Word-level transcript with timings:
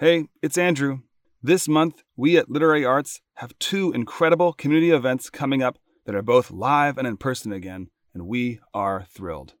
Hey, 0.00 0.28
it's 0.40 0.56
Andrew. 0.56 1.00
This 1.42 1.68
month, 1.68 2.04
we 2.16 2.38
at 2.38 2.48
Literary 2.48 2.86
Arts 2.86 3.20
have 3.34 3.58
two 3.58 3.92
incredible 3.92 4.54
community 4.54 4.92
events 4.92 5.28
coming 5.28 5.62
up 5.62 5.76
that 6.06 6.14
are 6.14 6.22
both 6.22 6.50
live 6.50 6.96
and 6.96 7.06
in 7.06 7.18
person 7.18 7.52
again, 7.52 7.90
and 8.14 8.26
we 8.26 8.60
are 8.72 9.04
thrilled. 9.12 9.56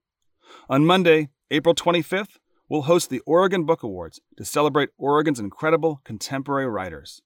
On 0.70 0.86
Monday, 0.86 1.28
April 1.50 1.74
25th, 1.74 2.38
we'll 2.70 2.88
host 2.88 3.10
the 3.10 3.20
Oregon 3.26 3.66
Book 3.66 3.82
Awards 3.82 4.18
to 4.38 4.46
celebrate 4.46 4.88
Oregon's 4.96 5.38
incredible 5.38 6.00
contemporary 6.04 6.68
writers. 6.68 7.20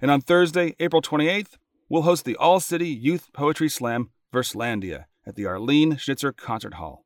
And 0.00 0.10
on 0.10 0.22
Thursday, 0.22 0.74
April 0.80 1.02
28th, 1.02 1.58
we'll 1.90 2.08
host 2.08 2.24
the 2.24 2.36
All 2.36 2.60
City 2.60 2.88
Youth 2.88 3.34
Poetry 3.34 3.68
Slam 3.68 4.08
Verselandia 4.32 5.04
at 5.26 5.34
the 5.34 5.44
Arlene 5.44 5.98
Schnitzer 5.98 6.32
Concert 6.32 6.72
Hall. 6.76 7.04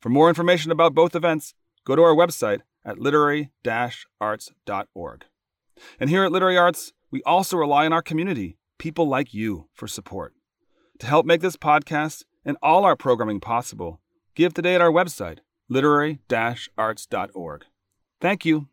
For 0.00 0.10
more 0.10 0.28
information 0.28 0.70
about 0.70 0.94
both 0.94 1.16
events, 1.16 1.54
go 1.84 1.96
to 1.96 2.02
our 2.02 2.14
website 2.14 2.60
at 2.84 2.98
literary-arts.org. 2.98 5.24
And 5.98 6.10
here 6.10 6.24
at 6.24 6.32
Literary 6.32 6.58
Arts, 6.58 6.92
we 7.10 7.22
also 7.24 7.56
rely 7.56 7.86
on 7.86 7.92
our 7.92 8.02
community, 8.02 8.58
people 8.78 9.06
like 9.06 9.34
you, 9.34 9.68
for 9.72 9.86
support. 9.86 10.34
To 10.98 11.06
help 11.06 11.26
make 11.26 11.40
this 11.40 11.56
podcast 11.56 12.24
and 12.44 12.56
all 12.62 12.84
our 12.84 12.96
programming 12.96 13.40
possible, 13.40 14.00
give 14.34 14.54
today 14.54 14.74
at 14.74 14.80
our 14.80 14.90
website, 14.90 15.38
literary-arts.org. 15.68 17.64
Thank 18.20 18.44
you. 18.44 18.68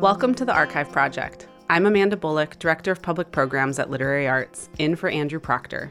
Welcome 0.00 0.32
to 0.36 0.44
the 0.44 0.52
Archive 0.52 0.92
Project. 0.92 1.47
I'm 1.70 1.84
Amanda 1.84 2.16
Bullock, 2.16 2.58
Director 2.58 2.92
of 2.92 3.02
Public 3.02 3.30
Programs 3.30 3.78
at 3.78 3.90
Literary 3.90 4.26
Arts, 4.26 4.70
in 4.78 4.96
for 4.96 5.10
Andrew 5.10 5.38
Proctor. 5.38 5.90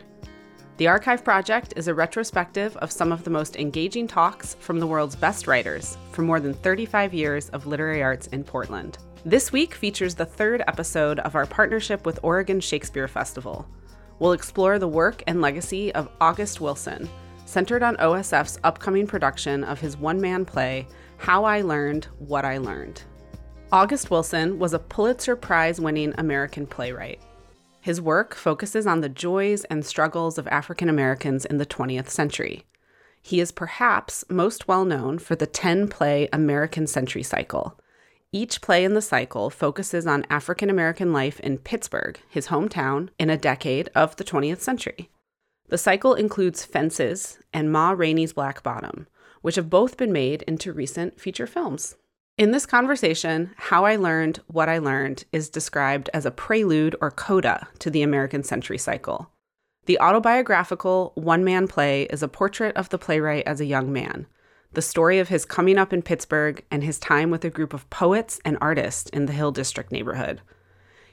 The 0.78 0.88
Archive 0.88 1.24
Project 1.24 1.76
is 1.76 1.88
a 1.88 1.94
retrospective 1.94 2.76
of 2.78 2.92
some 2.92 3.12
of 3.12 3.24
the 3.24 3.30
most 3.30 3.58
engaging 3.58 4.08
talks 4.08 4.56
from 4.56 4.80
the 4.80 4.88
world's 4.88 5.16
best 5.16 5.46
writers 5.46 5.96
for 6.12 6.24
more 6.24 6.40
than 6.40 6.56
35 6.56 7.14
years 7.14 7.50
of 7.50 7.68
literary 7.68 8.02
arts 8.02 8.26
in 8.28 8.44
Portland. 8.44 8.98
This 9.24 9.52
week 9.52 9.76
features 9.76 10.16
the 10.16 10.26
third 10.26 10.64
episode 10.68 11.20
of 11.20 11.36
our 11.36 11.46
partnership 11.46 12.08
with 12.08 12.20
Oregon 12.24 12.60
Shakespeare 12.60 13.08
Festival. 13.08 13.68
We'll 14.18 14.32
explore 14.32 14.80
the 14.80 14.88
work 14.88 15.22
and 15.28 15.42
legacy 15.42 15.94
of 15.94 16.10
August 16.20 16.60
Wilson, 16.60 17.08
centered 17.46 17.84
on 17.84 17.98
OSF's 17.98 18.58
upcoming 18.64 19.06
production 19.06 19.64
of 19.64 19.80
his 19.80 19.96
one 19.96 20.20
man 20.20 20.44
play, 20.44 20.88
How 21.18 21.44
I 21.44 21.62
Learned 21.62 22.06
What 22.18 22.46
I 22.46 22.58
Learned. 22.58 23.04
August 23.70 24.10
Wilson 24.10 24.60
was 24.60 24.74
a 24.74 24.80
Pulitzer 24.80 25.36
Prize 25.36 25.82
winning 25.82 26.14
American 26.18 26.66
playwright. 26.66 27.20
His 27.82 28.00
work 28.00 28.34
focuses 28.34 28.88
on 28.88 29.02
the 29.02 29.10
joys 29.10 29.66
and 29.66 29.86
struggles 29.86 30.38
of 30.38 30.48
African 30.48 30.88
Americans 30.88 31.44
in 31.44 31.58
the 31.58 31.66
20th 31.66 32.08
century. 32.08 32.64
He 33.22 33.42
is 33.42 33.52
perhaps 33.52 34.24
most 34.30 34.70
well 34.70 34.86
known 34.86 35.20
for 35.20 35.36
the 35.36 35.46
10 35.46 35.90
play 35.90 36.30
American 36.32 36.88
Century 36.88 37.24
Cycle. 37.24 37.78
Each 38.32 38.62
play 38.62 38.86
in 38.86 38.94
the 38.94 39.02
cycle 39.02 39.50
focuses 39.50 40.08
on 40.08 40.26
African 40.30 40.70
American 40.70 41.12
life 41.12 41.38
in 41.42 41.58
Pittsburgh, 41.58 42.18
his 42.30 42.48
hometown, 42.48 43.10
in 43.20 43.30
a 43.30 43.36
decade 43.36 43.90
of 43.94 44.16
the 44.16 44.24
20th 44.24 44.62
century. 44.62 45.10
The 45.68 45.78
cycle 45.78 46.14
includes 46.14 46.64
Fences 46.64 47.40
and 47.52 47.70
Ma 47.70 47.92
Rainey's 47.92 48.32
Black 48.32 48.64
Bottom, 48.64 49.08
which 49.42 49.56
have 49.56 49.70
both 49.70 49.98
been 49.98 50.14
made 50.14 50.44
into 50.44 50.72
recent 50.72 51.20
feature 51.20 51.48
films. 51.48 51.98
In 52.38 52.52
this 52.52 52.68
conversation, 52.68 53.50
how 53.58 53.86
I 53.86 53.96
learned 53.96 54.42
what 54.46 54.70
I 54.70 54.78
learned 54.78 55.26
is 55.32 55.50
described 55.50 56.08
as 56.14 56.24
a 56.24 56.30
prelude 56.30 56.96
or 57.02 57.10
coda 57.10 57.68
to 57.80 57.90
the 57.90 58.04
American 58.04 58.44
Century 58.44 58.78
Cycle. 58.78 59.32
The 59.88 60.00
autobiographical 60.00 61.14
one 61.16 61.44
man 61.44 61.68
play 61.68 62.04
is 62.04 62.22
a 62.22 62.28
portrait 62.28 62.78
of 62.78 62.90
the 62.90 63.00
playwright 63.00 63.48
as 63.48 63.60
a 63.60 63.66
young 63.66 63.92
man, 63.92 64.28
the 64.74 64.84
story 64.84 65.18
of 65.18 65.30
his 65.30 65.46
coming 65.46 65.80
up 65.80 65.92
in 65.92 66.04
Pittsburgh 66.04 66.64
and 66.70 66.84
his 66.84 67.00
time 67.00 67.32
with 67.32 67.44
a 67.44 67.50
group 67.50 67.74
of 67.74 67.90
poets 67.90 68.40
and 68.46 68.56
artists 68.62 69.10
in 69.10 69.26
the 69.26 69.34
Hill 69.34 69.52
District 69.52 69.92
neighborhood. 69.92 70.42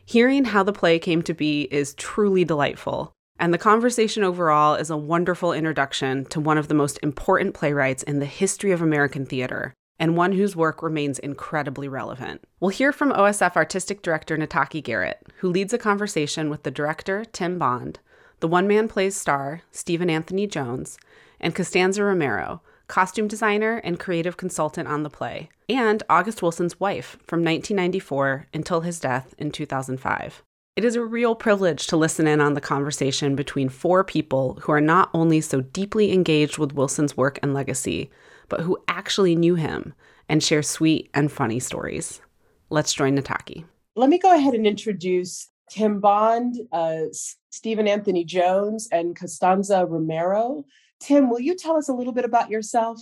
Hearing 0.05 0.45
how 0.45 0.63
the 0.63 0.75
play 0.75 0.99
came 0.99 1.23
to 1.23 1.33
be 1.33 1.63
is 1.71 1.95
truly 1.95 2.45
delightful, 2.45 3.15
and 3.39 3.55
the 3.55 3.57
conversation 3.57 4.25
overall 4.25 4.75
is 4.75 4.91
a 4.91 4.97
wonderful 4.99 5.55
introduction 5.55 6.27
to 6.27 6.39
one 6.39 6.59
of 6.59 6.69
the 6.69 6.75
most 6.75 6.99
important 7.03 7.55
playwrights 7.55 8.03
in 8.03 8.19
the 8.19 8.27
history 8.27 8.73
of 8.73 8.83
American 8.83 9.25
theater 9.25 9.73
and 9.99 10.17
one 10.17 10.33
whose 10.33 10.57
work 10.57 10.83
remains 10.83 11.19
incredibly 11.19 11.89
relevant. 11.89 12.43
We'll 12.61 12.71
hear 12.71 12.93
from 12.93 13.13
OSF 13.13 13.57
Artistic 13.57 14.03
Director 14.03 14.37
Nataki 14.37 14.83
Garrett, 14.83 15.27
who 15.39 15.51
leads 15.51 15.73
a 15.73 15.79
conversation 15.79 16.51
with 16.51 16.63
the 16.63 16.71
director, 16.71 17.25
Tim 17.25 17.59
Bond, 17.59 18.01
the 18.41 18.49
one 18.49 18.67
man 18.67 18.89
plays 18.89 19.17
star, 19.17 19.63
Steven 19.71 20.11
Anthony 20.11 20.47
Jones, 20.47 20.99
and 21.41 21.55
Constanza 21.55 22.05
Romero, 22.05 22.61
costume 22.89 23.29
designer 23.29 23.79
and 23.79 23.99
creative 23.99 24.37
consultant 24.37 24.89
on 24.89 25.03
the 25.03 25.11
play, 25.11 25.49
and 25.69 26.03
August 26.11 26.43
Wilson's 26.43 26.79
wife 26.79 27.17
from 27.25 27.41
1994 27.41 28.47
until 28.53 28.83
his 28.83 29.01
death 29.01 29.35
in 29.39 29.51
2005. 29.51 30.43
It 30.77 30.85
is 30.85 30.97
a 30.97 31.05
real 31.05 31.37
privilege 31.37 31.87
to 31.87 31.97
listen 31.97 32.27
in 32.27 32.41
on 32.41 32.55
the 32.55 32.61
conversation 32.61 33.37
between 33.37 33.69
four 33.69 34.03
people 34.03 34.59
who 34.63 34.73
are 34.73 34.81
not 34.81 35.09
only 35.15 35.41
so 35.41 35.61
deeply 35.61 36.13
engaged 36.13 36.59
with 36.59 36.75
Wilson's 36.75 37.17
work 37.17 37.39
and 37.43 37.55
legacy, 37.55 38.11
but 38.49 38.61
who 38.61 38.79
actually 38.89 39.35
knew 39.37 39.55
him 39.55 39.95
and 40.29 40.43
share 40.43 40.63
sweet 40.63 41.11
and 41.15 41.31
funny 41.31 41.61
stories. 41.61 42.21
Let's 42.71 42.93
join 42.93 43.17
Nataki. 43.17 43.65
Let 43.97 44.11
me 44.11 44.19
go 44.19 44.35
ahead 44.35 44.55
and 44.55 44.67
introduce 44.67 45.49
Tim 45.71 46.01
Bond, 46.01 46.57
uh, 46.73 47.03
Steven 47.51 47.87
Anthony 47.87 48.25
Jones, 48.25 48.89
and 48.91 49.17
Constanza 49.17 49.87
Romero. 49.87 50.65
Tim, 51.01 51.31
will 51.31 51.41
you 51.41 51.57
tell 51.57 51.77
us 51.77 51.89
a 51.89 51.93
little 51.93 52.13
bit 52.13 52.25
about 52.25 52.51
yourself? 52.51 53.01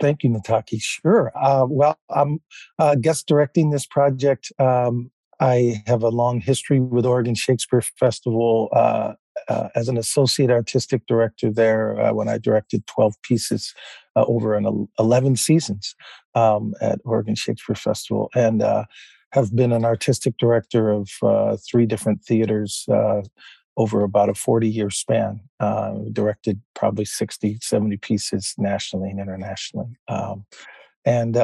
Thank 0.00 0.24
you, 0.24 0.30
Nataki. 0.30 0.80
Sure. 0.80 1.30
Uh, 1.36 1.66
well, 1.68 1.96
I'm 2.10 2.40
uh, 2.78 2.96
guest 2.96 3.28
directing 3.28 3.70
this 3.70 3.86
project. 3.86 4.52
Um, 4.58 5.10
I 5.38 5.82
have 5.86 6.02
a 6.02 6.08
long 6.08 6.40
history 6.40 6.80
with 6.80 7.06
Oregon 7.06 7.34
Shakespeare 7.34 7.82
Festival 7.82 8.68
uh, 8.72 9.14
uh, 9.48 9.68
as 9.74 9.88
an 9.88 9.96
associate 9.96 10.50
artistic 10.50 11.06
director 11.06 11.50
there 11.50 12.00
uh, 12.00 12.12
when 12.12 12.28
I 12.28 12.38
directed 12.38 12.86
12 12.86 13.14
pieces 13.22 13.74
uh, 14.16 14.24
over 14.26 14.54
an 14.54 14.88
11 14.98 15.36
seasons 15.36 15.94
um, 16.34 16.74
at 16.80 17.00
Oregon 17.04 17.34
Shakespeare 17.34 17.76
Festival, 17.76 18.30
and 18.34 18.62
uh, 18.62 18.84
have 19.32 19.54
been 19.54 19.72
an 19.72 19.84
artistic 19.84 20.36
director 20.38 20.90
of 20.90 21.10
uh, 21.22 21.56
three 21.68 21.86
different 21.86 22.22
theaters 22.22 22.84
uh, 22.92 23.22
over 23.76 24.02
about 24.02 24.28
a 24.28 24.34
40 24.34 24.68
year 24.68 24.90
span. 24.90 25.40
directed 26.12 26.60
probably 26.74 27.04
60, 27.04 27.58
70 27.60 27.96
pieces 27.98 28.54
nationally 28.58 29.10
and 29.10 29.20
internationally, 29.20 29.96
um, 30.08 30.44
and 31.04 31.36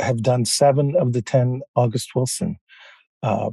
have 0.00 0.22
done 0.22 0.44
seven 0.44 0.94
of 0.96 1.12
the 1.12 1.22
10 1.22 1.62
August 1.74 2.14
Wilson 2.14 2.58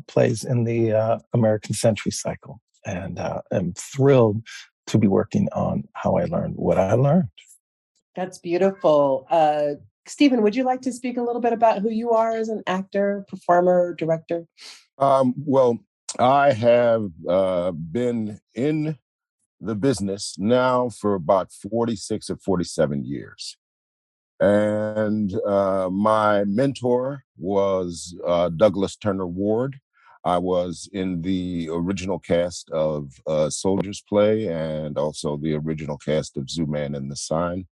plays 0.07 0.44
in 0.44 0.63
the 0.63 1.19
American 1.34 1.73
Century 1.73 2.11
Cycle 2.11 2.61
and 2.85 3.19
uh, 3.19 3.41
am 3.51 3.73
thrilled 3.73 4.45
to 4.88 4.97
be 4.97 5.07
working 5.07 5.50
on 5.53 5.84
how 5.94 6.17
I 6.17 6.25
learned 6.25 6.55
what 6.55 6.78
I 6.78 6.94
learned. 6.94 7.29
That's 8.15 8.37
beautiful. 8.37 9.27
Uh, 9.29 9.75
Steven, 10.07 10.41
would 10.41 10.55
you 10.55 10.63
like 10.63 10.81
to 10.81 10.91
speak 10.91 11.17
a 11.17 11.21
little 11.21 11.41
bit 11.41 11.53
about 11.53 11.81
who 11.81 11.89
you 11.89 12.11
are 12.11 12.31
as 12.31 12.49
an 12.49 12.63
actor, 12.67 13.25
performer, 13.27 13.95
director? 13.95 14.45
Um, 14.97 15.33
well, 15.37 15.79
I 16.19 16.53
have 16.53 17.09
uh, 17.27 17.71
been 17.71 18.39
in 18.53 18.97
the 19.59 19.75
business 19.75 20.35
now 20.37 20.89
for 20.89 21.15
about 21.15 21.51
46 21.51 22.29
or 22.29 22.37
47 22.37 23.03
years. 23.03 23.57
And 24.39 25.33
uh, 25.45 25.89
my 25.89 26.43
mentor 26.43 27.23
was 27.37 28.15
uh, 28.25 28.49
Douglas 28.49 28.95
Turner 28.97 29.25
Ward, 29.25 29.79
I 30.25 30.39
was 30.39 30.89
in 30.91 31.21
the 31.21 31.69
original 31.71 32.17
cast 32.17 32.71
of 32.71 33.11
uh, 33.27 33.47
Soldier's 33.51 34.01
Play 34.09 34.47
and 34.47 34.97
also 34.97 35.37
the 35.37 35.53
original 35.53 35.99
cast 35.99 36.35
of 36.35 36.45
Zooman 36.45 36.97
and 36.97 37.11
the 37.11 37.16
Sign. 37.16 37.67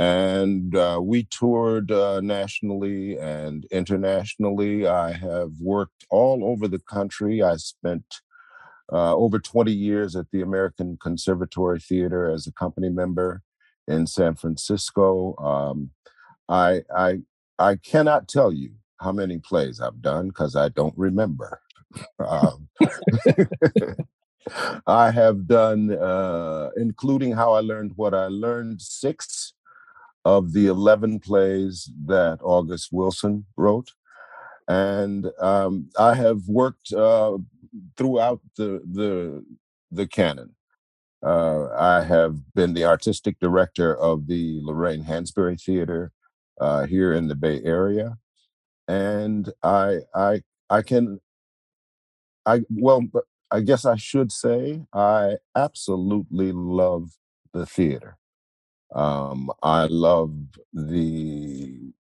And 0.00 0.74
uh, 0.74 0.98
we 1.02 1.24
toured 1.24 1.92
uh, 1.92 2.22
nationally 2.22 3.18
and 3.18 3.66
internationally. 3.70 4.86
I 4.86 5.12
have 5.12 5.50
worked 5.60 6.06
all 6.08 6.42
over 6.42 6.68
the 6.68 6.78
country. 6.78 7.42
I 7.42 7.56
spent 7.56 8.22
uh, 8.90 9.14
over 9.14 9.38
20 9.38 9.70
years 9.70 10.16
at 10.16 10.30
the 10.32 10.40
American 10.40 10.96
Conservatory 11.02 11.80
Theater 11.80 12.30
as 12.30 12.46
a 12.46 12.52
company 12.52 12.88
member 12.88 13.42
in 13.86 14.06
San 14.06 14.36
Francisco. 14.36 15.36
Um, 15.36 15.90
I, 16.48 16.80
I, 16.96 17.18
I 17.58 17.76
cannot 17.76 18.26
tell 18.26 18.54
you 18.54 18.70
how 19.02 19.12
many 19.12 19.36
plays 19.36 19.82
I've 19.82 20.00
done 20.00 20.28
because 20.28 20.56
I 20.56 20.70
don't 20.70 20.96
remember. 20.96 21.60
um, 22.26 22.68
I 24.86 25.10
have 25.10 25.46
done, 25.46 25.92
uh, 25.92 26.70
including 26.78 27.32
How 27.32 27.52
I 27.52 27.60
Learned 27.60 27.92
What 27.96 28.14
I 28.14 28.28
Learned, 28.28 28.80
six 28.80 29.52
of 30.24 30.52
the 30.52 30.66
11 30.66 31.20
plays 31.20 31.90
that 32.06 32.38
August 32.42 32.90
Wilson 32.92 33.46
wrote. 33.56 33.92
And 34.68 35.30
um, 35.40 35.90
I 35.98 36.14
have 36.14 36.46
worked 36.46 36.92
uh, 36.92 37.38
throughout 37.96 38.40
the 38.56 38.80
the 38.90 39.44
the 39.90 40.06
canon. 40.06 40.54
Uh, 41.22 41.68
I 41.76 42.02
have 42.02 42.54
been 42.54 42.74
the 42.74 42.84
artistic 42.84 43.38
director 43.40 43.96
of 43.96 44.26
the 44.26 44.60
Lorraine 44.62 45.04
Hansberry 45.04 45.60
Theater 45.60 46.12
uh, 46.60 46.86
here 46.86 47.12
in 47.12 47.28
the 47.28 47.34
Bay 47.34 47.60
Area, 47.64 48.16
and 48.86 49.50
I 49.62 50.00
I 50.14 50.42
I 50.70 50.82
can 50.82 51.20
I 52.46 52.60
well 52.70 53.02
I 53.50 53.60
guess 53.60 53.84
I 53.84 53.96
should 53.96 54.30
say 54.30 54.82
I 54.94 55.38
absolutely 55.56 56.52
love 56.52 57.10
the 57.52 57.66
theater. 57.66 58.16
Um, 58.94 59.50
I 59.62 59.86
love 59.86 60.34
the 60.72 61.92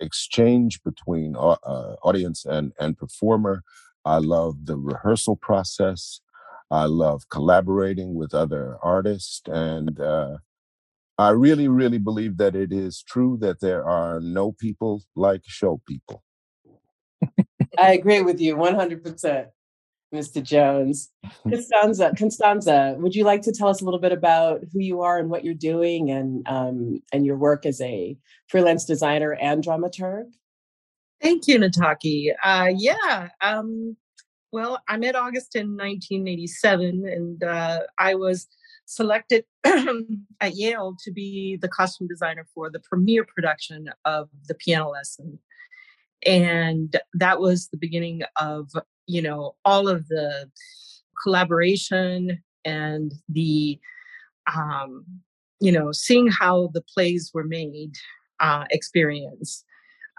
exchange 0.00 0.82
between 0.82 1.36
uh, 1.36 1.56
audience 2.02 2.44
and 2.44 2.72
and 2.78 2.96
performer. 2.96 3.62
I 4.04 4.18
love 4.18 4.64
the 4.64 4.76
rehearsal 4.76 5.36
process. 5.36 6.20
I 6.70 6.84
love 6.84 7.28
collaborating 7.30 8.14
with 8.14 8.34
other 8.34 8.78
artists, 8.82 9.42
and 9.46 10.00
uh, 10.00 10.38
I 11.18 11.30
really, 11.30 11.68
really 11.68 11.98
believe 11.98 12.38
that 12.38 12.56
it 12.56 12.72
is 12.72 13.02
true 13.02 13.36
that 13.42 13.60
there 13.60 13.84
are 13.84 14.20
no 14.20 14.52
people 14.52 15.02
like 15.14 15.42
show 15.44 15.82
people. 15.86 16.22
I 17.78 17.92
agree 17.92 18.22
with 18.22 18.40
you 18.40 18.56
100%, 18.56 19.48
Mr. 20.14 20.42
Jones. 20.42 21.10
Constanza, 21.42 22.12
Constanza, 22.18 22.96
would 22.98 23.14
you 23.14 23.24
like 23.24 23.42
to 23.42 23.52
tell 23.52 23.68
us 23.68 23.80
a 23.80 23.84
little 23.84 24.00
bit 24.00 24.12
about 24.12 24.62
who 24.72 24.80
you 24.80 25.02
are 25.02 25.18
and 25.18 25.30
what 25.30 25.44
you're 25.44 25.54
doing 25.54 26.10
and 26.10 26.46
um, 26.48 27.00
and 27.12 27.24
your 27.24 27.36
work 27.36 27.64
as 27.64 27.80
a 27.80 28.16
freelance 28.48 28.84
designer 28.84 29.32
and 29.34 29.62
dramaturg? 29.64 30.24
Thank 31.20 31.46
you, 31.46 31.58
Nataki. 31.58 32.32
Uh, 32.42 32.70
yeah, 32.74 33.28
um, 33.40 33.96
well, 34.52 34.82
I 34.88 34.96
met 34.96 35.14
August 35.14 35.54
in 35.54 35.76
1987, 35.76 37.06
and 37.06 37.42
uh, 37.42 37.80
I 37.98 38.14
was 38.14 38.48
selected 38.86 39.44
at 39.64 40.56
Yale 40.56 40.96
to 41.04 41.12
be 41.12 41.56
the 41.60 41.68
costume 41.68 42.08
designer 42.08 42.46
for 42.52 42.70
the 42.70 42.80
premiere 42.80 43.24
production 43.24 43.88
of 44.04 44.28
the 44.48 44.54
piano 44.54 44.90
lesson. 44.90 45.38
And 46.26 46.96
that 47.14 47.40
was 47.40 47.68
the 47.68 47.76
beginning 47.76 48.22
of, 48.40 48.70
you 49.06 49.22
know, 49.22 49.54
all 49.64 49.88
of 49.88 50.08
the 50.08 50.50
collaboration 51.22 52.42
and 52.64 53.12
the, 53.28 53.78
um, 54.54 55.04
you 55.60 55.72
know, 55.72 55.92
seeing 55.92 56.28
how 56.28 56.70
the 56.72 56.82
plays 56.94 57.30
were 57.34 57.44
made 57.44 57.94
uh, 58.40 58.64
experience. 58.70 59.64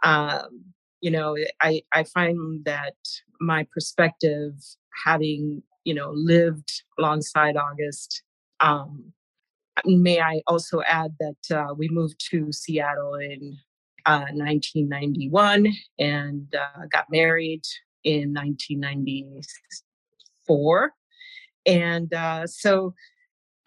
Um, 0.04 0.63
you 1.01 1.12
know, 1.12 1.36
I, 1.62 1.81
I 1.94 2.04
find 2.04 2.63
that 2.66 2.95
my 3.39 3.66
perspective, 3.74 4.54
having, 5.06 5.63
you 5.83 5.95
know, 5.95 6.12
lived 6.13 6.83
alongside 7.00 7.57
August, 7.57 8.22
um, 8.60 9.13
may 9.86 10.19
I 10.19 10.42
also 10.48 10.81
add 10.88 11.16
that 11.19 11.57
uh, 11.57 11.74
we 11.74 11.89
moved 11.89 12.24
to 12.31 12.51
Seattle 12.51 13.16
in 13.16 13.57
uh, 14.06 14.28
1991 14.33 15.74
and 16.00 16.54
uh, 16.56 16.86
got 16.92 17.06
married 17.10 17.63
in 18.03 18.33
1994. 18.33 20.94
And 21.65 22.13
uh, 22.13 22.45
so 22.48 22.94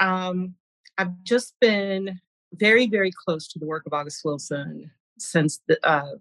um, 0.01 0.55
I've 0.99 1.23
just 1.23 1.55
been 1.61 2.21
very, 2.53 2.87
very 2.87 3.13
close 3.25 3.49
to 3.49 3.59
the 3.59 3.67
work 3.67 3.85
of 3.87 3.93
August 3.93 4.25
Wilson 4.25 4.91
since 5.19 5.61
the, 5.69 5.79
uh, 5.87 6.17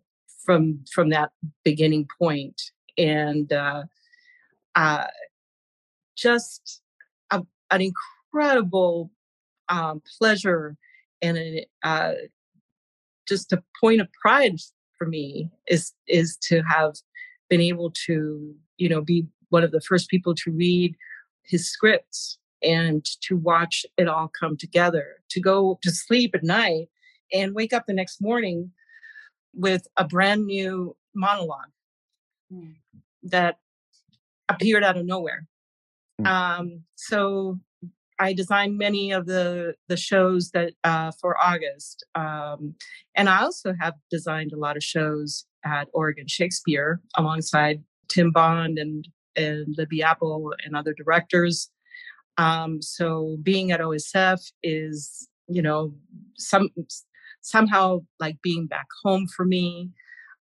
from 0.46 0.84
from 0.92 1.10
that 1.10 1.32
beginning 1.64 2.08
point, 2.20 2.62
and 2.98 3.52
uh, 3.54 3.84
uh, 4.76 5.06
just 6.16 6.82
a, 7.32 7.44
an 7.72 7.82
incredible 7.82 9.12
um, 9.70 10.02
pleasure 10.18 10.76
and 11.22 11.38
a, 11.38 11.66
uh, 11.84 12.14
just 13.28 13.54
a 13.54 13.64
point 13.80 14.02
of 14.02 14.08
pride 14.14 14.56
for 14.98 15.08
me 15.08 15.50
is 15.68 15.94
is 16.08 16.38
to 16.38 16.62
have 16.62 16.94
been 17.50 17.62
able 17.62 17.92
to 18.06 18.56
you 18.78 18.90
know 18.90 19.02
be 19.02 19.26
one 19.50 19.64
of 19.64 19.72
the 19.72 19.82
first 19.82 20.10
people 20.10 20.34
to 20.36 20.52
read 20.52 20.96
his 21.44 21.70
scripts 21.70 22.38
and 22.64 23.06
to 23.22 23.36
watch 23.36 23.86
it 23.98 24.08
all 24.08 24.32
come 24.40 24.56
together 24.58 25.18
to 25.30 25.42
go 25.42 25.78
to 25.82 25.92
sleep 25.92 26.34
at 26.34 26.44
night 26.44 26.88
and 27.34 27.54
wake 27.54 27.74
up 27.74 27.86
the 27.86 27.94
next 27.94 28.22
morning 28.22 28.72
with 29.54 29.88
a 29.98 30.06
brand 30.06 30.46
new 30.46 30.96
monologue 31.16 31.72
mm. 32.52 32.74
that 33.24 33.58
appeared 34.50 34.84
out 34.84 34.98
of 34.98 35.06
nowhere. 35.06 35.46
Mm. 36.22 36.28
Um, 36.28 36.84
so 36.96 37.60
I 38.20 38.34
designed 38.34 38.78
many 38.78 39.12
of 39.12 39.26
the 39.26 39.76
the 39.88 39.98
shows 39.98 40.52
that 40.52 40.74
uh, 40.84 41.12
for 41.20 41.38
August, 41.42 42.06
um, 42.16 42.76
and 43.16 43.30
I 43.30 43.42
also 43.42 43.74
have 43.80 43.96
designed 44.12 44.54
a 44.54 44.58
lot 44.58 44.78
of 44.78 44.84
shows 44.84 45.46
at 45.66 45.88
Oregon 45.94 46.28
Shakespeare 46.28 47.02
alongside 47.16 47.84
Tim 48.10 48.32
Bond 48.32 48.78
and 48.78 49.08
and 49.36 49.74
Libby 49.78 50.04
Appel 50.04 50.54
and 50.64 50.76
other 50.76 50.94
directors. 50.94 51.70
Um, 52.38 52.82
so 52.82 53.38
being 53.42 53.72
at 53.72 53.80
OSF 53.80 54.52
is 54.62 55.28
you 55.48 55.62
know 55.62 55.94
some 56.38 56.70
somehow 57.42 58.00
like 58.20 58.42
being 58.42 58.68
back 58.68 58.88
home 59.04 59.28
for 59.28 59.46
me. 59.46 59.92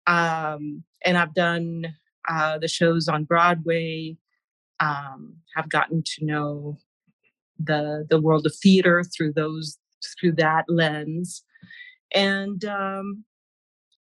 Um, 0.07 0.83
and 1.05 1.17
I've 1.17 1.33
done 1.33 1.85
uh, 2.27 2.57
the 2.57 2.67
shows 2.67 3.07
on 3.07 3.23
Broadway. 3.23 4.17
Um, 4.79 5.37
have 5.55 5.69
gotten 5.69 6.03
to 6.03 6.25
know 6.25 6.77
the 7.59 8.05
the 8.09 8.21
world 8.21 8.45
of 8.45 8.55
theater 8.55 9.03
through 9.03 9.33
those 9.33 9.77
through 10.19 10.33
that 10.33 10.65
lens, 10.67 11.43
and 12.13 12.63
um, 12.65 13.25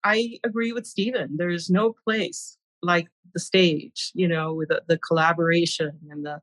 I 0.04 0.38
agree 0.44 0.72
with 0.72 0.86
Steven. 0.86 1.36
There's 1.36 1.70
no 1.70 1.94
place 2.04 2.58
like 2.82 3.08
the 3.32 3.40
stage, 3.40 4.12
you 4.14 4.28
know, 4.28 4.52
with 4.52 4.68
the, 4.68 4.82
the 4.86 4.98
collaboration 4.98 5.98
and 6.10 6.24
the 6.24 6.40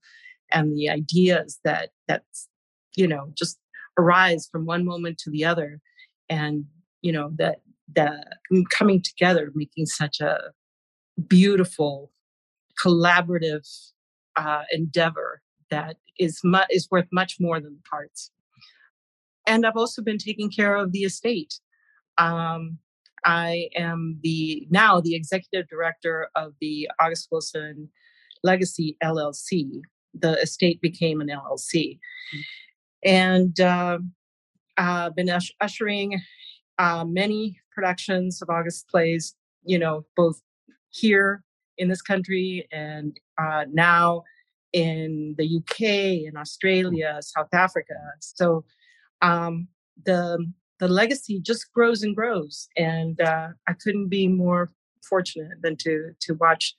and 0.51 0.77
the 0.77 0.89
ideas 0.89 1.59
that 1.63 1.89
that's 2.07 2.47
you 2.95 3.07
know 3.07 3.31
just 3.35 3.57
arise 3.97 4.47
from 4.51 4.65
one 4.65 4.85
moment 4.85 5.17
to 5.17 5.29
the 5.29 5.45
other 5.45 5.79
and 6.29 6.65
you 7.01 7.11
know 7.11 7.31
that 7.37 7.61
the 7.93 8.23
coming 8.69 9.01
together 9.01 9.51
making 9.55 9.85
such 9.85 10.19
a 10.19 10.51
beautiful 11.27 12.11
collaborative 12.83 13.67
uh, 14.35 14.63
endeavor 14.71 15.41
that 15.69 15.97
is 16.19 16.39
mu- 16.43 16.59
is 16.69 16.87
worth 16.89 17.07
much 17.11 17.37
more 17.39 17.59
than 17.59 17.75
the 17.75 17.89
parts 17.89 18.31
and 19.45 19.65
i've 19.65 19.77
also 19.77 20.01
been 20.01 20.17
taking 20.17 20.49
care 20.49 20.75
of 20.75 20.91
the 20.91 20.99
estate 20.99 21.59
um, 22.17 22.77
i 23.25 23.69
am 23.75 24.19
the 24.23 24.67
now 24.69 24.99
the 24.99 25.15
executive 25.15 25.67
director 25.69 26.29
of 26.35 26.53
the 26.61 26.89
august 26.99 27.27
wilson 27.31 27.89
legacy 28.43 28.97
llc 29.03 29.81
the 30.13 30.33
estate 30.41 30.81
became 30.81 31.21
an 31.21 31.27
llc 31.27 31.73
mm-hmm. 31.73 32.39
and 33.03 33.59
uh, 33.59 33.97
uh, 34.77 35.09
been 35.11 35.29
ush- 35.29 35.53
ushering 35.61 36.19
uh, 36.79 37.05
many 37.05 37.59
productions 37.71 38.41
of 38.41 38.49
August 38.49 38.87
plays, 38.89 39.35
you 39.63 39.77
know, 39.77 40.05
both 40.15 40.41
here 40.89 41.43
in 41.77 41.89
this 41.89 42.01
country 42.01 42.67
and 42.71 43.19
uh, 43.37 43.65
now 43.71 44.23
in 44.73 45.35
the 45.37 45.57
UK, 45.57 46.25
in 46.27 46.37
Australia, 46.37 47.19
South 47.21 47.53
Africa. 47.53 47.93
So 48.19 48.65
um, 49.21 49.67
the 50.05 50.43
the 50.81 50.87
legacy 50.87 51.39
just 51.39 51.71
grows 51.73 52.01
and 52.01 52.15
grows, 52.15 52.67
and 52.75 53.21
uh, 53.21 53.49
I 53.69 53.73
couldn't 53.73 54.09
be 54.09 54.27
more 54.27 54.71
fortunate 55.07 55.61
than 55.61 55.77
to 55.77 56.11
to 56.19 56.33
watch 56.33 56.75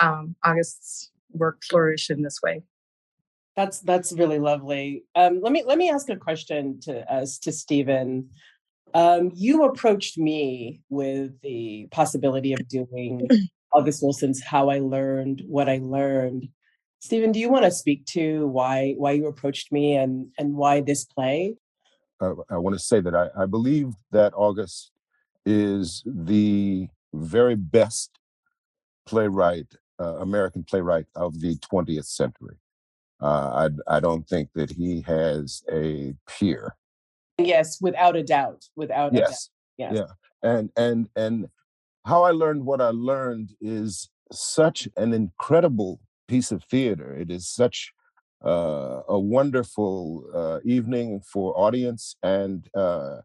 um, 0.00 0.36
August's 0.44 1.10
work 1.32 1.62
flourish 1.68 2.10
in 2.10 2.22
this 2.22 2.38
way. 2.42 2.62
That's 3.56 3.80
that's 3.80 4.12
really 4.12 4.38
lovely. 4.38 5.04
Um, 5.14 5.40
let 5.40 5.52
me 5.52 5.64
let 5.66 5.78
me 5.78 5.88
ask 5.88 6.10
a 6.10 6.16
question 6.16 6.80
to 6.82 7.10
as 7.10 7.38
to 7.40 7.50
Steven. 7.50 8.28
Um, 8.92 9.30
you 9.34 9.64
approached 9.64 10.18
me 10.18 10.82
with 10.90 11.40
the 11.40 11.88
possibility 11.90 12.52
of 12.52 12.68
doing 12.68 13.26
August 13.72 14.02
Wilson's 14.02 14.42
"How 14.42 14.68
I 14.68 14.80
Learned 14.80 15.42
What 15.46 15.70
I 15.70 15.78
Learned." 15.78 16.48
Steven, 16.98 17.32
do 17.32 17.40
you 17.40 17.48
want 17.48 17.64
to 17.64 17.70
speak 17.70 18.04
to 18.06 18.46
why 18.48 18.94
why 18.98 19.12
you 19.12 19.26
approached 19.26 19.72
me 19.72 19.96
and 19.96 20.26
and 20.38 20.54
why 20.54 20.82
this 20.82 21.06
play? 21.06 21.56
Uh, 22.20 22.34
I 22.50 22.58
want 22.58 22.74
to 22.74 22.82
say 22.82 23.00
that 23.00 23.14
I, 23.14 23.28
I 23.36 23.46
believe 23.46 23.94
that 24.12 24.32
August 24.34 24.90
is 25.46 26.02
the 26.04 26.88
very 27.14 27.56
best 27.56 28.10
playwright, 29.06 29.66
uh, 30.00 30.16
American 30.18 30.64
playwright 30.64 31.06
of 31.14 31.40
the 31.40 31.56
20th 31.56 32.06
century. 32.06 32.56
Uh, 33.22 33.68
I, 33.88 33.96
I 33.96 34.00
don't 34.00 34.26
think 34.28 34.50
that 34.54 34.70
he 34.70 35.02
has 35.02 35.62
a 35.70 36.14
peer. 36.26 36.74
Yes, 37.38 37.78
without 37.80 38.16
a 38.16 38.22
doubt. 38.22 38.64
Without 38.76 39.12
yes. 39.12 39.50
doubt. 39.78 39.92
Yes. 39.92 39.92
Yeah. 39.94 40.50
And 40.50 40.70
and 40.76 41.08
and 41.16 41.48
how 42.06 42.22
I 42.22 42.30
learned 42.30 42.64
what 42.64 42.80
I 42.80 42.90
learned 42.90 43.50
is 43.60 44.10
such 44.32 44.88
an 44.96 45.12
incredible 45.12 46.00
piece 46.28 46.50
of 46.52 46.64
theater. 46.64 47.14
It 47.14 47.30
is 47.30 47.48
such 47.48 47.92
uh, 48.44 49.02
a 49.08 49.18
wonderful 49.18 50.24
uh, 50.34 50.60
evening 50.64 51.20
for 51.20 51.58
audience, 51.58 52.16
and 52.22 52.68
uh, 52.74 53.18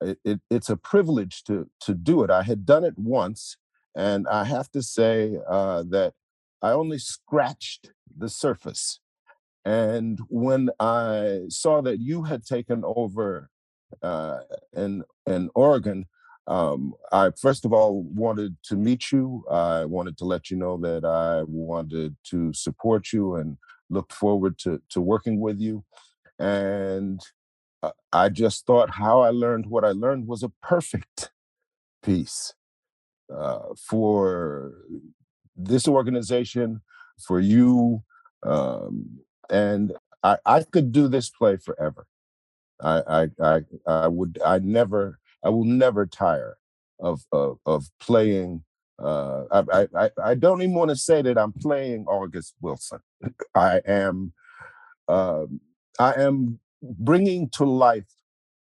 it, 0.00 0.18
it, 0.24 0.40
it's 0.50 0.70
a 0.70 0.76
privilege 0.76 1.44
to 1.44 1.68
to 1.80 1.94
do 1.94 2.22
it. 2.22 2.30
I 2.30 2.42
had 2.42 2.66
done 2.66 2.84
it 2.84 2.98
once, 2.98 3.56
and 3.96 4.26
I 4.28 4.44
have 4.44 4.70
to 4.72 4.82
say 4.82 5.38
uh, 5.48 5.84
that 5.90 6.14
I 6.62 6.70
only 6.70 6.98
scratched 6.98 7.90
the 8.16 8.28
surface. 8.28 9.00
And 9.64 10.20
when 10.28 10.70
I 10.80 11.42
saw 11.48 11.82
that 11.82 12.00
you 12.00 12.24
had 12.24 12.44
taken 12.44 12.82
over 12.84 13.50
uh, 14.02 14.38
in 14.74 15.04
in 15.26 15.50
Oregon, 15.54 16.06
um, 16.46 16.94
I 17.12 17.30
first 17.40 17.64
of 17.64 17.72
all 17.72 18.02
wanted 18.02 18.56
to 18.64 18.76
meet 18.76 19.12
you. 19.12 19.44
I 19.50 19.84
wanted 19.84 20.16
to 20.18 20.24
let 20.24 20.50
you 20.50 20.56
know 20.56 20.76
that 20.78 21.04
I 21.04 21.42
wanted 21.46 22.16
to 22.30 22.52
support 22.52 23.12
you 23.12 23.36
and 23.36 23.58
look 23.90 24.12
forward 24.12 24.58
to 24.58 24.80
to 24.90 25.00
working 25.00 25.40
with 25.40 25.60
you. 25.60 25.84
And 26.38 27.20
I 28.12 28.28
just 28.28 28.66
thought 28.66 28.90
how 28.90 29.20
I 29.20 29.30
learned 29.30 29.66
what 29.66 29.84
I 29.84 29.92
learned 29.92 30.26
was 30.26 30.42
a 30.42 30.52
perfect 30.62 31.30
piece 32.02 32.54
uh, 33.34 33.74
for 33.76 34.72
this 35.56 35.86
organization, 35.86 36.82
for 37.26 37.40
you, 37.40 38.02
um, 38.42 39.20
and 39.50 39.92
I, 40.22 40.38
I 40.44 40.62
could 40.62 40.92
do 40.92 41.08
this 41.08 41.30
play 41.30 41.56
forever. 41.56 42.06
I, 42.80 43.02
I, 43.08 43.28
I, 43.42 43.60
I 43.86 44.08
would, 44.08 44.38
I 44.44 44.58
never, 44.58 45.18
I 45.44 45.50
will 45.50 45.64
never 45.64 46.06
tire 46.06 46.56
of 46.98 47.22
of, 47.32 47.58
of 47.66 47.86
playing. 48.00 48.64
Uh, 49.00 49.44
I, 49.50 49.88
I, 49.96 50.10
I 50.22 50.34
don't 50.34 50.62
even 50.62 50.74
want 50.74 50.90
to 50.90 50.96
say 50.96 51.22
that 51.22 51.38
I'm 51.38 51.52
playing 51.52 52.04
August 52.06 52.54
Wilson. 52.60 53.00
I 53.54 53.80
am, 53.86 54.32
uh, 55.08 55.46
I 55.98 56.12
am 56.14 56.60
bringing 56.82 57.48
to 57.50 57.64
life 57.64 58.06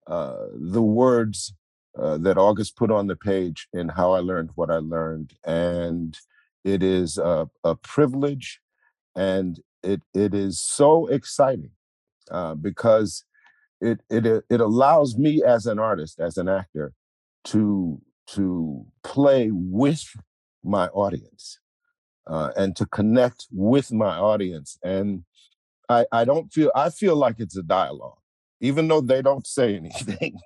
uh, 0.07 0.47
the 0.55 0.83
words 0.83 1.55
uh, 1.99 2.19
that 2.19 2.39
August 2.39 2.77
put 2.77 2.91
on 2.91 3.07
the 3.07 3.17
page 3.17 3.69
in 3.73 3.89
How 3.89 4.13
I 4.13 4.21
Learned 4.21 4.51
What 4.55 4.71
I 4.71 4.79
Learned, 4.79 5.35
and 5.45 6.17
it 6.65 6.83
is 6.83 7.19
a, 7.19 7.49
a 7.65 7.75
privilege, 7.75 8.61
and 9.17 9.61
it 9.83 10.03
it 10.15 10.35
is 10.35 10.61
so 10.61 11.07
exciting 11.09 11.71
uh, 12.31 12.55
because 12.55 13.25
it 13.81 14.01
it 14.11 14.45
it 14.49 14.61
allows 14.61 15.17
me 15.17 15.43
as 15.43 15.67
an 15.67 15.79
artist, 15.79 16.21
as 16.21 16.37
an 16.37 16.49
actor, 16.49 16.93
to 17.45 18.01
to 18.35 18.85
play 19.03 19.51
with 19.53 20.05
my 20.65 20.89
audience 20.89 21.59
uh, 22.27 22.51
and 22.57 22.77
to 22.77 22.87
connect 22.87 23.47
with 23.51 23.93
my 23.93 24.17
audience. 24.17 24.79
And 24.83 25.25
I, 25.89 26.07
I 26.13 26.25
don't 26.25 26.53
feel 26.53 26.71
I 26.75 26.91
feel 26.91 27.17
like 27.17 27.37
it's 27.39 27.57
a 27.57 27.63
dialogue, 27.63 28.19
even 28.61 28.89
though 28.89 29.01
they 29.01 29.23
don't 29.23 29.47
say 29.47 29.77
anything. 29.83 30.39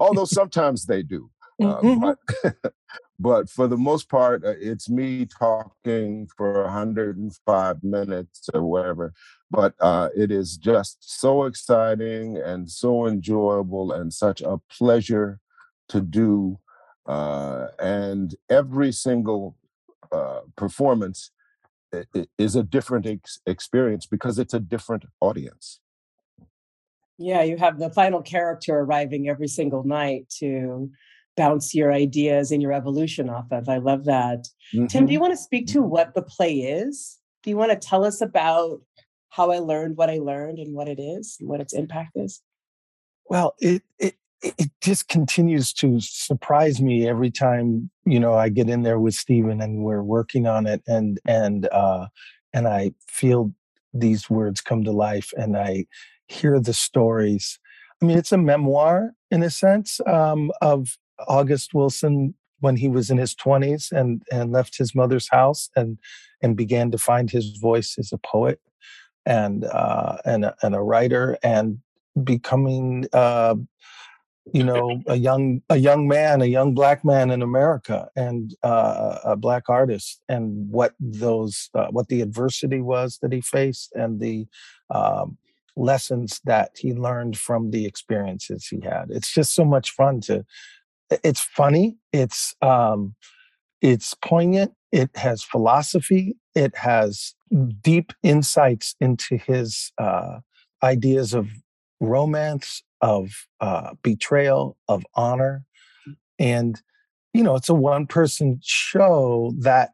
Although 0.00 0.24
sometimes 0.24 0.86
they 0.86 1.02
do. 1.02 1.30
Uh, 1.62 1.96
but, 2.00 2.18
but 3.18 3.50
for 3.50 3.66
the 3.66 3.76
most 3.76 4.08
part, 4.08 4.44
uh, 4.44 4.54
it's 4.60 4.88
me 4.88 5.26
talking 5.26 6.28
for 6.36 6.64
105 6.64 7.84
minutes 7.84 8.48
or 8.52 8.62
whatever. 8.62 9.12
But 9.50 9.74
uh, 9.80 10.08
it 10.16 10.30
is 10.30 10.56
just 10.56 10.98
so 11.20 11.44
exciting 11.44 12.36
and 12.36 12.68
so 12.70 13.06
enjoyable 13.06 13.92
and 13.92 14.12
such 14.12 14.42
a 14.42 14.58
pleasure 14.70 15.38
to 15.88 16.00
do. 16.00 16.58
Uh, 17.06 17.68
and 17.78 18.34
every 18.50 18.90
single 18.90 19.56
uh, 20.10 20.40
performance 20.56 21.30
is 22.38 22.56
a 22.56 22.62
different 22.62 23.06
ex- 23.06 23.40
experience 23.46 24.06
because 24.06 24.38
it's 24.38 24.54
a 24.54 24.60
different 24.60 25.04
audience. 25.20 25.80
Yeah, 27.18 27.42
you 27.42 27.56
have 27.56 27.78
the 27.78 27.90
final 27.90 28.20
character 28.20 28.78
arriving 28.78 29.28
every 29.28 29.48
single 29.48 29.84
night 29.84 30.28
to 30.38 30.90
bounce 31.36 31.74
your 31.74 31.92
ideas 31.92 32.50
and 32.50 32.60
your 32.60 32.72
evolution 32.72 33.28
off 33.30 33.46
of. 33.50 33.68
I 33.68 33.78
love 33.78 34.04
that. 34.04 34.48
Mm-hmm. 34.74 34.86
Tim, 34.86 35.06
do 35.06 35.12
you 35.12 35.18
mm-hmm. 35.18 35.22
want 35.22 35.32
to 35.34 35.42
speak 35.42 35.66
to 35.68 35.82
what 35.82 36.14
the 36.14 36.22
play 36.22 36.54
is? 36.54 37.18
Do 37.42 37.50
you 37.50 37.56
want 37.56 37.70
to 37.70 37.88
tell 37.88 38.04
us 38.04 38.20
about 38.20 38.80
how 39.30 39.50
I 39.50 39.58
learned 39.58 39.96
what 39.96 40.10
I 40.10 40.18
learned 40.18 40.58
and 40.58 40.74
what 40.74 40.88
it 40.88 41.00
is 41.00 41.36
and 41.40 41.48
what 41.48 41.60
its 41.60 41.72
impact 41.72 42.12
is? 42.14 42.42
Well, 43.28 43.54
it 43.60 43.82
it 43.98 44.14
it 44.42 44.70
just 44.80 45.08
continues 45.08 45.72
to 45.74 45.98
surprise 46.00 46.80
me 46.80 47.08
every 47.08 47.30
time 47.30 47.90
you 48.04 48.20
know 48.20 48.34
I 48.34 48.48
get 48.48 48.68
in 48.68 48.82
there 48.82 49.00
with 49.00 49.14
Steven 49.14 49.60
and 49.60 49.82
we're 49.82 50.02
working 50.02 50.46
on 50.46 50.66
it 50.66 50.82
and 50.86 51.18
and 51.26 51.68
uh 51.72 52.06
and 52.52 52.68
I 52.68 52.92
feel 53.08 53.52
these 53.92 54.30
words 54.30 54.60
come 54.60 54.84
to 54.84 54.92
life 54.92 55.32
and 55.36 55.56
I 55.56 55.86
hear 56.28 56.60
the 56.60 56.74
stories. 56.74 57.58
I 58.00 58.06
mean, 58.06 58.18
it's 58.18 58.32
a 58.32 58.38
memoir 58.38 59.12
in 59.30 59.42
a 59.42 59.50
sense 59.50 60.00
um, 60.06 60.52
of 60.60 60.98
August 61.28 61.72
Wilson 61.74 62.34
when 62.60 62.76
he 62.76 62.88
was 62.88 63.10
in 63.10 63.18
his 63.18 63.34
20s 63.34 63.92
and 63.92 64.22
and 64.32 64.52
left 64.52 64.78
his 64.78 64.94
mother's 64.94 65.28
house 65.28 65.68
and 65.76 65.98
and 66.42 66.56
began 66.56 66.90
to 66.90 66.98
find 66.98 67.30
his 67.30 67.58
voice 67.58 67.96
as 67.98 68.12
a 68.12 68.18
poet 68.18 68.60
and 69.26 69.64
uh, 69.64 70.16
and 70.24 70.52
and 70.62 70.74
a 70.74 70.80
writer 70.80 71.36
and 71.42 71.78
becoming 72.22 73.06
uh, 73.12 73.56
you 74.52 74.62
know 74.62 75.02
a 75.06 75.16
young 75.16 75.60
a 75.68 75.76
young 75.76 76.06
man 76.06 76.40
a 76.40 76.46
young 76.46 76.72
black 76.74 77.04
man 77.04 77.30
in 77.30 77.42
America 77.42 78.08
and 78.16 78.54
uh, 78.62 79.18
a 79.24 79.36
black 79.36 79.64
artist 79.68 80.20
and 80.28 80.70
what 80.70 80.94
those 81.00 81.68
uh, 81.74 81.88
what 81.88 82.08
the 82.08 82.22
adversity 82.22 82.80
was 82.80 83.18
that 83.20 83.32
he 83.32 83.40
faced 83.40 83.92
and 83.94 84.20
the 84.20 84.46
um, 84.90 85.36
lessons 85.76 86.40
that 86.44 86.70
he 86.78 86.94
learned 86.94 87.36
from 87.36 87.70
the 87.70 87.84
experiences 87.84 88.66
he 88.66 88.80
had. 88.80 89.06
It's 89.10 89.32
just 89.32 89.54
so 89.54 89.64
much 89.64 89.90
fun 89.90 90.20
to 90.22 90.44
it's 91.22 91.40
funny 91.40 91.96
it's 92.12 92.54
um 92.62 93.14
it's 93.80 94.14
poignant 94.14 94.72
it 94.92 95.10
has 95.16 95.42
philosophy 95.42 96.36
it 96.56 96.74
has 96.76 97.34
deep 97.80 98.12
insights 98.22 98.96
into 99.00 99.36
his 99.36 99.92
uh 99.98 100.40
ideas 100.82 101.32
of 101.34 101.48
romance 102.00 102.82
of 103.00 103.46
uh 103.60 103.94
betrayal 104.02 104.76
of 104.88 105.04
honor 105.14 105.64
and 106.38 106.82
you 107.32 107.42
know 107.42 107.54
it's 107.54 107.68
a 107.68 107.74
one 107.74 108.06
person 108.06 108.58
show 108.64 109.52
that 109.58 109.90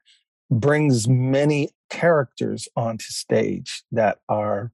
brings 0.50 1.08
many 1.08 1.70
characters 1.90 2.68
onto 2.76 3.04
stage 3.04 3.82
that 3.92 4.18
are 4.28 4.72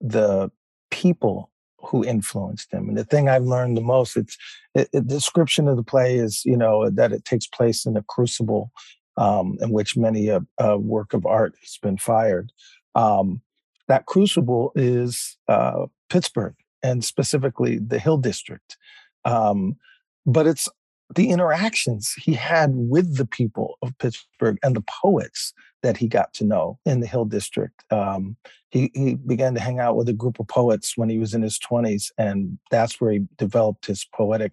the 0.00 0.50
people 0.90 1.50
who 1.78 2.04
influenced 2.04 2.72
him. 2.72 2.88
And 2.88 2.98
the 2.98 3.04
thing 3.04 3.28
I've 3.28 3.44
learned 3.44 3.76
the 3.76 3.82
most, 3.82 4.16
it's 4.16 4.36
it, 4.74 4.88
the 4.92 5.00
description 5.00 5.68
of 5.68 5.76
the 5.76 5.82
play 5.82 6.16
is, 6.16 6.42
you 6.44 6.56
know, 6.56 6.90
that 6.90 7.12
it 7.12 7.24
takes 7.24 7.46
place 7.46 7.86
in 7.86 7.96
a 7.96 8.02
crucible 8.02 8.70
um, 9.16 9.56
in 9.60 9.70
which 9.70 9.96
many 9.96 10.28
a, 10.28 10.40
a, 10.58 10.78
work 10.78 11.12
of 11.12 11.26
art 11.26 11.54
has 11.60 11.78
been 11.82 11.96
fired. 11.96 12.52
Um, 12.94 13.40
that 13.88 14.06
crucible 14.06 14.72
is 14.74 15.36
uh, 15.48 15.86
Pittsburgh 16.08 16.54
and 16.82 17.04
specifically 17.04 17.78
the 17.78 17.98
Hill 17.98 18.18
District. 18.18 18.76
Um, 19.24 19.76
but 20.24 20.46
it's 20.46 20.68
the 21.14 21.30
interactions 21.30 22.14
he 22.14 22.34
had 22.34 22.72
with 22.74 23.16
the 23.16 23.26
people 23.26 23.78
of 23.82 23.96
Pittsburgh 23.98 24.58
and 24.62 24.74
the 24.74 24.84
poets 25.02 25.52
that 25.82 25.96
he 25.96 26.08
got 26.08 26.32
to 26.34 26.44
know 26.44 26.78
in 26.84 27.00
the 27.00 27.06
Hill 27.06 27.24
District. 27.24 27.84
Um, 27.92 28.36
he, 28.70 28.90
he 28.94 29.14
began 29.14 29.54
to 29.54 29.60
hang 29.60 29.78
out 29.78 29.96
with 29.96 30.08
a 30.08 30.12
group 30.12 30.40
of 30.40 30.48
poets 30.48 30.96
when 30.96 31.08
he 31.08 31.18
was 31.18 31.32
in 31.32 31.42
his 31.42 31.58
20s, 31.58 32.10
and 32.18 32.58
that's 32.70 33.00
where 33.00 33.12
he 33.12 33.26
developed 33.38 33.86
his 33.86 34.04
poetic 34.04 34.52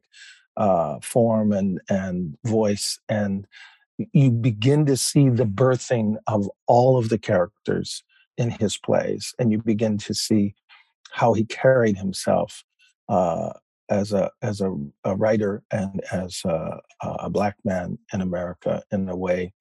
uh, 0.58 1.00
form 1.02 1.52
and, 1.52 1.82
and 1.90 2.38
voice. 2.46 3.00
And 3.10 3.48
you 3.98 4.32
begin 4.32 4.86
to 4.86 4.98
see 4.98 5.30
the 5.30 5.46
birthing 5.46 6.18
of 6.28 6.50
all 6.68 6.98
of 6.98 7.10
the 7.10 7.18
characters 7.18 8.04
in 8.38 8.50
his 8.50 8.78
plays, 8.78 9.34
and 9.40 9.52
you 9.52 9.62
begin 9.62 9.98
to 10.00 10.14
see 10.14 10.56
how 11.12 11.34
he 11.34 11.46
carried 11.46 11.98
himself 11.98 12.64
uh, 13.10 13.52
as 13.90 14.12
a 14.12 14.32
as 14.42 14.62
a, 14.62 14.76
a 15.04 15.16
writer 15.16 15.62
and 15.72 16.02
as 16.12 16.42
a, 16.46 16.80
a, 17.02 17.30
black 17.30 17.56
man 17.64 17.98
in 18.14 18.22
America 18.22 18.82
in 18.92 19.08
a 19.10 19.16
way 19.16 19.54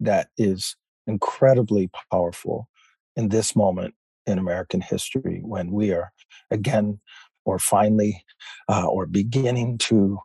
that 0.00 0.28
is 0.36 0.76
incredibly 1.06 1.88
powerful 2.10 2.68
in 3.16 3.28
this 3.28 3.54
moment 3.56 3.94
in 4.26 4.38
American 4.38 4.80
history 4.80 5.40
when 5.42 5.70
we 5.70 5.92
are 5.92 6.12
again 6.50 7.00
or 7.44 7.58
finally 7.58 8.24
uh, 8.68 8.86
or 8.86 9.06
beginning 9.06 9.78
to 9.78 10.18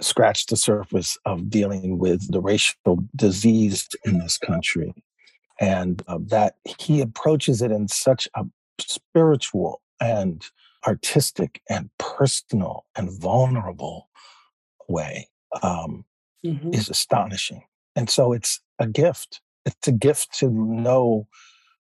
scratch 0.00 0.46
the 0.46 0.56
surface 0.56 1.16
of 1.24 1.48
dealing 1.48 1.98
with 1.98 2.30
the 2.30 2.40
racial 2.40 2.98
disease 3.14 3.88
in 4.04 4.18
this 4.18 4.38
country 4.38 4.92
and 5.58 6.02
uh, 6.06 6.18
that 6.20 6.56
he 6.78 7.00
approaches 7.00 7.62
it 7.62 7.70
in 7.70 7.88
such 7.88 8.28
a 8.34 8.44
spiritual 8.80 9.80
and 10.00 10.44
artistic 10.86 11.62
and 11.70 11.88
personal 11.98 12.84
and 12.94 13.10
vulnerable 13.20 14.08
way 14.88 15.28
um, 15.62 16.04
mm-hmm. 16.44 16.72
is 16.72 16.88
astonishing 16.90 17.62
and 17.94 18.10
so 18.10 18.32
it's 18.32 18.60
a 18.78 18.86
gift 18.86 19.40
it's 19.64 19.88
a 19.88 19.92
gift 19.92 20.38
to 20.38 20.48
know 20.50 21.26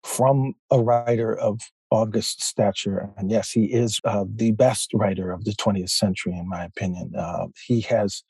from 0.03 0.55
a 0.71 0.79
writer 0.79 1.37
of 1.37 1.61
August 1.89 2.43
stature. 2.43 3.09
And 3.17 3.31
yes, 3.31 3.51
he 3.51 3.65
is 3.65 3.99
uh, 4.03 4.25
the 4.27 4.51
best 4.51 4.91
writer 4.93 5.31
of 5.31 5.45
the 5.45 5.51
20th 5.51 5.89
century, 5.89 6.33
in 6.33 6.47
my 6.47 6.65
opinion. 6.65 7.13
Uh, 7.17 7.47
he 7.65 7.81
has 7.81 8.23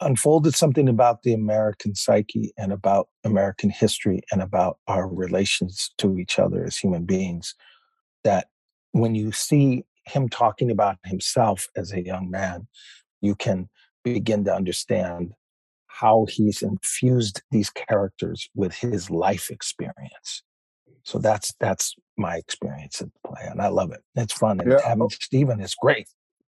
unfolded 0.00 0.54
something 0.54 0.88
about 0.88 1.22
the 1.22 1.32
American 1.32 1.94
psyche 1.94 2.52
and 2.58 2.72
about 2.72 3.08
American 3.24 3.70
history 3.70 4.20
and 4.30 4.42
about 4.42 4.78
our 4.88 5.08
relations 5.08 5.90
to 5.98 6.18
each 6.18 6.38
other 6.38 6.64
as 6.64 6.76
human 6.76 7.04
beings 7.04 7.54
that 8.24 8.48
when 8.92 9.14
you 9.14 9.32
see 9.32 9.84
him 10.04 10.28
talking 10.28 10.70
about 10.70 10.96
himself 11.04 11.68
as 11.76 11.92
a 11.92 12.04
young 12.04 12.30
man, 12.30 12.66
you 13.20 13.34
can 13.34 13.68
begin 14.04 14.44
to 14.44 14.54
understand 14.54 15.32
how 15.86 16.26
he's 16.28 16.62
infused 16.62 17.42
these 17.50 17.70
characters 17.70 18.48
with 18.54 18.74
his 18.74 19.10
life 19.10 19.50
experience. 19.50 20.42
So 21.06 21.18
that's 21.18 21.54
that's 21.60 21.94
my 22.18 22.36
experience 22.36 23.00
at 23.00 23.08
the 23.12 23.28
play, 23.28 23.42
and 23.48 23.62
I 23.62 23.68
love 23.68 23.92
it. 23.92 24.02
It's 24.16 24.32
fun, 24.32 24.58
and 24.60 24.72
yeah. 24.72 24.80
having 24.84 25.04
oh 25.04 25.08
Steven 25.08 25.60
is 25.60 25.76
great. 25.80 26.08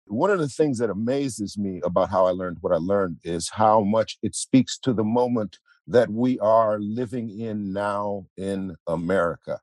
One 0.07 0.31
of 0.31 0.39
the 0.39 0.49
things 0.49 0.79
that 0.79 0.91
amazes 0.91 1.59
me 1.59 1.81
about 1.83 2.11
how 2.11 2.27
I 2.27 2.31
learned 2.31 2.59
what 2.61 2.73
I 2.73 2.77
learned 2.77 3.19
is 3.25 3.51
how 3.51 3.81
much 3.81 4.17
it 4.23 4.37
speaks 4.37 4.79
to 4.81 4.93
the 4.93 5.03
moment 5.03 5.59
that 5.89 6.09
we 6.09 6.39
are 6.39 6.79
living 6.79 7.41
in 7.41 7.73
now 7.73 8.27
in 8.37 8.77
America. 8.87 9.61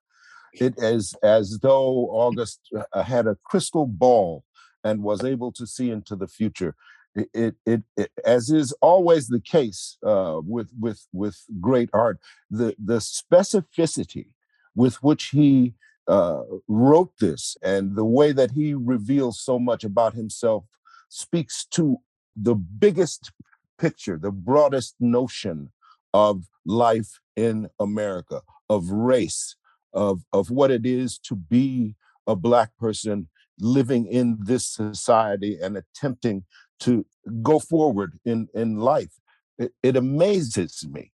It 0.54 0.74
is 0.78 1.16
as 1.24 1.60
though 1.62 2.10
August 2.12 2.60
uh, 2.76 3.04
had 3.04 3.28
a 3.28 3.38
crystal 3.46 3.88
ball 3.88 4.44
and 4.84 5.04
was 5.04 5.24
able 5.24 5.54
to 5.54 5.66
see 5.66 5.90
into 5.90 6.18
the 6.18 6.28
future. 6.28 6.76
It, 7.16 7.30
it, 7.34 7.56
it, 7.66 7.84
it 7.96 8.12
as 8.26 8.50
is 8.50 8.74
always 8.82 9.28
the 9.30 9.40
case 9.40 9.98
uh, 10.06 10.42
with 10.44 10.70
with 10.78 11.08
with 11.14 11.38
great 11.62 11.90
art, 11.94 12.20
the 12.50 12.76
the 12.78 12.98
specificity 12.98 14.34
with 14.76 14.96
which 15.04 15.26
he 15.30 15.74
uh, 16.08 16.42
wrote 16.68 17.12
this 17.20 17.56
and 17.62 17.96
the 17.96 18.06
way 18.06 18.32
that 18.32 18.52
he 18.52 18.74
reveals 18.74 19.40
so 19.40 19.60
much 19.60 19.84
about 19.84 20.14
himself 20.14 20.66
speaks 21.10 21.66
to 21.66 21.98
the 22.36 22.56
biggest 22.56 23.32
picture, 23.78 24.18
the 24.18 24.32
broadest 24.32 24.96
notion 25.00 25.72
of 26.14 26.46
life 26.66 27.20
in 27.36 27.70
America, 27.80 28.42
of 28.70 28.90
race, 28.90 29.56
of, 29.94 30.22
of 30.32 30.50
what 30.50 30.72
it 30.72 30.86
is 30.86 31.18
to 31.18 31.36
be 31.36 31.96
a 32.28 32.36
Black 32.36 32.76
person 32.78 33.28
living 33.60 34.08
in 34.08 34.38
this 34.42 34.66
society 34.68 35.58
and 35.62 35.78
attempting 35.78 36.44
to 36.80 37.06
go 37.42 37.60
forward 37.60 38.20
in, 38.26 38.48
in 38.54 38.78
life. 38.78 39.14
It, 39.58 39.74
it 39.84 39.96
amazes 39.96 40.86
me. 40.90 41.12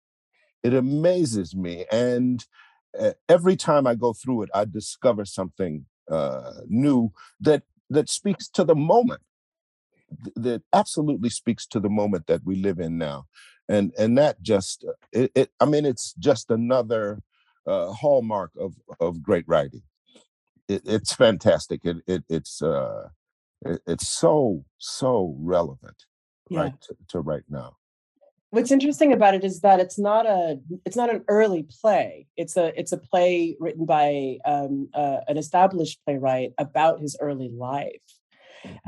It 0.63 0.73
amazes 0.73 1.55
me. 1.55 1.85
And 1.91 2.43
every 3.29 3.55
time 3.55 3.87
I 3.87 3.95
go 3.95 4.13
through 4.13 4.43
it, 4.43 4.49
I 4.53 4.65
discover 4.65 5.25
something 5.25 5.85
uh, 6.09 6.51
new 6.67 7.11
that 7.39 7.63
that 7.89 8.09
speaks 8.09 8.49
to 8.49 8.63
the 8.63 8.75
moment. 8.75 9.21
That 10.35 10.63
absolutely 10.73 11.29
speaks 11.29 11.67
to 11.67 11.79
the 11.79 11.89
moment 11.89 12.27
that 12.27 12.45
we 12.45 12.55
live 12.55 12.79
in 12.79 12.97
now, 12.97 13.25
and 13.67 13.93
and 13.97 14.17
that 14.17 14.41
just 14.41 14.85
uh, 14.87 14.93
it. 15.11 15.31
it 15.35 15.51
I 15.59 15.65
mean, 15.65 15.85
it's 15.85 16.13
just 16.13 16.49
another 16.49 17.21
uh, 17.65 17.91
hallmark 17.91 18.51
of 18.57 18.75
of 18.99 19.21
great 19.21 19.45
writing. 19.47 19.83
It, 20.69 20.81
it's 20.85 21.13
fantastic. 21.13 21.81
It, 21.83 21.97
it 22.07 22.23
it's 22.29 22.61
uh, 22.61 23.09
it, 23.65 23.81
it's 23.85 24.07
so 24.07 24.63
so 24.77 25.35
relevant, 25.39 26.05
yeah. 26.49 26.61
right 26.61 26.81
to, 26.83 26.95
to 27.09 27.19
right 27.19 27.43
now 27.49 27.75
what's 28.51 28.71
interesting 28.71 29.13
about 29.13 29.33
it 29.33 29.43
is 29.43 29.61
that 29.61 29.79
it's 29.79 29.99
not 29.99 30.25
a 30.25 30.59
it's 30.85 30.95
not 30.95 31.13
an 31.13 31.23
early 31.27 31.65
play. 31.81 32.27
It's 32.37 32.57
a 32.57 32.77
it's 32.79 32.91
a 32.91 32.97
play 32.97 33.55
written 33.59 33.85
by 33.85 34.37
um, 34.45 34.89
uh, 34.93 35.17
an 35.27 35.37
established 35.37 35.99
playwright 36.05 36.53
about 36.57 37.01
his 37.01 37.17
early 37.19 37.49
life. 37.49 38.01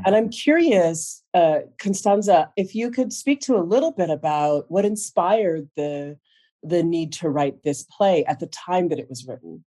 And 0.04 0.16
i'm 0.16 0.28
curious 0.28 1.22
uh, 1.32 1.60
constanza 1.78 2.50
if 2.56 2.74
you 2.74 2.90
could 2.90 3.12
speak 3.12 3.40
to 3.40 3.56
a 3.56 3.62
little 3.62 3.92
bit 3.92 4.10
about 4.10 4.70
what 4.70 4.84
inspired 4.84 5.68
the 5.76 6.18
the 6.62 6.82
need 6.82 7.12
to 7.14 7.30
write 7.30 7.62
this 7.62 7.84
play 7.84 8.24
at 8.26 8.40
the 8.40 8.46
time 8.48 8.88
that 8.88 8.98
it 8.98 9.08
was 9.08 9.26
written. 9.26 9.64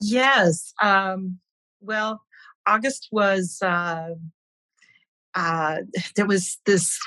Yes 0.00 0.72
um, 0.80 1.40
well 1.80 2.22
august 2.66 3.08
was 3.10 3.58
uh, 3.60 4.14
uh, 5.34 5.78
there 6.16 6.26
was 6.26 6.58
this 6.64 6.98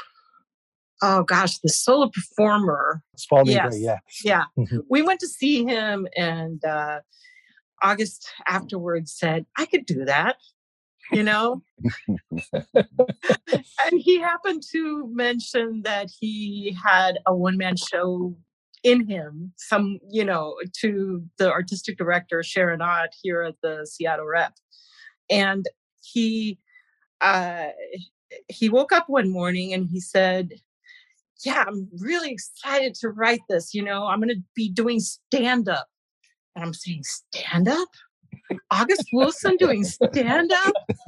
oh 1.05 1.23
gosh, 1.23 1.59
the 1.59 1.69
solo 1.69 2.09
performer. 2.09 3.01
Spalding 3.15 3.55
yes. 3.55 3.69
Gray, 3.69 3.79
yeah. 3.79 3.97
Yeah. 4.23 4.43
Mm-hmm. 4.57 4.79
we 4.89 5.01
went 5.01 5.19
to 5.19 5.27
see 5.27 5.63
him 5.63 6.07
and 6.17 6.63
uh, 6.65 7.01
August 7.83 8.27
afterwards 8.47 9.13
said, 9.15 9.45
I 9.57 9.65
could 9.67 9.85
do 9.85 10.05
that, 10.05 10.37
you 11.11 11.23
know? 11.23 11.61
and 12.73 13.93
he 13.93 14.19
happened 14.19 14.63
to 14.71 15.07
mention 15.13 15.83
that 15.83 16.09
he 16.19 16.75
had 16.83 17.19
a 17.27 17.35
one 17.35 17.57
man 17.57 17.75
show 17.75 18.35
in 18.83 19.07
him, 19.07 19.53
some, 19.57 19.99
you 20.09 20.25
know, 20.25 20.55
to 20.81 21.23
the 21.37 21.51
artistic 21.51 21.97
director, 21.97 22.41
Sharon 22.43 22.81
Ott, 22.81 23.09
here 23.21 23.41
at 23.43 23.55
the 23.61 23.87
Seattle 23.89 24.27
Rep. 24.27 24.53
And 25.29 25.65
he, 26.03 26.59
uh, 27.21 27.67
he 28.47 28.69
woke 28.69 28.91
up 28.91 29.05
one 29.07 29.31
morning 29.31 29.73
and 29.73 29.87
he 29.89 29.99
said, 29.99 30.53
yeah, 31.43 31.65
I'm 31.67 31.89
really 31.99 32.31
excited 32.31 32.95
to 32.95 33.09
write 33.09 33.41
this. 33.49 33.73
You 33.73 33.83
know, 33.83 34.05
I'm 34.07 34.19
going 34.19 34.29
to 34.29 34.41
be 34.55 34.69
doing 34.69 34.99
stand 34.99 35.67
up. 35.67 35.87
And 36.55 36.63
I'm 36.63 36.73
saying, 36.73 37.03
stand 37.03 37.67
up? 37.67 37.89
August 38.71 39.07
Wilson 39.11 39.57
doing 39.57 39.83
stand 39.83 40.51
up? 40.53 40.73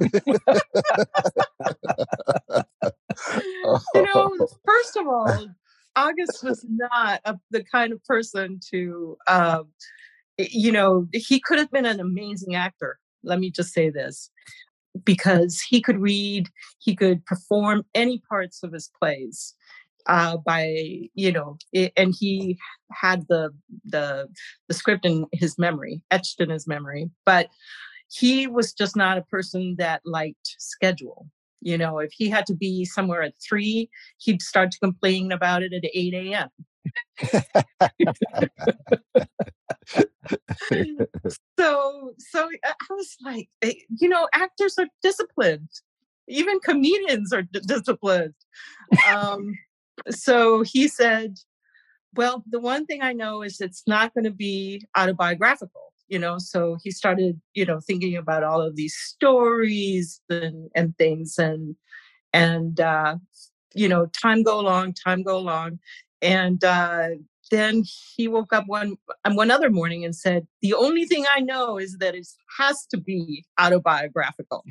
you 3.94 4.02
know, 4.02 4.36
first 4.66 4.96
of 4.96 5.06
all, 5.06 5.46
August 5.96 6.44
was 6.44 6.64
not 6.68 7.20
a, 7.24 7.38
the 7.50 7.64
kind 7.64 7.92
of 7.92 8.04
person 8.04 8.60
to, 8.70 9.16
uh, 9.26 9.62
you 10.38 10.70
know, 10.72 11.06
he 11.12 11.40
could 11.40 11.58
have 11.58 11.70
been 11.70 11.86
an 11.86 12.00
amazing 12.00 12.54
actor. 12.54 12.98
Let 13.22 13.40
me 13.40 13.50
just 13.50 13.72
say 13.72 13.90
this 13.90 14.30
because 15.04 15.60
he 15.60 15.80
could 15.80 15.98
read, 15.98 16.48
he 16.78 16.94
could 16.94 17.24
perform 17.24 17.84
any 17.94 18.22
parts 18.28 18.62
of 18.62 18.72
his 18.72 18.90
plays 19.00 19.54
uh, 20.06 20.36
by 20.38 21.08
you 21.14 21.32
know, 21.32 21.58
it, 21.72 21.92
and 21.96 22.14
he 22.18 22.58
had 22.92 23.26
the 23.28 23.50
the 23.84 24.28
the 24.68 24.74
script 24.74 25.04
in 25.04 25.26
his 25.32 25.58
memory, 25.58 26.02
etched 26.10 26.40
in 26.40 26.50
his 26.50 26.66
memory. 26.66 27.10
But 27.24 27.48
he 28.10 28.46
was 28.46 28.72
just 28.72 28.96
not 28.96 29.18
a 29.18 29.22
person 29.22 29.76
that 29.78 30.02
liked 30.04 30.56
schedule. 30.58 31.26
You 31.60 31.76
know, 31.76 31.98
if 31.98 32.12
he 32.12 32.28
had 32.28 32.46
to 32.46 32.54
be 32.54 32.84
somewhere 32.84 33.22
at 33.22 33.34
three, 33.46 33.90
he'd 34.18 34.42
start 34.42 34.70
to 34.70 34.78
complain 34.78 35.32
about 35.32 35.62
it 35.62 35.72
at 35.72 35.82
eight 35.92 36.14
a.m. 36.14 36.48
so 41.58 42.12
so 42.18 42.48
I 42.64 42.74
was 42.90 43.16
like, 43.24 43.48
eh, 43.62 43.72
you 44.00 44.08
know, 44.08 44.28
actors 44.32 44.78
are 44.78 44.86
disciplined. 45.02 45.68
Even 46.28 46.60
comedians 46.60 47.32
are 47.32 47.42
d- 47.42 47.60
disciplined. 47.66 48.34
Um, 49.10 49.54
so 50.10 50.62
he 50.62 50.88
said, 50.88 51.36
Well, 52.14 52.44
the 52.48 52.60
one 52.60 52.86
thing 52.86 53.02
I 53.02 53.12
know 53.12 53.42
is 53.42 53.60
it's 53.60 53.82
not 53.86 54.14
going 54.14 54.24
to 54.24 54.30
be 54.30 54.84
autobiographical, 54.96 55.92
you 56.08 56.18
know. 56.18 56.38
So 56.38 56.78
he 56.82 56.90
started, 56.90 57.40
you 57.54 57.64
know, 57.64 57.80
thinking 57.80 58.16
about 58.16 58.44
all 58.44 58.60
of 58.60 58.76
these 58.76 58.96
stories 58.96 60.20
and, 60.30 60.70
and 60.74 60.96
things 60.98 61.38
and 61.38 61.76
and 62.32 62.80
uh, 62.80 63.16
you 63.74 63.88
know, 63.88 64.06
time 64.06 64.42
go 64.42 64.60
along, 64.60 64.94
time 64.94 65.22
go 65.22 65.36
along. 65.36 65.78
And 66.20 66.62
uh 66.64 67.08
then 67.50 67.82
he 68.16 68.28
woke 68.28 68.52
up 68.52 68.64
one 68.66 68.96
one 69.24 69.50
other 69.50 69.70
morning 69.70 70.04
and 70.04 70.14
said, 70.14 70.46
"The 70.60 70.74
only 70.74 71.04
thing 71.06 71.24
I 71.34 71.40
know 71.40 71.78
is 71.78 71.98
that 71.98 72.14
it 72.14 72.26
has 72.58 72.86
to 72.86 72.98
be 72.98 73.44
autobiographical." 73.58 74.64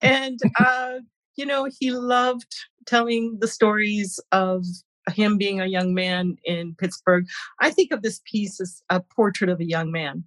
And 0.00 0.38
uh, 0.58 0.98
you 1.36 1.46
know, 1.46 1.68
he 1.78 1.90
loved 1.90 2.54
telling 2.86 3.38
the 3.40 3.48
stories 3.48 4.20
of 4.32 4.64
him 5.12 5.38
being 5.38 5.60
a 5.60 5.66
young 5.66 5.94
man 5.94 6.36
in 6.44 6.74
Pittsburgh. 6.76 7.26
I 7.60 7.70
think 7.70 7.92
of 7.92 8.02
this 8.02 8.20
piece 8.30 8.60
as 8.60 8.82
a 8.90 9.00
portrait 9.00 9.50
of 9.50 9.60
a 9.60 9.68
young 9.68 9.90
man. 9.90 10.24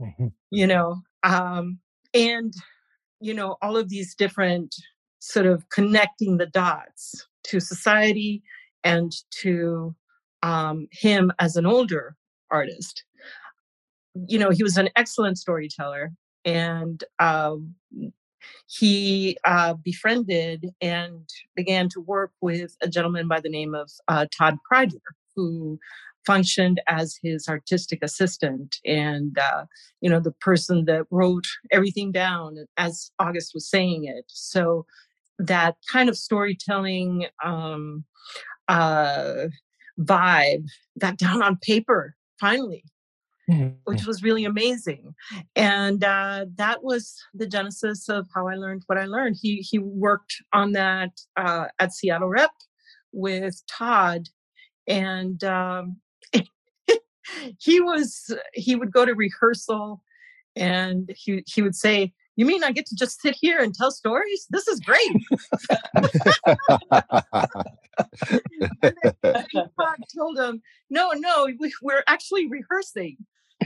Mm-hmm. 0.00 0.26
You 0.50 0.66
know, 0.66 1.00
um, 1.22 1.78
and 2.12 2.52
you 3.20 3.32
know, 3.32 3.56
all 3.62 3.76
of 3.76 3.88
these 3.88 4.14
different 4.14 4.74
sort 5.20 5.46
of 5.46 5.68
connecting 5.70 6.36
the 6.36 6.46
dots 6.46 7.26
to 7.44 7.60
society 7.60 8.42
and 8.84 9.12
to 9.30 9.94
um, 10.42 10.86
him 10.92 11.32
as 11.38 11.56
an 11.56 11.66
older 11.66 12.16
artist. 12.50 13.04
You 14.14 14.38
know, 14.38 14.50
he 14.50 14.62
was 14.62 14.76
an 14.76 14.90
excellent 14.96 15.38
storyteller 15.38 16.12
and 16.46 17.02
um, 17.18 17.74
he 18.68 19.36
uh, 19.44 19.74
befriended 19.74 20.66
and 20.80 21.28
began 21.54 21.88
to 21.90 22.00
work 22.00 22.30
with 22.40 22.76
a 22.80 22.88
gentleman 22.88 23.28
by 23.28 23.40
the 23.40 23.50
name 23.50 23.74
of 23.74 23.90
uh, 24.08 24.26
Todd 24.36 24.56
Kreidler, 24.70 25.00
who 25.34 25.78
functioned 26.24 26.80
as 26.88 27.18
his 27.22 27.48
artistic 27.48 28.00
assistant 28.02 28.78
and 28.84 29.38
uh, 29.38 29.64
you 30.00 30.08
know 30.08 30.20
the 30.20 30.32
person 30.32 30.84
that 30.86 31.06
wrote 31.10 31.46
everything 31.70 32.10
down 32.10 32.56
as 32.76 33.10
august 33.18 33.52
was 33.54 33.68
saying 33.68 34.04
it. 34.04 34.24
So 34.28 34.86
that 35.38 35.76
kind 35.90 36.08
of 36.08 36.16
storytelling 36.16 37.26
um, 37.44 38.04
uh, 38.68 39.46
vibe 40.00 40.66
got 40.98 41.16
down 41.18 41.42
on 41.42 41.58
paper 41.58 42.16
finally 42.40 42.84
mm-hmm. 43.50 43.74
which 43.84 44.06
was 44.06 44.22
really 44.22 44.44
amazing 44.44 45.14
and 45.54 46.04
uh, 46.04 46.46
that 46.56 46.82
was 46.82 47.16
the 47.34 47.46
genesis 47.46 48.08
of 48.08 48.26
how 48.34 48.46
i 48.46 48.54
learned 48.54 48.82
what 48.86 48.98
i 48.98 49.04
learned 49.04 49.36
he 49.40 49.56
he 49.56 49.78
worked 49.78 50.36
on 50.52 50.72
that 50.72 51.10
uh, 51.36 51.66
at 51.78 51.92
seattle 51.92 52.28
rep 52.28 52.50
with 53.12 53.62
todd 53.70 54.28
and 54.86 55.42
um, 55.44 55.96
he 57.58 57.80
was 57.80 58.34
he 58.54 58.76
would 58.76 58.92
go 58.92 59.04
to 59.04 59.14
rehearsal 59.14 60.02
and 60.54 61.10
he 61.16 61.42
he 61.46 61.62
would 61.62 61.74
say 61.74 62.12
you 62.36 62.44
mean 62.44 62.62
I 62.62 62.70
get 62.70 62.86
to 62.86 62.94
just 62.94 63.20
sit 63.20 63.34
here 63.40 63.58
and 63.58 63.74
tell 63.74 63.90
stories? 63.90 64.46
This 64.50 64.68
is 64.68 64.78
great. 64.80 65.10
Told 70.14 70.38
him, 70.38 70.62
no, 70.90 71.12
no, 71.12 71.48
we, 71.58 71.72
we're 71.82 72.04
actually 72.06 72.46
rehearsing. 72.46 73.16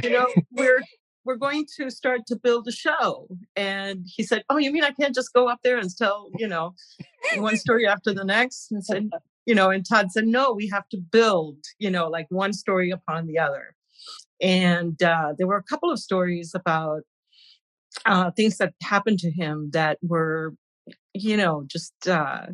You 0.03 0.11
know, 0.11 0.27
we're 0.53 0.83
we're 1.25 1.37
going 1.37 1.67
to 1.77 1.91
start 1.91 2.23
to 2.29 2.37
build 2.37 2.67
a 2.67 2.73
show. 2.73 3.29
And 3.55 4.07
he 4.07 4.23
said, 4.23 4.43
Oh, 4.49 4.57
you 4.57 4.73
mean 4.73 4.85
I 4.85 4.93
can't 4.93 5.15
just 5.15 5.33
go 5.33 5.49
up 5.49 5.61
there 5.63 5.79
and 5.79 5.91
tell, 5.97 6.31
you 6.39 6.49
know, 6.49 6.75
one 7.37 7.57
story 7.65 7.87
after 7.87 8.15
the 8.15 8.25
next? 8.25 8.73
And 8.73 8.85
said, 8.85 9.11
you 9.47 9.55
know, 9.55 9.71
and 9.71 9.85
Todd 9.85 10.13
said, 10.13 10.27
no, 10.27 10.53
we 10.53 10.69
have 10.69 10.89
to 10.91 10.99
build, 10.99 11.57
you 11.79 11.91
know, 11.91 12.09
like 12.09 12.27
one 12.29 12.53
story 12.53 12.91
upon 12.91 13.27
the 13.27 13.39
other. 13.39 13.75
And 14.41 15.03
uh, 15.03 15.35
there 15.37 15.47
were 15.47 15.57
a 15.57 15.63
couple 15.63 15.91
of 15.91 15.99
stories 15.99 16.53
about 16.55 17.03
uh, 18.07 18.31
things 18.31 18.59
that 18.59 18.75
happened 18.83 19.19
to 19.21 19.31
him 19.31 19.71
that 19.73 19.99
were, 20.03 20.55
you 21.15 21.37
know, 21.37 21.65
just 21.67 21.93
uh, 22.07 22.47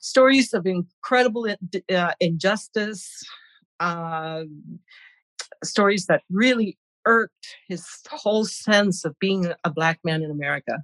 stories 0.00 0.52
of 0.52 0.66
incredible 0.66 1.46
uh, 1.94 2.12
injustice, 2.20 3.22
uh, 3.78 4.42
stories 5.64 6.06
that 6.06 6.22
really 6.30 6.78
irked 7.06 7.56
his 7.68 7.86
whole 8.10 8.44
sense 8.44 9.04
of 9.04 9.18
being 9.18 9.52
a 9.64 9.70
black 9.70 9.98
man 10.04 10.22
in 10.22 10.30
America 10.30 10.78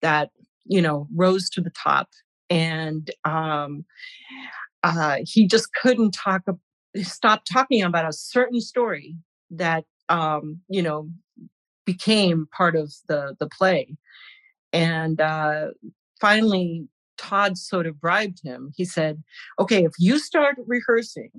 that, 0.00 0.30
you 0.64 0.80
know, 0.80 1.06
rose 1.14 1.48
to 1.50 1.60
the 1.60 1.70
top. 1.70 2.08
And 2.50 3.10
um, 3.24 3.84
uh, 4.82 5.18
he 5.24 5.46
just 5.46 5.68
couldn't 5.74 6.12
talk 6.12 6.42
stop 7.00 7.44
talking 7.50 7.82
about 7.82 8.08
a 8.08 8.12
certain 8.12 8.60
story 8.60 9.16
that 9.50 9.84
um, 10.08 10.60
you 10.68 10.82
know 10.82 11.08
became 11.84 12.46
part 12.54 12.76
of 12.76 12.92
the 13.08 13.36
the 13.38 13.48
play. 13.48 13.96
And 14.72 15.20
uh, 15.20 15.68
finally 16.20 16.88
todd 17.18 17.56
sort 17.58 17.86
of 17.86 18.00
bribed 18.00 18.40
him. 18.42 18.72
He 18.76 18.84
said 18.84 19.22
okay 19.58 19.84
if 19.84 19.92
you 19.98 20.18
start 20.18 20.56
rehearsing 20.66 21.30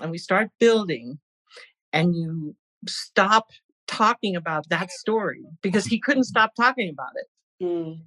and 0.00 0.10
we 0.10 0.18
start 0.18 0.50
building 0.58 1.18
and 1.98 2.14
you 2.14 2.54
stop 2.86 3.50
talking 3.86 4.36
about 4.36 4.68
that 4.68 4.90
story 4.90 5.44
because 5.62 5.86
he 5.86 5.98
couldn't 5.98 6.24
stop 6.24 6.54
talking 6.54 6.90
about 6.90 7.12
it 7.16 7.64
mm. 7.64 8.00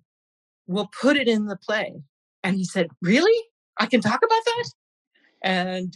we'll 0.67 0.89
put 1.01 1.17
it 1.17 1.27
in 1.27 1.47
the 1.47 1.57
play 1.57 2.01
and 2.43 2.55
he 2.55 2.65
said, 2.65 2.87
Really? 3.01 3.39
I 3.79 3.85
can 3.85 4.01
talk 4.01 4.19
about 4.23 4.41
that? 4.45 4.69
And, 5.43 5.93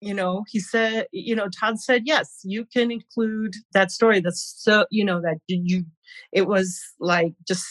you 0.00 0.14
know, 0.14 0.44
he 0.48 0.60
said, 0.60 1.06
you 1.12 1.34
know, 1.34 1.48
Todd 1.48 1.80
said, 1.80 2.02
Yes, 2.04 2.40
you 2.44 2.64
can 2.64 2.90
include 2.90 3.54
that 3.72 3.90
story. 3.90 4.20
That's 4.20 4.54
so, 4.58 4.86
you 4.90 5.04
know, 5.04 5.20
that 5.20 5.38
you, 5.46 5.84
it 6.32 6.46
was 6.46 6.80
like 7.00 7.34
just 7.46 7.64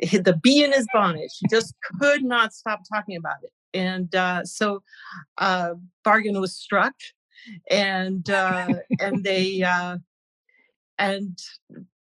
the 0.00 0.38
bee 0.42 0.64
in 0.64 0.72
his 0.72 0.86
bonnet. 0.92 1.30
He 1.38 1.46
just 1.50 1.74
could 2.00 2.24
not 2.24 2.52
stop 2.52 2.80
talking 2.92 3.16
about 3.16 3.36
it. 3.42 3.50
And 3.74 4.14
uh, 4.14 4.44
so 4.44 4.82
uh, 5.38 5.74
bargain 6.04 6.40
was 6.40 6.54
struck 6.54 6.94
and 7.70 8.28
uh, 8.30 8.74
and 9.00 9.24
they 9.24 9.62
uh, 9.62 9.98
and 10.98 11.38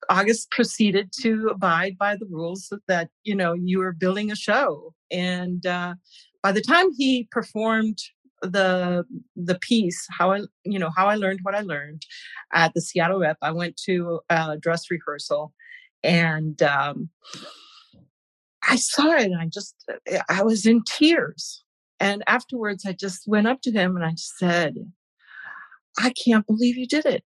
August 0.09 0.51
proceeded 0.51 1.11
to 1.21 1.47
abide 1.49 1.97
by 1.97 2.15
the 2.15 2.27
rules 2.29 2.71
that 2.87 3.09
you 3.23 3.35
know 3.35 3.53
you 3.53 3.79
were 3.79 3.93
building 3.93 4.31
a 4.31 4.35
show, 4.35 4.93
and 5.11 5.65
uh, 5.65 5.95
by 6.43 6.51
the 6.51 6.61
time 6.61 6.91
he 6.97 7.27
performed 7.31 7.99
the 8.41 9.05
the 9.35 9.57
piece, 9.59 10.05
how 10.09 10.31
I 10.31 10.41
you 10.63 10.79
know 10.79 10.91
how 10.95 11.07
I 11.07 11.15
learned 11.15 11.39
what 11.43 11.55
I 11.55 11.61
learned 11.61 12.03
at 12.53 12.73
the 12.73 12.81
Seattle 12.81 13.19
Rep, 13.19 13.37
I 13.41 13.51
went 13.51 13.77
to 13.85 14.21
a 14.29 14.57
dress 14.57 14.89
rehearsal, 14.91 15.53
and 16.03 16.61
um, 16.61 17.09
I 18.67 18.75
saw 18.75 19.11
it, 19.13 19.31
and 19.31 19.41
I 19.41 19.47
just 19.47 19.75
I 20.29 20.43
was 20.43 20.65
in 20.65 20.83
tears. 20.83 21.63
And 21.99 22.23
afterwards, 22.27 22.85
I 22.85 22.91
just 22.91 23.25
went 23.25 23.47
up 23.47 23.61
to 23.61 23.71
him 23.71 23.95
and 23.95 24.05
I 24.05 24.13
said, 24.17 24.75
"I 25.99 26.11
can't 26.11 26.45
believe 26.47 26.77
you 26.77 26.87
did 26.87 27.05
it." 27.05 27.25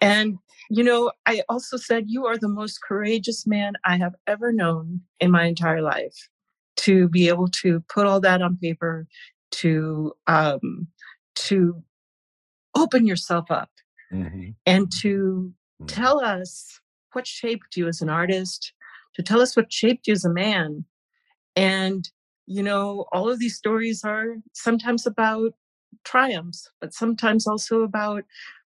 And, 0.00 0.38
you 0.68 0.84
know, 0.84 1.12
I 1.26 1.42
also 1.48 1.76
said, 1.76 2.04
You 2.08 2.26
are 2.26 2.36
the 2.36 2.48
most 2.48 2.80
courageous 2.86 3.46
man 3.46 3.72
I 3.84 3.96
have 3.96 4.14
ever 4.26 4.52
known 4.52 5.00
in 5.20 5.30
my 5.30 5.46
entire 5.46 5.80
life 5.80 6.28
to 6.76 7.08
be 7.08 7.28
able 7.28 7.48
to 7.62 7.82
put 7.88 8.06
all 8.06 8.20
that 8.20 8.42
on 8.42 8.58
paper, 8.58 9.06
to, 9.52 10.12
um, 10.26 10.88
to 11.36 11.82
open 12.74 13.06
yourself 13.06 13.50
up 13.50 13.70
mm-hmm. 14.12 14.50
and 14.66 14.90
to 15.00 15.54
mm-hmm. 15.80 15.86
tell 15.86 16.22
us 16.22 16.80
what 17.12 17.26
shaped 17.26 17.76
you 17.76 17.86
as 17.86 18.02
an 18.02 18.10
artist, 18.10 18.72
to 19.14 19.22
tell 19.22 19.40
us 19.40 19.56
what 19.56 19.72
shaped 19.72 20.06
you 20.06 20.12
as 20.12 20.24
a 20.24 20.32
man. 20.32 20.84
And, 21.56 22.06
you 22.46 22.62
know, 22.62 23.06
all 23.12 23.30
of 23.30 23.38
these 23.38 23.56
stories 23.56 24.04
are 24.04 24.36
sometimes 24.52 25.06
about 25.06 25.52
triumphs, 26.04 26.70
but 26.80 26.94
sometimes 26.94 27.46
also 27.46 27.82
about 27.82 28.24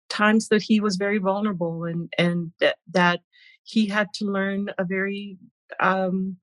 times 0.08 0.48
that 0.48 0.62
he 0.62 0.80
was 0.80 0.96
very 0.96 1.18
vulnerable 1.18 1.84
and 1.84 2.12
and 2.18 2.52
that, 2.60 2.76
that 2.92 3.20
he 3.64 3.86
had 3.86 4.08
to 4.14 4.24
learn 4.24 4.70
a 4.78 4.84
very 4.84 5.36
um, 5.80 6.36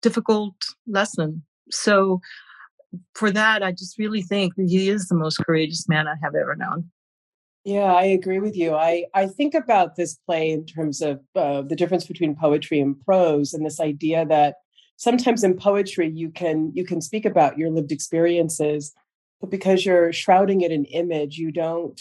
difficult 0.00 0.54
lesson. 0.86 1.42
So 1.70 2.20
for 3.14 3.30
that, 3.30 3.62
I 3.62 3.72
just 3.72 3.98
really 3.98 4.22
think 4.22 4.54
that 4.56 4.68
he 4.68 4.88
is 4.88 5.06
the 5.06 5.14
most 5.14 5.38
courageous 5.38 5.88
man 5.88 6.08
I 6.08 6.14
have 6.22 6.34
ever 6.34 6.56
known. 6.56 6.90
Yeah, 7.64 7.92
I 7.92 8.04
agree 8.04 8.40
with 8.40 8.56
you. 8.56 8.74
I, 8.74 9.04
I 9.14 9.26
think 9.26 9.54
about 9.54 9.96
this 9.96 10.16
play 10.26 10.50
in 10.50 10.64
terms 10.64 11.02
of 11.02 11.20
uh, 11.36 11.60
the 11.60 11.76
difference 11.76 12.06
between 12.06 12.34
poetry 12.34 12.80
and 12.80 12.98
prose, 12.98 13.52
and 13.52 13.64
this 13.64 13.80
idea 13.80 14.24
that 14.26 14.56
sometimes 14.96 15.44
in 15.44 15.56
poetry 15.56 16.10
you 16.10 16.30
can 16.30 16.72
you 16.74 16.84
can 16.84 17.00
speak 17.02 17.26
about 17.26 17.58
your 17.58 17.70
lived 17.70 17.92
experiences, 17.92 18.92
but 19.40 19.50
because 19.50 19.84
you're 19.84 20.12
shrouding 20.12 20.60
it 20.60 20.72
in 20.72 20.84
image, 20.86 21.38
you 21.38 21.50
don't 21.50 22.00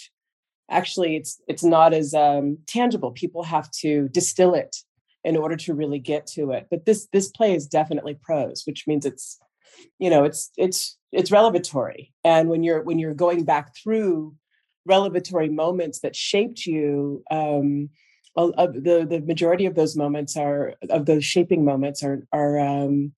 actually 0.69 1.15
it's 1.15 1.41
it's 1.47 1.63
not 1.63 1.93
as 1.93 2.13
um, 2.13 2.58
tangible. 2.67 3.12
People 3.12 3.43
have 3.43 3.69
to 3.71 4.10
distill 4.10 4.54
it 4.54 4.75
in 5.23 5.36
order 5.36 5.56
to 5.56 5.73
really 5.73 5.99
get 5.99 6.28
to 6.28 6.52
it. 6.52 6.67
But 6.69 6.86
this 6.86 7.08
this 7.12 7.30
play 7.30 7.54
is 7.56 7.67
definitely 7.67 8.17
prose 8.21 8.63
which 8.65 8.88
means 8.88 9.06
it's 9.06 9.39
you 9.97 10.10
know 10.10 10.23
it's 10.23 10.52
it's 10.58 10.97
it's 11.12 11.32
revelatory. 11.32 12.13
And 12.23 12.49
when 12.49 12.63
you're 12.63 12.84
when 12.84 12.99
you're 12.99 13.13
going 13.13 13.43
back 13.45 13.75
through 13.75 14.36
revelatory 14.86 15.49
moments 15.49 15.99
that 15.99 16.15
shaped 16.15 16.65
you 16.65 17.23
um 17.32 17.89
the 18.36 19.06
the 19.10 19.21
majority 19.25 19.65
of 19.65 19.75
those 19.75 19.95
moments 19.95 20.38
are 20.38 20.75
of 20.89 21.06
those 21.06 21.25
shaping 21.25 21.65
moments 21.65 22.04
are 22.04 22.25
are 22.32 22.58
um 22.58 23.12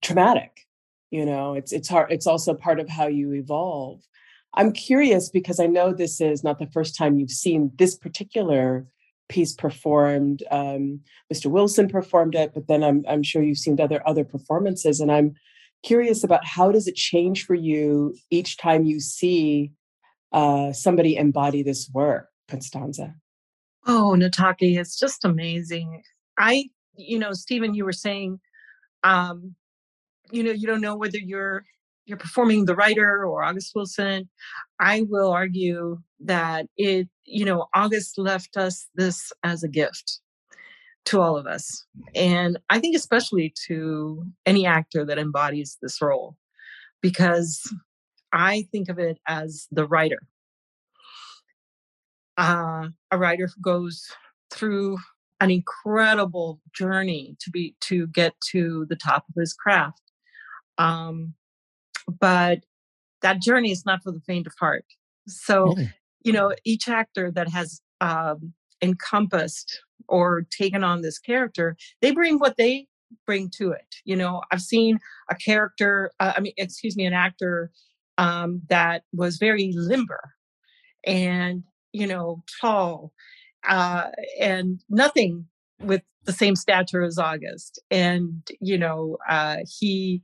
traumatic 0.00 0.66
you 1.12 1.24
know 1.24 1.54
it's 1.54 1.72
it's 1.72 1.88
hard 1.88 2.10
it's 2.10 2.26
also 2.26 2.54
part 2.54 2.80
of 2.80 2.88
how 2.88 3.06
you 3.06 3.32
evolve 3.34 4.02
I'm 4.54 4.72
curious 4.72 5.30
because 5.30 5.58
I 5.58 5.66
know 5.66 5.92
this 5.92 6.20
is 6.20 6.44
not 6.44 6.58
the 6.58 6.66
first 6.66 6.96
time 6.96 7.18
you've 7.18 7.30
seen 7.30 7.72
this 7.76 7.96
particular 7.96 8.86
piece 9.28 9.54
performed. 9.54 10.42
Um, 10.50 11.00
Mr. 11.32 11.46
Wilson 11.46 11.88
performed 11.88 12.34
it, 12.34 12.52
but 12.52 12.68
then 12.68 12.84
I'm, 12.84 13.02
I'm 13.08 13.22
sure 13.22 13.42
you've 13.42 13.58
seen 13.58 13.80
other 13.80 14.06
other 14.06 14.24
performances, 14.24 15.00
and 15.00 15.10
I'm 15.10 15.34
curious 15.82 16.22
about 16.22 16.44
how 16.44 16.70
does 16.70 16.86
it 16.86 16.96
change 16.96 17.44
for 17.44 17.54
you 17.54 18.14
each 18.30 18.58
time 18.58 18.84
you 18.84 19.00
see 19.00 19.72
uh, 20.32 20.72
somebody 20.72 21.16
embody 21.16 21.62
this 21.62 21.90
work, 21.92 22.28
Constanza. 22.48 23.14
Oh, 23.86 24.14
Nataki, 24.16 24.78
it's 24.78 24.98
just 24.98 25.24
amazing. 25.24 26.02
I, 26.38 26.68
you 26.96 27.18
know, 27.18 27.32
Steven, 27.32 27.74
you 27.74 27.84
were 27.84 27.92
saying, 27.92 28.38
um, 29.02 29.56
you 30.32 30.42
know, 30.42 30.52
you 30.52 30.66
don't 30.66 30.80
know 30.80 30.96
whether 30.96 31.18
you're 31.18 31.64
you're 32.06 32.18
performing 32.18 32.64
the 32.66 32.74
writer 32.76 33.24
or 33.24 33.44
August 33.44 33.72
Wilson, 33.76 34.28
I 34.80 35.02
will 35.08 35.32
argue 35.32 36.00
that 36.20 36.66
it, 36.76 37.08
you 37.24 37.44
know, 37.44 37.66
August 37.74 38.18
left 38.18 38.56
us 38.56 38.88
this 38.96 39.32
as 39.44 39.62
a 39.62 39.68
gift. 39.68 40.20
to 41.06 41.20
all 41.20 41.36
of 41.36 41.46
us. 41.46 41.84
And 42.14 42.58
I 42.70 42.78
think, 42.80 42.96
especially 42.96 43.54
to 43.66 44.24
any 44.46 44.66
actor 44.66 45.04
that 45.04 45.18
embodies 45.18 45.78
this 45.82 46.00
role, 46.00 46.36
because 47.00 47.72
I 48.32 48.66
think 48.72 48.88
of 48.88 48.98
it 48.98 49.18
as 49.28 49.66
the 49.72 49.86
writer. 49.86 50.20
Uh, 52.38 52.88
a 53.10 53.18
writer 53.18 53.46
who 53.46 53.60
goes 53.62 54.06
through 54.50 54.98
an 55.40 55.50
incredible 55.50 56.60
journey 56.72 57.36
to 57.40 57.50
be 57.50 57.74
to 57.80 58.06
get 58.08 58.34
to 58.52 58.86
the 58.88 58.96
top 58.96 59.24
of 59.28 59.34
his 59.40 59.54
craft. 59.54 60.00
Um, 60.78 61.34
but 62.20 62.60
that 63.20 63.40
journey 63.40 63.70
is 63.70 63.84
not 63.86 64.02
for 64.02 64.12
the 64.12 64.20
faint 64.20 64.46
of 64.46 64.54
heart. 64.58 64.84
So, 65.28 65.74
you 66.24 66.32
know, 66.32 66.54
each 66.64 66.88
actor 66.88 67.30
that 67.30 67.48
has 67.48 67.80
um, 68.00 68.52
encompassed 68.80 69.80
or 70.08 70.42
taken 70.50 70.82
on 70.82 71.02
this 71.02 71.18
character, 71.18 71.76
they 72.00 72.10
bring 72.10 72.38
what 72.38 72.56
they 72.56 72.88
bring 73.26 73.50
to 73.58 73.70
it. 73.70 73.94
You 74.04 74.16
know, 74.16 74.42
I've 74.50 74.62
seen 74.62 74.98
a 75.30 75.34
character, 75.34 76.10
uh, 76.18 76.32
I 76.36 76.40
mean, 76.40 76.54
excuse 76.56 76.96
me, 76.96 77.06
an 77.06 77.12
actor 77.12 77.70
um, 78.18 78.62
that 78.68 79.04
was 79.12 79.36
very 79.36 79.72
limber 79.74 80.32
and, 81.04 81.62
you 81.92 82.06
know, 82.06 82.42
tall 82.60 83.12
uh, 83.68 84.08
and 84.40 84.80
nothing 84.88 85.46
with 85.80 86.02
the 86.24 86.32
same 86.32 86.56
stature 86.56 87.02
as 87.02 87.18
August. 87.18 87.80
And, 87.90 88.48
you 88.60 88.78
know, 88.78 89.18
uh, 89.28 89.58
he, 89.78 90.22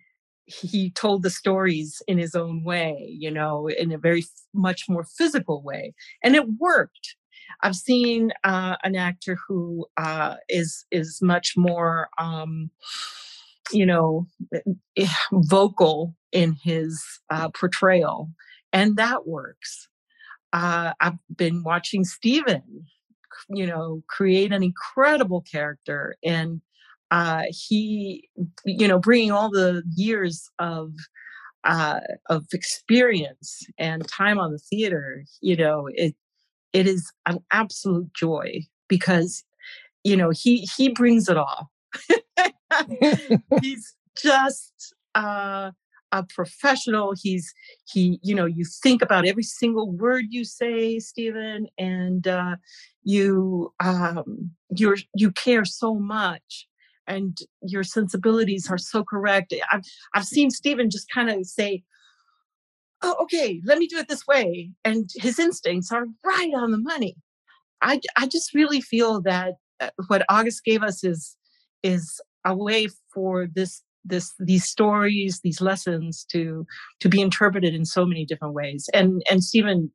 he 0.49 0.91
told 0.91 1.23
the 1.23 1.31
stories 1.31 2.03
in 2.09 2.19
his 2.19 2.35
own 2.35 2.65
way, 2.65 3.15
you 3.19 3.31
know, 3.31 3.69
in 3.69 3.93
a 3.93 3.99
very 3.99 4.25
much 4.55 4.89
more 4.89 5.05
physical 5.05 5.63
way, 5.63 5.95
and 6.25 6.35
it 6.35 6.49
worked. 6.59 7.17
I've 7.63 7.77
seen 7.77 8.33
uh, 8.45 8.77
an 8.83 8.97
actor 8.97 9.37
who 9.47 9.87
uh, 9.97 10.37
is 10.49 10.87
is 10.91 11.21
much 11.23 11.55
more, 11.57 12.09
um, 12.19 12.71
you 13.73 13.85
know, 13.85 14.27
eh, 14.55 14.61
eh, 14.97 15.09
vocal 15.33 16.15
in 16.33 16.57
his 16.63 17.05
uh, 17.31 17.51
portrayal, 17.51 18.31
and 18.73 18.97
that 18.97 19.27
works. 19.27 19.89
Uh, 20.53 20.93
I've 21.01 21.19
been 21.37 21.63
watching 21.63 22.05
Steven, 22.05 22.87
you 23.51 23.67
know, 23.67 24.03
create 24.09 24.53
an 24.53 24.63
incredible 24.63 25.43
character, 25.43 26.17
and 26.25 26.63
uh, 27.11 27.45
he, 27.49 28.29
you 28.65 28.87
know, 28.87 28.99
bringing 28.99 29.31
all 29.31 29.51
the 29.51 29.83
years 29.95 30.49
of 30.59 30.93
uh, 31.65 32.01
of 32.29 32.47
experience 32.53 33.67
and 33.79 34.07
time 34.09 34.39
on 34.39 34.53
the 34.53 34.59
theater, 34.59 35.25
you 35.41 35.57
know, 35.57 35.89
it 35.93 36.15
it 36.73 36.87
is 36.87 37.11
an 37.27 37.39
absolute 37.51 38.13
joy 38.15 38.61
because, 38.89 39.45
you 40.05 40.17
know, 40.17 40.31
he 40.31 40.69
he 40.77 40.89
brings 40.91 41.29
it 41.29 41.37
all. 41.37 41.71
He's 43.61 43.95
just 44.21 44.95
uh, 45.15 45.71
a 46.13 46.23
professional. 46.35 47.15
He's 47.21 47.53
he, 47.91 48.19
you 48.23 48.35
know, 48.35 48.47
you 48.47 48.65
think 48.83 49.03
about 49.03 49.27
every 49.27 49.43
single 49.43 49.91
word 49.91 50.27
you 50.29 50.45
say, 50.45 50.99
Steven, 50.99 51.69
and 51.79 52.27
uh, 52.29 52.57
you 53.03 53.73
um, 53.81 54.51
you're 54.71 54.99
you 55.15 55.33
care 55.33 55.65
so 55.65 55.95
much 55.95 56.69
and 57.09 57.39
your 57.63 57.83
sensibilities 57.83 58.71
are 58.71 58.79
so 58.79 59.03
correct. 59.03 59.55
I've 59.73 59.85
I've 60.15 60.25
seen 60.25 60.51
Steven 60.51 60.91
just 60.91 61.11
kind 61.13 61.31
of 61.31 61.47
say, 61.47 61.83
"Oh, 63.03 63.17
okay, 63.23 63.61
let 63.65 63.79
me 63.79 63.87
do 63.87 63.99
it 63.99 64.09
this 64.09 64.27
way," 64.27 64.73
and 64.85 65.11
his 65.17 65.39
instincts 65.39 65.91
are 65.91 66.07
right 66.25 66.53
on 66.55 66.71
the 66.71 66.79
money. 66.79 67.17
I 67.83 68.01
I 68.17 68.27
just 68.27 68.55
really 68.55 68.81
feel 68.81 69.21
that 69.23 69.55
uh, 69.81 69.91
what 70.09 70.25
August 70.29 70.65
gave 70.65 70.83
us 70.83 71.05
is 71.05 71.37
is 71.83 72.21
a 72.45 72.55
way 72.55 72.89
for 73.13 73.47
this 73.47 73.83
this 74.05 74.33
these 74.39 74.65
stories 74.65 75.41
these 75.43 75.61
lessons 75.61 76.25
to 76.33 76.67
to 77.01 77.09
be 77.09 77.21
interpreted 77.21 77.75
in 77.75 77.85
so 77.85 78.07
many 78.07 78.25
different 78.25 78.55
ways 78.55 78.89
and 78.95 79.23
and 79.31 79.45
steven 79.45 79.91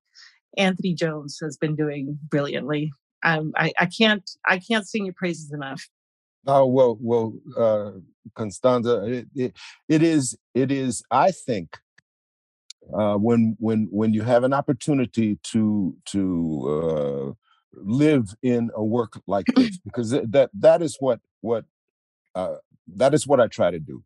Anthony 0.57 0.93
Jones 0.93 1.39
has 1.41 1.57
been 1.57 1.75
doing 1.75 2.19
brilliantly 2.29 2.91
um, 3.23 3.53
I, 3.55 3.71
I 3.79 3.85
can't 3.87 4.29
I 4.45 4.59
can't 4.59 4.87
sing 4.87 5.05
your 5.05 5.13
praises 5.13 5.51
enough 5.51 5.87
Oh 6.47 6.65
well, 6.67 6.97
well, 6.99 7.33
uh, 7.57 7.91
Constanza, 8.35 9.03
it, 9.05 9.27
it, 9.35 9.53
it 9.89 10.03
is 10.03 10.37
it 10.53 10.71
is. 10.71 11.03
I 11.11 11.31
think 11.31 11.77
uh, 12.93 13.15
when 13.15 13.57
when 13.59 13.87
when 13.91 14.13
you 14.13 14.23
have 14.23 14.43
an 14.43 14.53
opportunity 14.53 15.39
to 15.43 15.95
to 16.07 16.67
uh, 16.69 17.33
live 17.73 18.35
in 18.43 18.71
a 18.75 18.83
work 18.83 19.21
like 19.27 19.47
this, 19.55 19.77
because 19.85 20.11
that 20.11 20.49
that 20.53 20.81
is 20.81 20.97
what 20.99 21.21
what 21.41 21.65
uh, 22.35 22.55
that 22.95 23.13
is 23.13 23.27
what 23.27 23.41
I 23.41 23.47
try 23.47 23.71
to 23.71 23.79
do. 23.79 24.03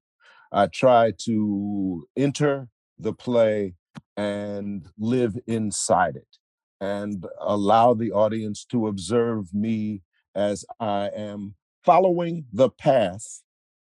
I 0.51 0.67
try 0.67 1.13
to 1.25 2.07
enter 2.17 2.69
the 2.99 3.13
play 3.13 3.75
and 4.17 4.87
live 4.99 5.37
inside 5.47 6.15
it, 6.17 6.37
and 6.81 7.25
allow 7.41 7.93
the 7.95 8.11
audience 8.11 8.65
to 8.65 8.87
observe 8.87 9.53
me 9.53 10.03
as 10.35 10.65
I 10.79 11.09
am 11.15 11.55
following 11.87 12.43
the 12.51 12.69
path 12.69 13.43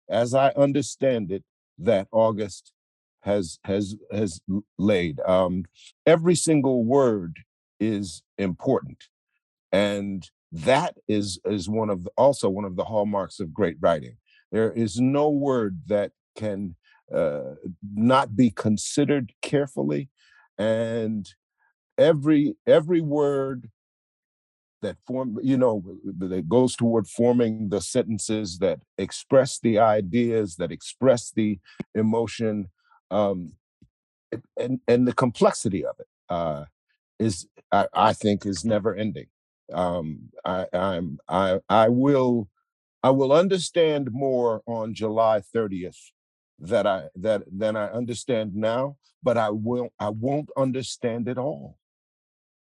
as 0.10 0.34
I 0.34 0.50
understand 0.58 1.32
it 1.32 1.46
that 1.80 2.10
August 2.12 2.74
has 3.22 3.60
has 3.64 3.96
has 4.12 4.42
laid. 4.78 5.22
Um, 5.22 5.64
every 6.06 6.36
single 6.36 6.84
word 6.84 7.38
is 7.80 8.24
important, 8.38 9.06
and 9.72 10.30
that 10.52 10.98
is 11.08 11.40
is 11.46 11.70
one 11.70 11.90
of 11.90 12.04
the, 12.04 12.12
also 12.18 12.50
one 12.50 12.66
of 12.66 12.76
the 12.76 12.84
hallmarks 12.84 13.40
of 13.40 13.54
great 13.54 13.78
writing. 13.80 14.18
There 14.52 14.74
is 14.74 15.00
no 15.00 15.30
word 15.30 15.84
that 15.88 16.12
can 16.36 16.76
uh, 17.14 17.56
not 17.96 18.36
be 18.36 18.52
considered 18.52 19.32
carefully, 19.42 20.10
and 20.58 21.26
every 21.98 22.56
every 22.68 23.00
word 23.00 23.70
that 24.82 24.98
form 25.06 25.38
you 25.42 25.58
know 25.58 25.84
that 26.06 26.48
goes 26.48 26.76
toward 26.76 27.08
forming 27.08 27.70
the 27.70 27.82
sentences 27.82 28.60
that 28.60 28.80
express 28.98 29.60
the 29.60 29.80
ideas 29.80 30.56
that 30.56 30.72
express 30.72 31.32
the 31.32 31.60
emotion 31.96 32.68
um, 33.12 33.54
and 34.58 34.80
and 34.88 35.08
the 35.08 35.14
complexity 35.14 35.86
of 35.86 35.96
it 36.00 36.08
uh, 36.30 36.66
is 37.20 37.48
I, 37.72 37.88
I, 37.94 38.14
think 38.14 38.46
is 38.46 38.64
never 38.66 38.96
ending. 38.96 39.28
Um, 39.74 40.30
I, 40.46 40.66
I'm 40.74 41.20
I 41.28 41.60
I 41.70 41.90
will 41.90 42.50
I 43.04 43.10
will 43.12 43.32
understand 43.32 44.10
more 44.12 44.62
on 44.66 44.94
July 44.94 45.42
30th 45.56 45.98
that 46.60 46.88
I 46.88 47.06
that 47.16 47.44
than 47.52 47.76
I 47.76 47.88
understand 47.88 48.56
now, 48.56 48.98
but 49.24 49.38
I 49.38 49.50
will 49.50 49.90
I 50.00 50.10
won't 50.10 50.50
understand 50.58 51.28
it 51.28 51.38
all 51.38 51.78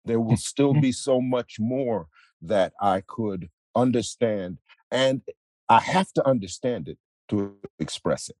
there 0.04 0.20
will 0.20 0.36
still 0.36 0.74
be 0.74 0.92
so 0.92 1.20
much 1.20 1.56
more 1.58 2.08
that 2.42 2.72
I 2.80 3.02
could 3.06 3.50
understand. 3.74 4.58
And 4.90 5.22
I 5.68 5.80
have 5.80 6.12
to 6.14 6.26
understand 6.26 6.88
it 6.88 6.98
to 7.28 7.56
express 7.78 8.28
it. 8.28 8.36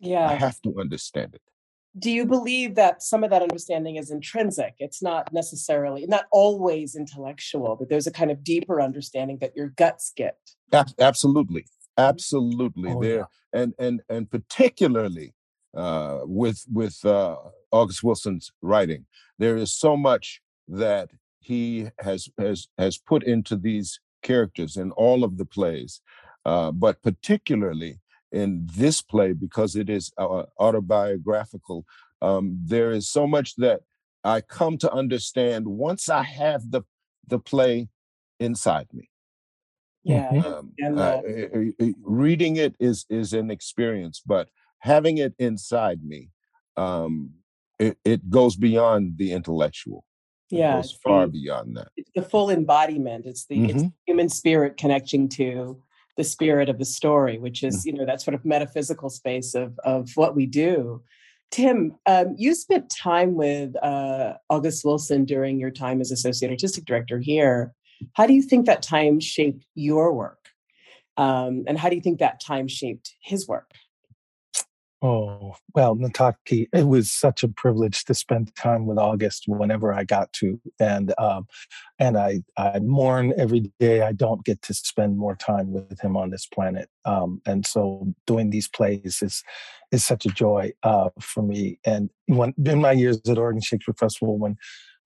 Yeah. 0.00 0.28
I 0.28 0.34
have 0.34 0.60
to 0.62 0.74
understand 0.78 1.34
it. 1.34 1.42
Do 1.98 2.10
you 2.10 2.26
believe 2.26 2.74
that 2.76 3.02
some 3.02 3.24
of 3.24 3.30
that 3.30 3.42
understanding 3.42 3.96
is 3.96 4.10
intrinsic? 4.10 4.74
It's 4.78 5.02
not 5.02 5.32
necessarily, 5.32 6.06
not 6.06 6.26
always 6.30 6.94
intellectual, 6.94 7.76
but 7.76 7.88
there's 7.88 8.06
a 8.06 8.12
kind 8.12 8.30
of 8.30 8.44
deeper 8.44 8.80
understanding 8.80 9.38
that 9.40 9.56
your 9.56 9.68
guts 9.68 10.12
get. 10.14 10.38
absolutely. 11.00 11.64
Absolutely. 11.96 12.92
Oh, 12.92 13.02
there 13.02 13.16
yeah. 13.16 13.60
and 13.60 13.74
and 13.78 14.02
and 14.08 14.30
particularly 14.30 15.34
uh, 15.76 16.20
with 16.22 16.64
with 16.72 17.04
uh, 17.04 17.36
August 17.72 18.04
Wilson's 18.04 18.52
writing, 18.62 19.06
there 19.38 19.56
is 19.56 19.74
so 19.74 19.96
much 19.96 20.40
that 20.68 21.10
he 21.40 21.88
has 22.00 22.28
has 22.38 22.68
has 22.76 22.98
put 22.98 23.22
into 23.22 23.56
these 23.56 24.00
characters 24.22 24.76
in 24.76 24.90
all 24.92 25.24
of 25.24 25.38
the 25.38 25.44
plays, 25.44 26.00
uh, 26.44 26.70
but 26.72 27.02
particularly 27.02 28.00
in 28.32 28.68
this 28.76 29.00
play 29.00 29.32
because 29.32 29.76
it 29.76 29.88
is 29.88 30.12
uh, 30.18 30.44
autobiographical. 30.58 31.84
Um, 32.20 32.58
there 32.62 32.90
is 32.90 33.08
so 33.08 33.26
much 33.26 33.54
that 33.56 33.80
I 34.24 34.40
come 34.40 34.76
to 34.78 34.92
understand 34.92 35.66
once 35.66 36.08
I 36.08 36.22
have 36.22 36.70
the 36.70 36.82
the 37.26 37.38
play 37.38 37.88
inside 38.40 38.88
me. 38.92 39.08
Yeah, 40.04 40.28
um, 40.30 40.72
uh, 40.96 41.20
reading 42.02 42.56
it 42.56 42.74
is 42.78 43.06
is 43.08 43.32
an 43.32 43.50
experience, 43.50 44.22
but 44.24 44.48
having 44.80 45.18
it 45.18 45.34
inside 45.38 46.02
me, 46.02 46.30
um, 46.76 47.30
it, 47.78 47.98
it 48.04 48.30
goes 48.30 48.56
beyond 48.56 49.18
the 49.18 49.32
intellectual 49.32 50.04
yeah 50.50 50.76
goes 50.76 50.92
far 50.92 51.26
the, 51.26 51.32
beyond 51.32 51.76
that 51.76 51.88
it's 51.96 52.10
the 52.14 52.22
full 52.22 52.50
embodiment 52.50 53.26
it's 53.26 53.46
the 53.46 53.56
mm-hmm. 53.58 53.78
it's 53.78 53.84
human 54.06 54.28
spirit 54.28 54.76
connecting 54.76 55.28
to 55.28 55.80
the 56.16 56.24
spirit 56.24 56.68
of 56.68 56.78
the 56.78 56.84
story 56.84 57.38
which 57.38 57.62
is 57.62 57.78
mm-hmm. 57.78 57.88
you 57.88 57.92
know 57.94 58.06
that 58.06 58.20
sort 58.20 58.34
of 58.34 58.44
metaphysical 58.44 59.10
space 59.10 59.54
of 59.54 59.78
of 59.84 60.10
what 60.14 60.34
we 60.34 60.46
do 60.46 61.02
tim 61.50 61.96
um, 62.06 62.34
you 62.36 62.54
spent 62.54 62.90
time 62.90 63.34
with 63.34 63.74
uh, 63.82 64.34
august 64.50 64.84
wilson 64.84 65.24
during 65.24 65.58
your 65.58 65.70
time 65.70 66.00
as 66.00 66.10
associate 66.10 66.50
artistic 66.50 66.84
director 66.84 67.18
here 67.18 67.74
how 68.14 68.26
do 68.26 68.32
you 68.32 68.42
think 68.42 68.66
that 68.66 68.82
time 68.82 69.18
shaped 69.20 69.64
your 69.74 70.12
work 70.14 70.48
Um, 71.18 71.64
and 71.66 71.76
how 71.76 71.88
do 71.88 71.96
you 71.96 72.00
think 72.00 72.20
that 72.20 72.40
time 72.40 72.68
shaped 72.68 73.16
his 73.20 73.48
work? 73.48 73.72
Oh, 75.00 75.54
well, 75.74 75.94
Nataki, 75.94 76.66
it 76.72 76.88
was 76.88 77.12
such 77.12 77.44
a 77.44 77.48
privilege 77.48 78.04
to 78.06 78.14
spend 78.14 78.52
time 78.56 78.84
with 78.84 78.98
August 78.98 79.44
whenever 79.46 79.92
I 79.94 80.02
got 80.02 80.32
to. 80.34 80.60
And 80.80 81.14
um, 81.18 81.46
and 82.00 82.18
I, 82.18 82.40
I 82.56 82.80
mourn 82.80 83.32
every 83.38 83.70
day 83.78 84.02
I 84.02 84.10
don't 84.10 84.44
get 84.44 84.60
to 84.62 84.74
spend 84.74 85.16
more 85.16 85.36
time 85.36 85.72
with 85.72 86.00
him 86.00 86.16
on 86.16 86.30
this 86.30 86.46
planet. 86.46 86.88
Um, 87.04 87.40
and 87.46 87.64
so 87.64 88.12
doing 88.26 88.50
these 88.50 88.66
plays 88.66 89.22
is 89.22 89.44
is 89.92 90.04
such 90.04 90.26
a 90.26 90.30
joy 90.30 90.72
uh, 90.82 91.10
for 91.20 91.44
me. 91.44 91.78
And 91.84 92.10
when 92.26 92.52
in 92.64 92.80
my 92.80 92.92
years 92.92 93.20
at 93.28 93.38
Oregon 93.38 93.62
Shakespeare 93.62 93.94
Festival, 93.94 94.36
when 94.36 94.56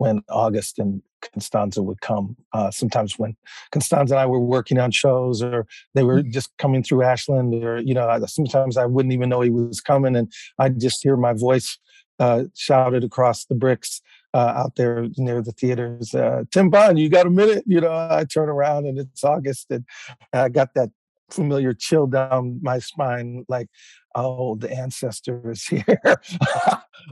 when 0.03 0.21
August 0.29 0.81
and 0.81 1.01
Constanza 1.21 1.81
would 1.81 2.01
come. 2.01 2.37
Uh, 2.53 2.73
sometimes 2.73 3.21
when 3.21 3.37
Constanza 3.71 4.15
and 4.15 4.21
I 4.21 4.27
were 4.27 4.41
working 4.41 4.81
on 4.81 4.91
shows, 4.91 5.45
or 5.45 5.65
they 5.95 6.03
were 6.03 6.23
just 6.23 6.51
coming 6.59 6.83
through 6.83 7.05
Ashland, 7.05 7.55
or 7.62 7.79
you 7.81 7.95
know, 7.95 8.09
sometimes 8.27 8.77
I 8.77 8.85
wouldn't 8.85 9.15
even 9.15 9.29
know 9.29 9.43
he 9.43 9.51
was 9.51 9.81
coming, 9.81 10.17
and 10.17 10.33
I'd 10.59 10.81
just 10.81 11.05
hear 11.05 11.17
my 11.17 11.35
voice 11.35 11.79
uh, 12.19 12.45
shouted 12.57 13.05
across 13.05 13.45
the 13.45 13.55
bricks 13.55 14.03
uh, 14.35 14.53
out 14.57 14.75
there 14.75 15.07
near 15.17 15.41
the 15.41 15.53
theaters. 15.53 16.12
Uh, 16.12 16.43
Tim 16.51 16.69
Bond, 16.69 16.99
you 16.99 17.09
got 17.09 17.27
a 17.27 17.31
minute? 17.31 17.62
You 17.65 17.81
know, 17.81 17.93
I 17.93 18.25
turn 18.25 18.49
around 18.49 18.87
and 18.87 18.99
it's 18.99 19.23
August, 19.23 19.71
and 19.71 19.85
I 20.33 20.49
got 20.49 20.75
that 20.75 20.91
familiar 21.33 21.73
chill 21.73 22.07
down 22.07 22.61
my 22.62 22.79
spine, 22.79 23.45
like, 23.49 23.68
oh, 24.14 24.57
the 24.57 24.71
ancestor 24.71 25.51
is 25.51 25.64
here. 25.66 26.01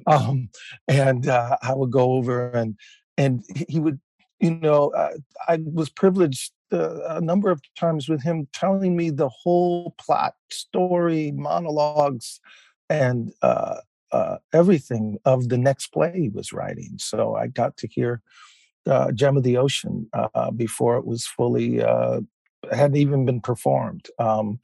um, 0.06 0.48
and 0.88 1.28
uh, 1.28 1.56
I 1.62 1.74
would 1.74 1.90
go 1.90 2.12
over 2.12 2.50
and 2.50 2.76
and 3.16 3.44
he 3.68 3.80
would, 3.80 4.00
you 4.38 4.54
know, 4.56 4.90
uh, 4.90 5.12
I 5.46 5.58
was 5.62 5.90
privileged 5.90 6.52
uh, 6.72 7.16
a 7.16 7.20
number 7.20 7.50
of 7.50 7.60
times 7.78 8.08
with 8.08 8.22
him 8.22 8.48
telling 8.52 8.96
me 8.96 9.10
the 9.10 9.28
whole 9.28 9.94
plot, 9.98 10.34
story, 10.50 11.32
monologues, 11.32 12.40
and 12.88 13.32
uh, 13.42 13.76
uh, 14.12 14.36
everything 14.54 15.18
of 15.24 15.48
the 15.50 15.58
next 15.58 15.88
play 15.88 16.12
he 16.14 16.28
was 16.28 16.52
writing. 16.52 16.94
So 16.98 17.34
I 17.34 17.48
got 17.48 17.76
to 17.78 17.88
hear 17.88 18.22
uh, 18.86 19.12
Gem 19.12 19.36
of 19.36 19.42
the 19.42 19.58
Ocean 19.58 20.08
before 20.56 20.96
it 20.96 21.06
was 21.06 21.26
fully 21.26 21.82
hadn't 22.72 22.96
even 22.96 23.24
been 23.24 23.40
performed. 23.40 24.08
Um, 24.18 24.60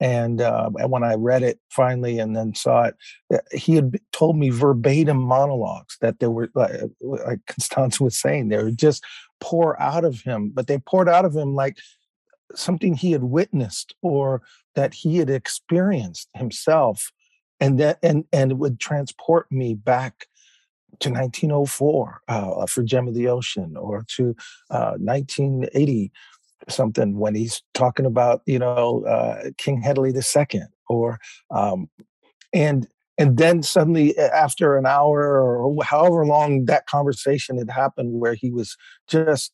and 0.00 0.40
uh, 0.40 0.70
when 0.70 1.02
I 1.02 1.14
read 1.14 1.42
it 1.42 1.58
finally 1.70 2.20
and 2.20 2.36
then 2.36 2.54
saw 2.54 2.84
it, 2.84 2.96
uh, 3.34 3.38
he 3.52 3.74
had 3.74 3.98
told 4.12 4.36
me 4.36 4.50
verbatim 4.50 5.18
monologues 5.18 5.96
that 6.00 6.20
there 6.20 6.30
were, 6.30 6.50
like, 6.54 6.72
like 7.00 7.40
Constanza 7.46 8.04
was 8.04 8.16
saying, 8.16 8.48
they 8.48 8.62
were 8.62 8.70
just 8.70 9.04
pour 9.40 9.80
out 9.80 10.04
of 10.04 10.20
him, 10.20 10.50
but 10.54 10.68
they 10.68 10.78
poured 10.78 11.08
out 11.08 11.24
of 11.24 11.34
him 11.34 11.54
like 11.54 11.78
something 12.54 12.94
he 12.94 13.12
had 13.12 13.24
witnessed 13.24 13.94
or 14.02 14.42
that 14.74 14.94
he 14.94 15.18
had 15.18 15.30
experienced 15.30 16.28
himself, 16.34 17.12
and 17.60 17.78
that 17.80 17.98
and 18.02 18.24
and 18.32 18.52
it 18.52 18.58
would 18.58 18.78
transport 18.78 19.50
me 19.50 19.74
back 19.74 20.26
to 21.00 21.10
1904 21.10 22.22
uh, 22.28 22.66
for 22.66 22.82
Gem 22.82 23.08
of 23.08 23.14
the 23.14 23.28
Ocean 23.28 23.76
or 23.76 24.04
to 24.16 24.34
uh, 24.70 24.94
1980 24.98 26.12
something 26.68 27.18
when 27.18 27.34
he's 27.34 27.62
talking 27.74 28.06
about 28.06 28.42
you 28.46 28.58
know 28.58 29.04
uh, 29.04 29.50
King 29.58 29.80
Hedley 29.80 30.12
II 30.12 30.62
or 30.88 31.18
um, 31.50 31.88
and 32.52 32.88
and 33.18 33.36
then 33.36 33.62
suddenly 33.62 34.16
after 34.16 34.76
an 34.76 34.86
hour 34.86 35.40
or 35.40 35.84
however 35.84 36.24
long 36.24 36.64
that 36.66 36.86
conversation 36.86 37.58
had 37.58 37.70
happened 37.70 38.20
where 38.20 38.34
he 38.34 38.50
was 38.50 38.76
just 39.08 39.52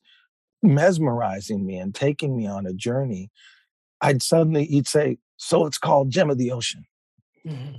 mesmerizing 0.62 1.67
me 1.67 1.77
and 1.77 1.95
taking 1.95 2.37
me 2.37 2.47
on 2.47 2.67
a 2.67 2.73
journey 2.73 3.31
i'd 4.01 4.23
suddenly 4.23 4.64
he'd 4.64 4.87
say 4.87 5.19
so 5.37 5.67
it's 5.67 5.79
called 5.79 6.11
gem 6.11 6.31
of 6.31 6.38
the 6.38 6.51
ocean 6.51 6.85
mm-hmm. 7.47 7.75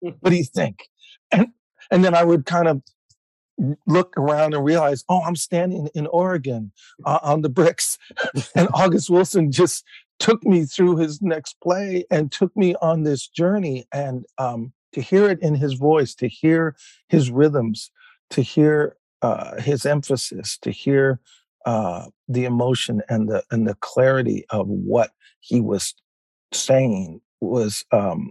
what 0.20 0.30
do 0.30 0.36
you 0.36 0.44
think 0.44 0.88
and 1.30 1.48
and 1.90 2.04
then 2.04 2.14
i 2.14 2.24
would 2.24 2.44
kind 2.44 2.66
of 2.66 2.82
look 3.86 4.14
around 4.16 4.54
and 4.54 4.64
realize, 4.64 5.04
oh, 5.08 5.22
I'm 5.22 5.36
standing 5.36 5.88
in 5.94 6.06
Oregon 6.08 6.72
uh, 7.04 7.18
on 7.22 7.42
the 7.42 7.48
bricks. 7.48 7.98
and 8.54 8.68
August 8.74 9.10
Wilson 9.10 9.50
just 9.50 9.84
took 10.18 10.44
me 10.44 10.64
through 10.64 10.96
his 10.96 11.20
next 11.22 11.56
play 11.62 12.04
and 12.10 12.30
took 12.30 12.56
me 12.56 12.74
on 12.80 13.02
this 13.02 13.26
journey. 13.26 13.86
And 13.92 14.24
um, 14.38 14.72
to 14.92 15.00
hear 15.00 15.28
it 15.28 15.40
in 15.40 15.54
his 15.54 15.74
voice, 15.74 16.14
to 16.16 16.28
hear 16.28 16.76
his 17.08 17.30
rhythms, 17.30 17.90
to 18.30 18.42
hear 18.42 18.96
uh, 19.22 19.60
his 19.60 19.84
emphasis, 19.84 20.58
to 20.58 20.70
hear 20.70 21.20
uh, 21.66 22.06
the 22.28 22.44
emotion 22.44 23.02
and 23.08 23.28
the 23.28 23.42
and 23.50 23.66
the 23.66 23.74
clarity 23.80 24.44
of 24.50 24.68
what 24.68 25.10
he 25.40 25.60
was 25.60 25.94
saying 26.52 27.20
was 27.40 27.84
um, 27.92 28.30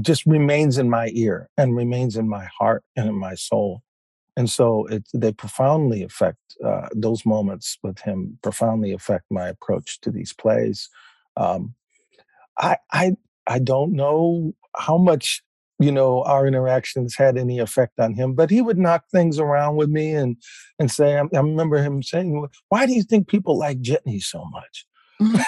just 0.00 0.24
remains 0.26 0.78
in 0.78 0.88
my 0.88 1.10
ear 1.14 1.48
and 1.56 1.74
remains 1.74 2.16
in 2.16 2.28
my 2.28 2.44
heart 2.58 2.84
and 2.96 3.08
in 3.08 3.14
my 3.14 3.34
soul 3.34 3.82
and 4.36 4.50
so 4.50 4.86
it, 4.86 5.06
they 5.14 5.32
profoundly 5.32 6.02
affect 6.02 6.38
uh, 6.64 6.88
those 6.94 7.24
moments 7.24 7.78
with 7.82 8.00
him 8.00 8.38
profoundly 8.42 8.92
affect 8.92 9.24
my 9.30 9.48
approach 9.48 10.00
to 10.00 10.10
these 10.10 10.32
plays. 10.32 10.88
Um, 11.36 11.74
I, 12.58 12.76
I 12.92 13.16
i 13.46 13.58
don't 13.58 13.92
know 13.92 14.54
how 14.76 14.98
much 14.98 15.42
you 15.78 15.90
know 15.90 16.22
our 16.24 16.46
interactions 16.46 17.16
had 17.16 17.36
any 17.36 17.58
effect 17.58 17.98
on 17.98 18.14
him 18.14 18.34
but 18.34 18.50
he 18.50 18.62
would 18.62 18.78
knock 18.78 19.04
things 19.10 19.38
around 19.38 19.76
with 19.76 19.88
me 19.88 20.12
and 20.12 20.36
and 20.78 20.90
say 20.90 21.16
i, 21.16 21.20
I 21.20 21.40
remember 21.40 21.82
him 21.82 22.02
saying 22.02 22.46
why 22.68 22.86
do 22.86 22.94
you 22.94 23.02
think 23.02 23.28
people 23.28 23.58
like 23.58 23.80
jitney 23.80 24.22
so 24.22 24.44
much 24.50 24.86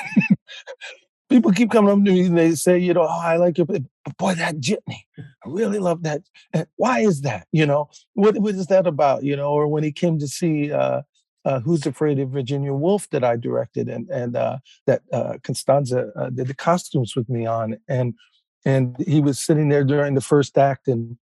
people 1.28 1.52
keep 1.52 1.70
coming 1.70 1.90
up 1.90 2.04
to 2.04 2.12
me 2.12 2.26
and 2.26 2.38
they 2.38 2.54
say, 2.54 2.78
you 2.78 2.94
know, 2.94 3.02
oh, 3.02 3.20
I 3.20 3.36
like 3.36 3.58
your, 3.58 3.66
boy, 3.66 4.34
that 4.34 4.60
jitney, 4.60 5.06
I 5.18 5.22
really 5.46 5.78
love 5.78 6.02
that. 6.04 6.22
And 6.52 6.66
why 6.76 7.00
is 7.00 7.22
that? 7.22 7.46
You 7.52 7.66
know, 7.66 7.88
what 8.14 8.38
what 8.38 8.54
is 8.54 8.66
that 8.66 8.86
about? 8.86 9.24
You 9.24 9.36
know, 9.36 9.50
or 9.50 9.68
when 9.68 9.84
he 9.84 9.92
came 9.92 10.18
to 10.18 10.28
see 10.28 10.72
uh, 10.72 11.02
uh, 11.44 11.60
Who's 11.60 11.86
Afraid 11.86 12.18
of 12.18 12.30
Virginia 12.30 12.72
Woolf 12.72 13.08
that 13.10 13.24
I 13.24 13.36
directed 13.36 13.88
and 13.88 14.08
and 14.10 14.36
uh, 14.36 14.58
that 14.86 15.02
uh, 15.12 15.38
Constanza 15.42 16.10
uh, 16.16 16.30
did 16.30 16.48
the 16.48 16.54
costumes 16.54 17.14
with 17.16 17.28
me 17.28 17.46
on, 17.46 17.76
and 17.88 18.14
and 18.64 18.96
he 19.06 19.20
was 19.20 19.38
sitting 19.38 19.68
there 19.68 19.84
during 19.84 20.14
the 20.14 20.20
first 20.20 20.58
act 20.58 20.88
and 20.88 21.16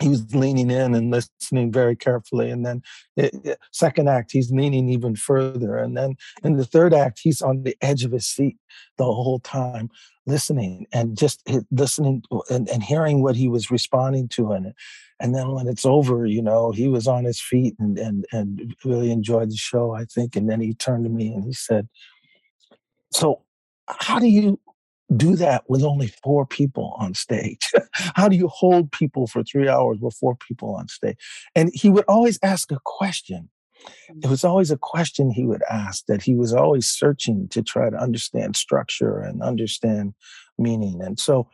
he 0.00 0.08
was 0.08 0.34
leaning 0.34 0.70
in 0.70 0.94
and 0.94 1.10
listening 1.10 1.72
very 1.72 1.96
carefully 1.96 2.50
and 2.50 2.64
then 2.64 2.82
it, 3.16 3.34
it, 3.44 3.58
second 3.72 4.08
act 4.08 4.32
he's 4.32 4.50
leaning 4.50 4.88
even 4.88 5.16
further 5.16 5.76
and 5.76 5.96
then 5.96 6.16
in 6.44 6.56
the 6.56 6.64
third 6.64 6.94
act 6.94 7.20
he's 7.22 7.42
on 7.42 7.62
the 7.62 7.76
edge 7.80 8.04
of 8.04 8.12
his 8.12 8.26
seat 8.26 8.56
the 8.96 9.04
whole 9.04 9.40
time 9.40 9.90
listening 10.26 10.86
and 10.92 11.16
just 11.16 11.42
eh, 11.46 11.60
listening 11.70 12.22
and, 12.50 12.68
and 12.68 12.82
hearing 12.82 13.22
what 13.22 13.36
he 13.36 13.48
was 13.48 13.70
responding 13.70 14.28
to 14.28 14.52
and 14.52 14.72
and 15.20 15.34
then 15.34 15.52
when 15.52 15.66
it's 15.66 15.86
over 15.86 16.26
you 16.26 16.42
know 16.42 16.70
he 16.70 16.86
was 16.86 17.08
on 17.08 17.24
his 17.24 17.40
feet 17.40 17.74
and 17.78 17.98
and 17.98 18.26
and 18.32 18.74
really 18.84 19.10
enjoyed 19.10 19.50
the 19.50 19.56
show 19.56 19.92
i 19.92 20.04
think 20.04 20.36
and 20.36 20.48
then 20.48 20.60
he 20.60 20.74
turned 20.74 21.04
to 21.04 21.10
me 21.10 21.32
and 21.32 21.44
he 21.44 21.52
said 21.52 21.88
so 23.10 23.42
how 23.88 24.18
do 24.18 24.26
you 24.26 24.60
do 25.16 25.36
that 25.36 25.64
with 25.68 25.82
only 25.82 26.08
four 26.22 26.46
people 26.46 26.94
on 26.98 27.14
stage? 27.14 27.70
How 27.92 28.28
do 28.28 28.36
you 28.36 28.48
hold 28.48 28.92
people 28.92 29.26
for 29.26 29.42
three 29.42 29.68
hours 29.68 29.98
with 30.00 30.14
four 30.14 30.36
people 30.36 30.74
on 30.74 30.88
stage? 30.88 31.16
And 31.54 31.70
he 31.74 31.90
would 31.90 32.04
always 32.06 32.38
ask 32.42 32.70
a 32.70 32.80
question. 32.84 33.48
It 34.22 34.28
was 34.28 34.44
always 34.44 34.70
a 34.70 34.76
question 34.76 35.30
he 35.30 35.44
would 35.44 35.62
ask 35.70 36.06
that 36.06 36.22
he 36.22 36.34
was 36.34 36.52
always 36.52 36.90
searching 36.90 37.48
to 37.48 37.62
try 37.62 37.88
to 37.88 37.96
understand 37.96 38.56
structure 38.56 39.20
and 39.20 39.42
understand 39.42 40.14
meaning. 40.58 41.00
And 41.00 41.18
so, 41.18 41.48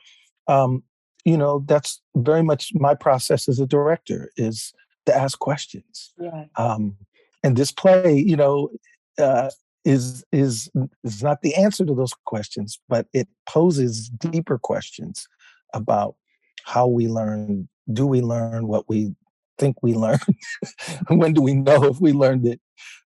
um, 0.49 0.83
you 1.25 1.37
know, 1.37 1.65
that's 1.67 2.01
very 2.17 2.43
much 2.43 2.71
my 2.75 2.95
process 2.95 3.49
as 3.49 3.61
a 3.61 3.67
director 3.67 4.31
is 4.37 4.73
to 5.07 5.15
ask 5.15 5.39
questions. 5.39 6.13
Yeah. 6.19 6.45
Um, 6.57 6.97
and 7.43 7.57
this 7.57 7.71
play, 7.71 8.19
you 8.19 8.37
know, 8.37 8.71
uh, 9.19 9.51
is 9.85 10.25
is 10.33 10.71
is 11.03 11.23
not 11.23 11.43
the 11.43 11.55
answer 11.55 11.85
to 11.85 11.95
those 11.95 12.13
questions, 12.25 12.81
but 12.89 13.07
it 13.13 13.29
poses 13.47 14.09
deeper 14.09 14.59
questions 14.59 15.27
about 15.73 16.17
how 16.65 16.87
we 16.87 17.09
learn. 17.09 17.69
Do 17.93 18.07
we 18.07 18.23
learn 18.23 18.67
what 18.67 18.89
we 18.89 19.15
think 19.59 19.83
we 19.83 19.95
learned? 20.05 20.21
when 21.09 21.35
do 21.35 21.43
we 21.43 21.55
know 21.55 21.85
if 21.85 22.01
we 22.01 22.13
learned 22.13 22.47
it? 22.47 22.61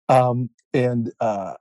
Um, 0.08 0.50
and 0.72 1.12
uh, 1.20 1.54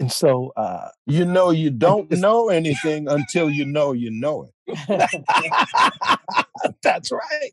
and 0.00 0.12
so 0.12 0.52
uh, 0.56 0.88
you 1.06 1.24
know 1.24 1.50
you 1.50 1.70
don't 1.70 2.10
know 2.10 2.48
anything 2.48 3.08
until 3.08 3.50
you 3.50 3.64
know 3.64 3.92
you 3.92 4.10
know 4.10 4.44
it. 4.44 4.52
That's 6.82 7.10
right. 7.10 7.52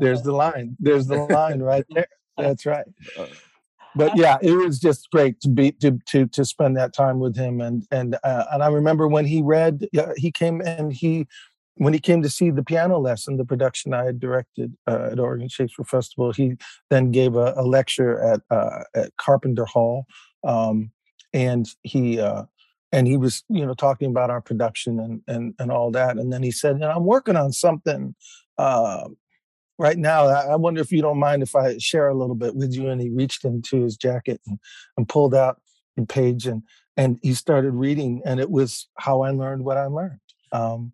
There's 0.00 0.22
the 0.22 0.32
line. 0.32 0.76
There's 0.80 1.06
the 1.06 1.24
line 1.24 1.60
right 1.60 1.84
there. 1.90 2.08
That's 2.36 2.66
right. 2.66 2.86
But 3.96 4.16
yeah, 4.16 4.36
it 4.42 4.52
was 4.52 4.78
just 4.78 5.10
great 5.10 5.40
to 5.40 5.48
be 5.48 5.72
to 5.72 5.98
to 6.08 6.26
to 6.26 6.44
spend 6.44 6.76
that 6.76 6.92
time 6.92 7.18
with 7.18 7.36
him. 7.36 7.60
And 7.60 7.86
and 7.90 8.16
uh, 8.22 8.44
and 8.52 8.62
I 8.62 8.68
remember 8.68 9.08
when 9.08 9.24
he 9.24 9.42
read, 9.42 9.88
uh, 9.98 10.12
he 10.16 10.30
came 10.30 10.60
and 10.60 10.92
he 10.92 11.26
when 11.76 11.92
he 11.92 11.98
came 11.98 12.22
to 12.22 12.30
see 12.30 12.50
the 12.50 12.62
piano 12.62 12.98
lesson, 12.98 13.36
the 13.36 13.44
production 13.44 13.94
I 13.94 14.04
had 14.04 14.20
directed 14.20 14.74
uh, 14.86 15.10
at 15.12 15.18
Oregon 15.18 15.48
Shakespeare 15.48 15.84
Festival, 15.84 16.32
he 16.32 16.56
then 16.90 17.10
gave 17.10 17.36
a, 17.36 17.54
a 17.56 17.62
lecture 17.62 18.20
at 18.20 18.40
uh, 18.50 18.84
at 18.94 19.16
Carpenter 19.16 19.64
Hall, 19.64 20.04
um, 20.44 20.90
and 21.32 21.66
he 21.82 22.20
uh, 22.20 22.44
and 22.92 23.06
he 23.06 23.16
was 23.16 23.44
you 23.48 23.64
know 23.64 23.74
talking 23.74 24.10
about 24.10 24.30
our 24.30 24.40
production 24.40 25.00
and 25.00 25.22
and 25.26 25.54
and 25.58 25.70
all 25.70 25.90
that 25.90 26.16
and 26.16 26.32
then 26.32 26.42
he 26.42 26.50
said 26.50 26.82
i'm 26.82 27.04
working 27.04 27.36
on 27.36 27.52
something 27.52 28.14
uh, 28.58 29.08
right 29.78 29.98
now 29.98 30.26
i 30.26 30.56
wonder 30.56 30.80
if 30.80 30.90
you 30.90 31.02
don't 31.02 31.18
mind 31.18 31.42
if 31.42 31.54
i 31.54 31.76
share 31.78 32.08
a 32.08 32.14
little 32.14 32.34
bit 32.34 32.54
with 32.54 32.74
you. 32.74 32.88
And 32.88 33.00
he 33.00 33.10
reached 33.10 33.44
into 33.44 33.82
his 33.82 33.96
jacket 33.96 34.40
and, 34.46 34.58
and 34.96 35.08
pulled 35.08 35.34
out 35.34 35.60
a 35.98 36.04
page 36.06 36.46
and 36.46 36.62
and 36.96 37.18
he 37.22 37.34
started 37.34 37.72
reading 37.72 38.22
and 38.24 38.40
it 38.40 38.50
was 38.50 38.88
how 38.98 39.22
i 39.22 39.30
learned 39.30 39.64
what 39.64 39.76
i 39.76 39.86
learned. 39.86 40.20
Um, 40.52 40.92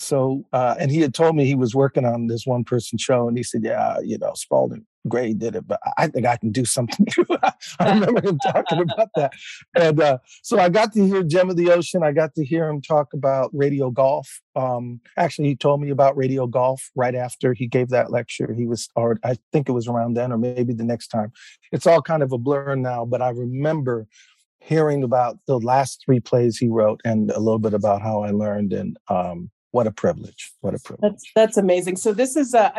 so 0.00 0.44
uh, 0.52 0.76
and 0.78 0.90
he 0.92 1.00
had 1.00 1.12
told 1.12 1.34
me 1.34 1.44
he 1.44 1.56
was 1.56 1.74
working 1.74 2.04
on 2.04 2.28
this 2.28 2.46
one 2.46 2.64
person 2.64 2.98
show 2.98 3.28
and 3.28 3.36
he 3.36 3.42
said 3.42 3.62
yeah 3.64 3.98
you 4.00 4.18
know 4.18 4.32
spalding 4.34 4.86
Gray 5.08 5.32
did 5.32 5.56
it, 5.56 5.66
but 5.66 5.80
I 5.96 6.06
think 6.08 6.26
I 6.26 6.36
can 6.36 6.50
do 6.50 6.64
something. 6.64 7.06
I 7.80 7.92
remember 7.94 8.26
him 8.26 8.38
talking 8.38 8.80
about 8.80 9.08
that. 9.16 9.32
And 9.74 10.00
uh, 10.00 10.18
so 10.42 10.58
I 10.58 10.68
got 10.68 10.92
to 10.92 11.06
hear 11.06 11.22
Gem 11.22 11.50
of 11.50 11.56
the 11.56 11.70
Ocean. 11.70 12.02
I 12.02 12.12
got 12.12 12.34
to 12.34 12.44
hear 12.44 12.68
him 12.68 12.80
talk 12.80 13.12
about 13.12 13.50
radio 13.52 13.90
golf. 13.90 14.40
Um, 14.54 15.00
actually, 15.16 15.48
he 15.48 15.56
told 15.56 15.80
me 15.80 15.90
about 15.90 16.16
radio 16.16 16.46
golf 16.46 16.90
right 16.94 17.14
after 17.14 17.54
he 17.54 17.66
gave 17.66 17.88
that 17.90 18.10
lecture. 18.10 18.52
He 18.52 18.66
was, 18.66 18.88
or 18.96 19.18
I 19.24 19.36
think 19.52 19.68
it 19.68 19.72
was 19.72 19.88
around 19.88 20.14
then, 20.14 20.32
or 20.32 20.38
maybe 20.38 20.72
the 20.72 20.84
next 20.84 21.08
time. 21.08 21.32
It's 21.72 21.86
all 21.86 22.02
kind 22.02 22.22
of 22.22 22.32
a 22.32 22.38
blur 22.38 22.76
now, 22.76 23.04
but 23.04 23.22
I 23.22 23.30
remember 23.30 24.06
hearing 24.60 25.02
about 25.02 25.38
the 25.46 25.58
last 25.58 26.02
three 26.04 26.20
plays 26.20 26.58
he 26.58 26.68
wrote 26.68 27.00
and 27.04 27.30
a 27.30 27.38
little 27.38 27.58
bit 27.58 27.74
about 27.74 28.02
how 28.02 28.22
I 28.22 28.30
learned. 28.30 28.72
And 28.72 28.98
um, 29.08 29.50
what 29.70 29.86
a 29.86 29.90
privilege. 29.90 30.52
What 30.60 30.74
a 30.74 30.78
privilege. 30.78 31.12
that's 31.12 31.24
that's 31.34 31.56
amazing. 31.56 31.96
So 31.96 32.12
this 32.12 32.36
is 32.36 32.54
uh, 32.54 32.70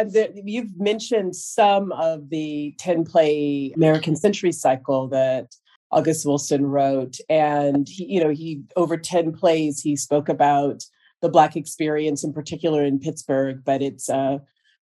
you've 0.43 0.79
mentioned 0.79 1.35
some 1.35 1.91
of 1.91 2.29
the 2.29 2.73
10 2.79 3.05
play 3.05 3.71
american 3.75 4.15
century 4.15 4.51
cycle 4.51 5.07
that 5.07 5.55
august 5.91 6.25
wilson 6.25 6.65
wrote 6.65 7.17
and 7.29 7.87
he, 7.89 8.05
you 8.05 8.23
know 8.23 8.29
he 8.29 8.61
over 8.75 8.97
10 8.97 9.33
plays 9.33 9.81
he 9.81 9.95
spoke 9.95 10.29
about 10.29 10.83
the 11.21 11.29
black 11.29 11.55
experience 11.55 12.23
in 12.23 12.31
particular 12.33 12.83
in 12.83 12.99
pittsburgh 12.99 13.61
but 13.65 13.81
it's 13.81 14.09
uh, 14.09 14.37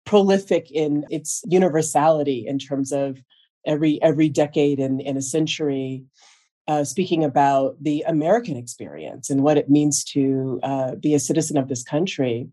prolific 0.06 0.72
in 0.72 1.06
its 1.10 1.44
universality 1.48 2.46
in 2.48 2.58
terms 2.58 2.92
of 2.92 3.20
every 3.66 4.02
every 4.02 4.30
decade 4.30 4.80
in, 4.80 5.00
in 5.00 5.18
a 5.18 5.22
century 5.22 6.04
uh, 6.68 6.84
speaking 6.84 7.24
about 7.24 7.76
the 7.82 8.04
American 8.08 8.58
experience 8.58 9.30
and 9.30 9.44
what 9.44 9.58
it 9.58 9.70
means 9.70 10.04
to 10.04 10.60
uh, 10.64 10.96
be 10.96 11.14
a 11.14 11.20
citizen 11.20 11.58
of 11.58 11.68
this 11.68 11.84
country. 11.84 12.48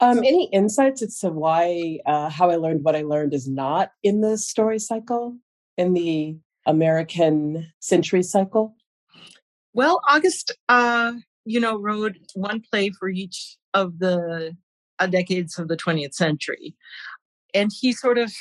Um, 0.00 0.18
any 0.18 0.48
insights 0.52 1.02
as 1.02 1.18
to 1.18 1.28
why 1.30 1.98
uh, 2.06 2.30
How 2.30 2.50
I 2.50 2.56
Learned 2.56 2.84
What 2.84 2.96
I 2.96 3.02
Learned 3.02 3.34
is 3.34 3.48
not 3.48 3.92
in 4.02 4.22
the 4.22 4.38
story 4.38 4.78
cycle, 4.78 5.36
in 5.76 5.92
the 5.92 6.36
American 6.66 7.70
century 7.80 8.22
cycle? 8.22 8.74
Well, 9.74 10.00
August, 10.08 10.52
uh, 10.68 11.12
you 11.44 11.60
know, 11.60 11.78
wrote 11.78 12.16
one 12.34 12.62
play 12.70 12.90
for 12.98 13.08
each 13.08 13.56
of 13.74 13.98
the 13.98 14.56
uh, 14.98 15.06
decades 15.06 15.58
of 15.58 15.68
the 15.68 15.76
20th 15.76 16.14
century. 16.14 16.74
And 17.54 17.70
he 17.78 17.92
sort 17.92 18.18
of 18.18 18.32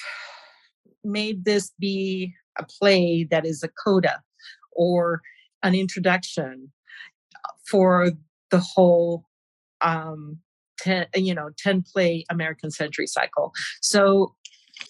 made 1.04 1.46
this 1.46 1.72
be 1.80 2.34
a 2.58 2.64
play 2.64 3.28
that 3.32 3.46
is 3.46 3.64
a 3.64 3.70
coda 3.84 4.22
or 4.80 5.22
an 5.62 5.76
introduction 5.76 6.72
for 7.70 8.12
the 8.50 8.60
whole 8.60 9.26
um, 9.82 10.40
ten, 10.80 11.06
you 11.14 11.36
know 11.36 11.50
10 11.58 11.84
play 11.94 12.26
american 12.30 12.72
century 12.72 13.06
cycle 13.06 13.52
so 13.82 14.34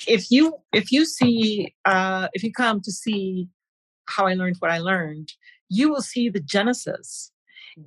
if 0.08 0.30
you 0.30 0.56
if 0.72 0.92
you 0.92 1.04
see 1.04 1.74
uh, 1.86 2.28
if 2.34 2.44
you 2.44 2.54
come 2.54 2.80
to 2.82 2.92
see 2.92 3.50
how 4.06 4.28
i 4.28 4.34
learned 4.34 4.56
what 4.60 4.72
i 4.72 4.78
learned 4.78 5.34
you 5.70 5.90
will 5.90 6.02
see 6.02 6.30
the 6.30 6.40
genesis 6.40 7.32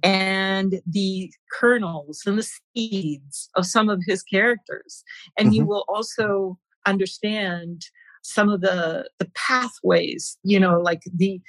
and 0.03 0.81
the 0.87 1.31
kernels 1.53 2.23
and 2.27 2.39
the 2.39 2.49
seeds 2.75 3.51
of 3.57 3.67
some 3.67 3.89
of 3.89 4.01
his 4.07 4.23
characters 4.23 5.05
and 5.39 5.49
mm-hmm. 5.49 5.57
you 5.57 5.67
will 5.67 5.85
also 5.89 6.59
understand 6.87 7.87
some 8.23 8.49
of 8.49 8.61
the 8.61 9.09
the 9.19 9.31
pathways 9.35 10.39
you 10.43 10.59
know 10.59 10.81
like 10.81 11.03
the 11.15 11.41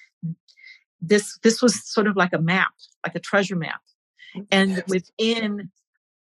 this 1.04 1.38
this 1.43 1.62
was 1.62 1.86
sort 1.88 2.08
of 2.08 2.16
like 2.16 2.34
a 2.34 2.41
map 2.41 2.72
like 3.06 3.16
a 3.16 3.20
treasure 3.20 3.56
map. 3.56 3.82
And 4.51 4.84
within 4.88 5.70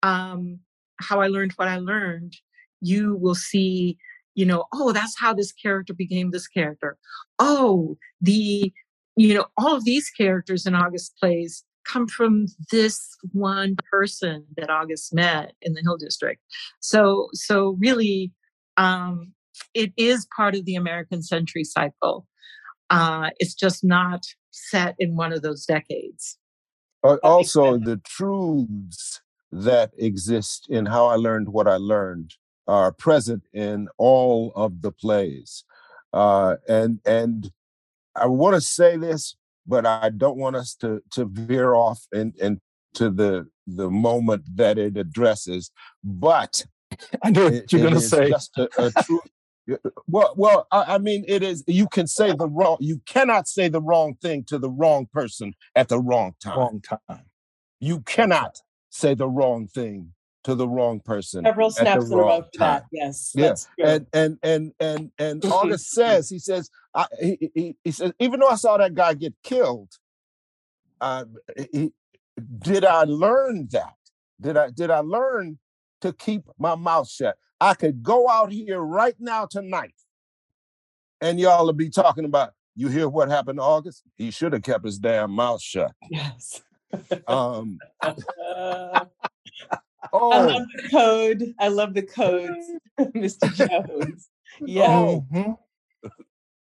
um 0.02 0.60
how 0.98 1.20
i 1.20 1.28
learned 1.28 1.52
what 1.52 1.68
i 1.68 1.78
learned 1.78 2.34
you 2.80 3.16
will 3.16 3.34
see 3.34 3.98
you 4.34 4.46
know 4.46 4.64
oh 4.72 4.92
that's 4.92 5.18
how 5.18 5.34
this 5.34 5.52
character 5.52 5.92
became 5.92 6.30
this 6.30 6.48
character. 6.48 6.96
Oh 7.38 7.98
the 8.20 8.72
you 9.16 9.34
know 9.34 9.46
all 9.56 9.76
of 9.76 9.84
these 9.84 10.10
characters 10.10 10.66
in 10.66 10.74
august 10.74 11.14
plays 11.20 11.64
come 11.84 12.06
from 12.06 12.46
this 12.70 13.16
one 13.32 13.76
person 13.90 14.44
that 14.56 14.70
august 14.70 15.14
met 15.14 15.52
in 15.60 15.74
the 15.74 15.82
hill 15.82 15.98
district. 15.98 16.40
So 16.80 17.28
so 17.34 17.76
really 17.78 18.32
um 18.76 19.32
it 19.74 19.92
is 19.96 20.26
part 20.34 20.54
of 20.54 20.64
the 20.64 20.74
american 20.74 21.22
century 21.22 21.64
cycle 21.64 22.26
uh, 22.90 23.30
it's 23.38 23.54
just 23.54 23.84
not 23.84 24.26
set 24.50 24.94
in 24.98 25.16
one 25.16 25.32
of 25.32 25.42
those 25.42 25.64
decades. 25.64 26.38
Uh, 27.02 27.16
also, 27.22 27.78
the 27.78 27.96
truths 28.04 29.22
that 29.52 29.92
exist 29.96 30.66
in 30.68 30.86
how 30.86 31.06
I 31.06 31.14
learned 31.14 31.48
what 31.48 31.66
I 31.66 31.76
learned 31.76 32.34
are 32.66 32.92
present 32.92 33.44
in 33.52 33.88
all 33.96 34.52
of 34.54 34.82
the 34.82 34.92
plays, 34.92 35.64
uh, 36.12 36.56
and 36.68 37.00
and 37.06 37.50
I 38.14 38.26
want 38.26 38.54
to 38.54 38.60
say 38.60 38.96
this, 38.96 39.36
but 39.66 39.86
I 39.86 40.10
don't 40.10 40.36
want 40.36 40.56
us 40.56 40.74
to 40.76 41.02
to 41.12 41.24
veer 41.24 41.74
off 41.74 42.06
and 42.12 42.34
and 42.40 42.60
to 42.94 43.08
the 43.10 43.48
the 43.66 43.90
moment 43.90 44.44
that 44.56 44.78
it 44.78 44.96
addresses. 44.96 45.70
But 46.04 46.66
I 47.22 47.30
know 47.30 47.44
what 47.44 47.72
you're 47.72 47.82
going 47.82 47.94
to 47.94 48.00
say. 48.00 48.28
Just 48.28 48.58
a, 48.58 48.68
a 48.78 48.90
true, 49.04 49.20
well, 50.06 50.34
well, 50.36 50.66
I, 50.70 50.94
I, 50.94 50.98
mean, 50.98 51.24
it 51.28 51.42
is. 51.42 51.64
You 51.66 51.88
can 51.88 52.06
say 52.06 52.32
the 52.32 52.48
wrong. 52.48 52.76
You 52.80 53.00
cannot 53.06 53.48
say 53.48 53.68
the 53.68 53.80
wrong 53.80 54.16
thing 54.20 54.44
to 54.44 54.58
the 54.58 54.70
wrong 54.70 55.06
person 55.12 55.54
at 55.74 55.88
the 55.88 55.98
wrong 55.98 56.34
time. 56.42 56.58
Wrong 56.58 56.80
time. 56.80 57.24
You 57.80 58.00
cannot 58.00 58.60
say 58.90 59.14
the 59.14 59.28
wrong 59.28 59.68
thing 59.68 60.12
to 60.44 60.54
the 60.54 60.68
wrong 60.68 61.00
person. 61.00 61.44
Several 61.44 61.70
snaps 61.70 62.06
in 62.06 62.12
a 62.12 62.16
row 62.16 62.42
for 62.42 62.58
that. 62.58 62.84
Yes. 62.92 63.32
Yeah. 63.34 63.54
And 63.78 64.06
and 64.12 64.38
and 64.42 64.72
and 64.80 65.10
and 65.18 65.44
August 65.52 65.90
says 65.90 66.28
he 66.28 66.38
says 66.38 66.70
I, 66.94 67.06
he, 67.20 67.50
he 67.54 67.76
he 67.84 67.90
says 67.92 68.12
even 68.18 68.40
though 68.40 68.48
I 68.48 68.56
saw 68.56 68.76
that 68.78 68.94
guy 68.94 69.14
get 69.14 69.34
killed, 69.42 69.90
uh, 71.00 71.24
he, 71.72 71.92
did 72.58 72.84
I 72.84 73.04
learn 73.04 73.68
that? 73.72 73.94
Did 74.40 74.56
I 74.56 74.70
did 74.70 74.90
I 74.90 75.00
learn 75.00 75.58
to 76.00 76.12
keep 76.12 76.42
my 76.58 76.74
mouth 76.74 77.08
shut? 77.08 77.36
I 77.60 77.74
could 77.74 78.02
go 78.02 78.28
out 78.28 78.50
here 78.50 78.80
right 78.80 79.16
now 79.18 79.46
tonight 79.46 79.94
and 81.20 81.38
y'all 81.38 81.66
will 81.66 81.72
be 81.72 81.90
talking 81.90 82.24
about, 82.24 82.52
you 82.74 82.88
hear 82.88 83.08
what 83.08 83.28
happened 83.28 83.58
to 83.58 83.62
August? 83.62 84.02
He 84.16 84.30
should 84.30 84.52
have 84.52 84.62
kept 84.62 84.84
his 84.84 84.98
damn 84.98 85.32
mouth 85.32 85.60
shut. 85.60 85.92
Yes. 86.10 86.62
um, 87.26 87.78
uh, 88.02 89.04
oh. 90.12 90.32
I 90.32 90.40
love 90.40 90.66
the 90.74 90.88
code. 90.90 91.54
I 91.58 91.68
love 91.68 91.94
the 91.94 92.02
codes, 92.02 92.70
Mr. 93.00 93.52
Jones. 93.54 94.28
Yeah. 94.60 94.88
Mm-hmm. 94.88 95.52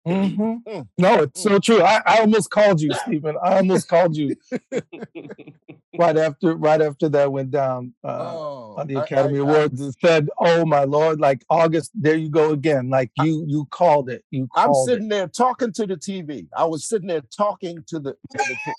Mm-hmm. 0.06 0.68
Mm. 0.68 0.88
No, 0.98 1.22
it's 1.22 1.42
so 1.42 1.58
true. 1.58 1.82
I, 1.82 2.00
I 2.06 2.18
almost 2.20 2.50
called 2.50 2.80
you, 2.80 2.92
Steven. 2.94 3.36
I 3.42 3.56
almost 3.56 3.88
called 3.88 4.16
you 4.16 4.36
right 5.98 6.16
after 6.16 6.56
right 6.56 6.80
after 6.80 7.08
that 7.08 7.32
went 7.32 7.50
down 7.50 7.92
uh, 8.04 8.32
oh, 8.34 8.76
on 8.78 8.86
the 8.86 9.00
Academy 9.02 9.38
I, 9.38 9.42
I, 9.42 9.44
Awards 9.44 9.80
and 9.80 9.94
said, 10.00 10.28
"Oh 10.38 10.64
my 10.64 10.84
Lord!" 10.84 11.20
Like 11.20 11.44
August, 11.50 11.90
there 11.94 12.14
you 12.14 12.28
go 12.28 12.50
again. 12.52 12.88
Like 12.88 13.10
you 13.18 13.44
you 13.46 13.66
called 13.70 14.08
it. 14.08 14.24
You. 14.30 14.48
Called 14.54 14.88
I'm 14.88 14.88
sitting 14.88 15.06
it. 15.06 15.10
there 15.10 15.28
talking 15.28 15.72
to 15.72 15.86
the 15.86 15.96
TV. 15.96 16.46
I 16.56 16.64
was 16.64 16.88
sitting 16.88 17.08
there 17.08 17.22
talking 17.22 17.82
to 17.88 17.98
the. 17.98 18.12
To 18.12 18.38
the 18.38 18.74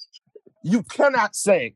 you 0.64 0.84
cannot 0.84 1.36
say. 1.36 1.76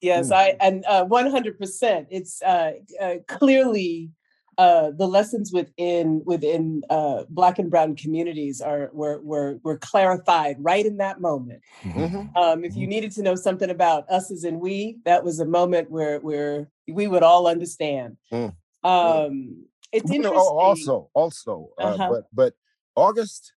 yes, 0.00 0.30
I 0.30 0.56
and 0.60 0.84
uh, 0.86 1.04
100%. 1.06 2.06
It's 2.10 2.42
uh, 2.42 2.72
uh, 3.00 3.14
clearly 3.26 4.10
uh, 4.58 4.90
the 4.90 5.06
lessons 5.06 5.52
within 5.52 6.20
within 6.26 6.82
uh, 6.90 7.22
Black 7.30 7.60
and 7.60 7.70
Brown 7.70 7.94
communities 7.94 8.60
are 8.60 8.90
were 8.92 9.20
were 9.22 9.60
were 9.62 9.78
clarified 9.78 10.56
right 10.58 10.84
in 10.84 10.96
that 10.96 11.20
moment. 11.20 11.62
Mm-hmm. 11.84 12.36
Um, 12.36 12.64
if 12.64 12.74
you 12.74 12.82
mm-hmm. 12.82 12.90
needed 12.90 13.12
to 13.12 13.22
know 13.22 13.36
something 13.36 13.70
about 13.70 14.10
us 14.10 14.32
as 14.32 14.42
in 14.42 14.58
we, 14.58 14.98
that 15.04 15.22
was 15.24 15.38
a 15.38 15.46
moment 15.46 15.92
where 15.92 16.18
where 16.18 16.68
we 16.88 17.06
would 17.06 17.22
all 17.22 17.46
understand. 17.46 18.16
Mm. 18.32 18.56
Um, 18.82 19.64
it's 19.92 20.10
you 20.10 20.18
know, 20.18 20.34
also 20.36 21.08
also, 21.14 21.70
uh, 21.78 21.82
uh-huh. 21.82 22.08
but 22.10 22.24
but 22.32 22.54
August 22.96 23.52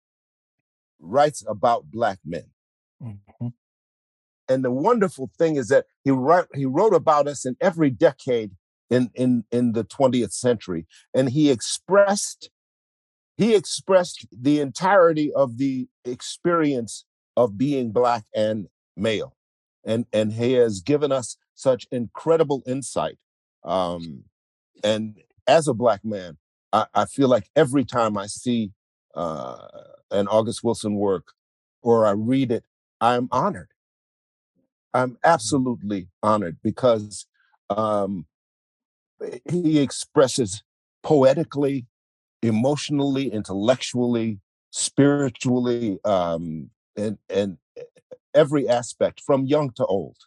writes 0.99 1.45
about 1.47 1.89
Black 1.89 2.19
men. 2.25 2.43
Mm-hmm. 3.01 3.47
And 4.49 4.65
the 4.65 4.71
wonderful 4.71 5.31
thing 5.37 5.55
is 5.55 5.69
that 5.69 5.85
he 6.03 6.11
wrote 6.11 6.49
he 6.53 6.65
wrote 6.65 6.93
about 6.93 7.29
us 7.29 7.45
in 7.45 7.55
every 7.61 7.89
decade 7.89 8.51
in 8.89 9.11
in 9.13 9.43
in 9.51 9.73
the 9.73 9.83
20th 9.83 10.33
century 10.33 10.85
and 11.13 11.29
he 11.29 11.49
expressed 11.49 12.49
he 13.37 13.55
expressed 13.55 14.25
the 14.31 14.59
entirety 14.59 15.31
of 15.33 15.57
the 15.57 15.87
experience 16.03 17.05
of 17.37 17.57
being 17.57 17.91
black 17.91 18.25
and 18.35 18.67
male 18.97 19.35
and 19.85 20.05
and 20.13 20.33
he 20.33 20.53
has 20.53 20.81
given 20.81 21.11
us 21.11 21.37
such 21.59 21.87
incredible 21.91 22.63
insight. 22.65 23.17
Um, 23.63 24.23
and 24.83 25.19
as 25.45 25.67
a 25.67 25.73
black 25.73 26.05
man, 26.05 26.37
I, 26.71 26.85
I 26.93 27.05
feel 27.05 27.27
like 27.27 27.49
every 27.55 27.83
time 27.83 28.17
I 28.17 28.27
see 28.27 28.71
uh, 29.13 29.67
an 30.11 30.27
August 30.27 30.63
Wilson 30.63 30.95
work 30.95 31.33
or 31.81 32.05
I 32.05 32.11
read 32.11 32.51
it, 32.51 32.63
I'm 33.01 33.27
honored. 33.31 33.69
I'm 34.93 35.17
absolutely 35.23 36.07
honored 36.23 36.57
because 36.63 37.25
um, 37.69 38.25
he 39.49 39.79
expresses 39.79 40.63
poetically, 41.03 41.85
emotionally, 42.41 43.31
intellectually, 43.31 44.39
spiritually, 44.71 45.99
um, 46.05 46.69
and 46.95 47.17
and 47.29 47.57
every 48.33 48.67
aspect 48.67 49.21
from 49.25 49.45
young 49.45 49.71
to 49.71 49.85
old. 49.85 50.17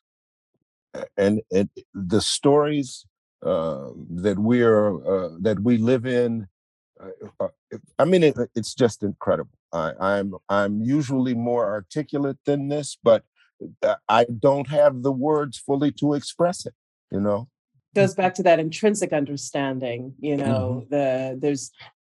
And, 1.17 1.41
and 1.51 1.71
the 1.95 2.21
stories 2.21 3.07
uh, 3.45 3.89
that 4.11 4.39
we're 4.39 4.95
uh, 5.07 5.31
that 5.41 5.61
we 5.61 5.79
live 5.79 6.07
in, 6.07 6.49
uh, 7.03 7.29
uh 7.41 7.79
I 7.99 8.05
mean, 8.05 8.23
it, 8.23 8.37
it's 8.55 8.75
just 8.75 9.03
incredible. 9.03 9.57
I, 9.73 9.93
I'm 9.99 10.35
I'm 10.49 10.83
usually 10.83 11.35
more 11.35 11.71
articulate 11.71 12.39
than 12.45 12.69
this, 12.69 12.99
but 13.03 13.25
uh, 13.83 13.97
I 14.09 14.27
don't 14.39 14.69
have 14.69 15.03
the 15.03 15.13
words 15.13 15.57
fully 15.57 15.93
to 15.93 16.13
express 16.13 16.67
it. 16.67 16.75
You 17.11 17.21
know, 17.21 17.49
goes 17.95 18.15
back 18.15 18.35
to 18.35 18.43
that 18.45 18.59
intrinsic 18.59 19.13
understanding. 19.13 20.15
You 20.19 20.37
know, 20.37 20.85
mm-hmm. 20.85 20.95
the 20.95 21.39
there's 21.41 21.71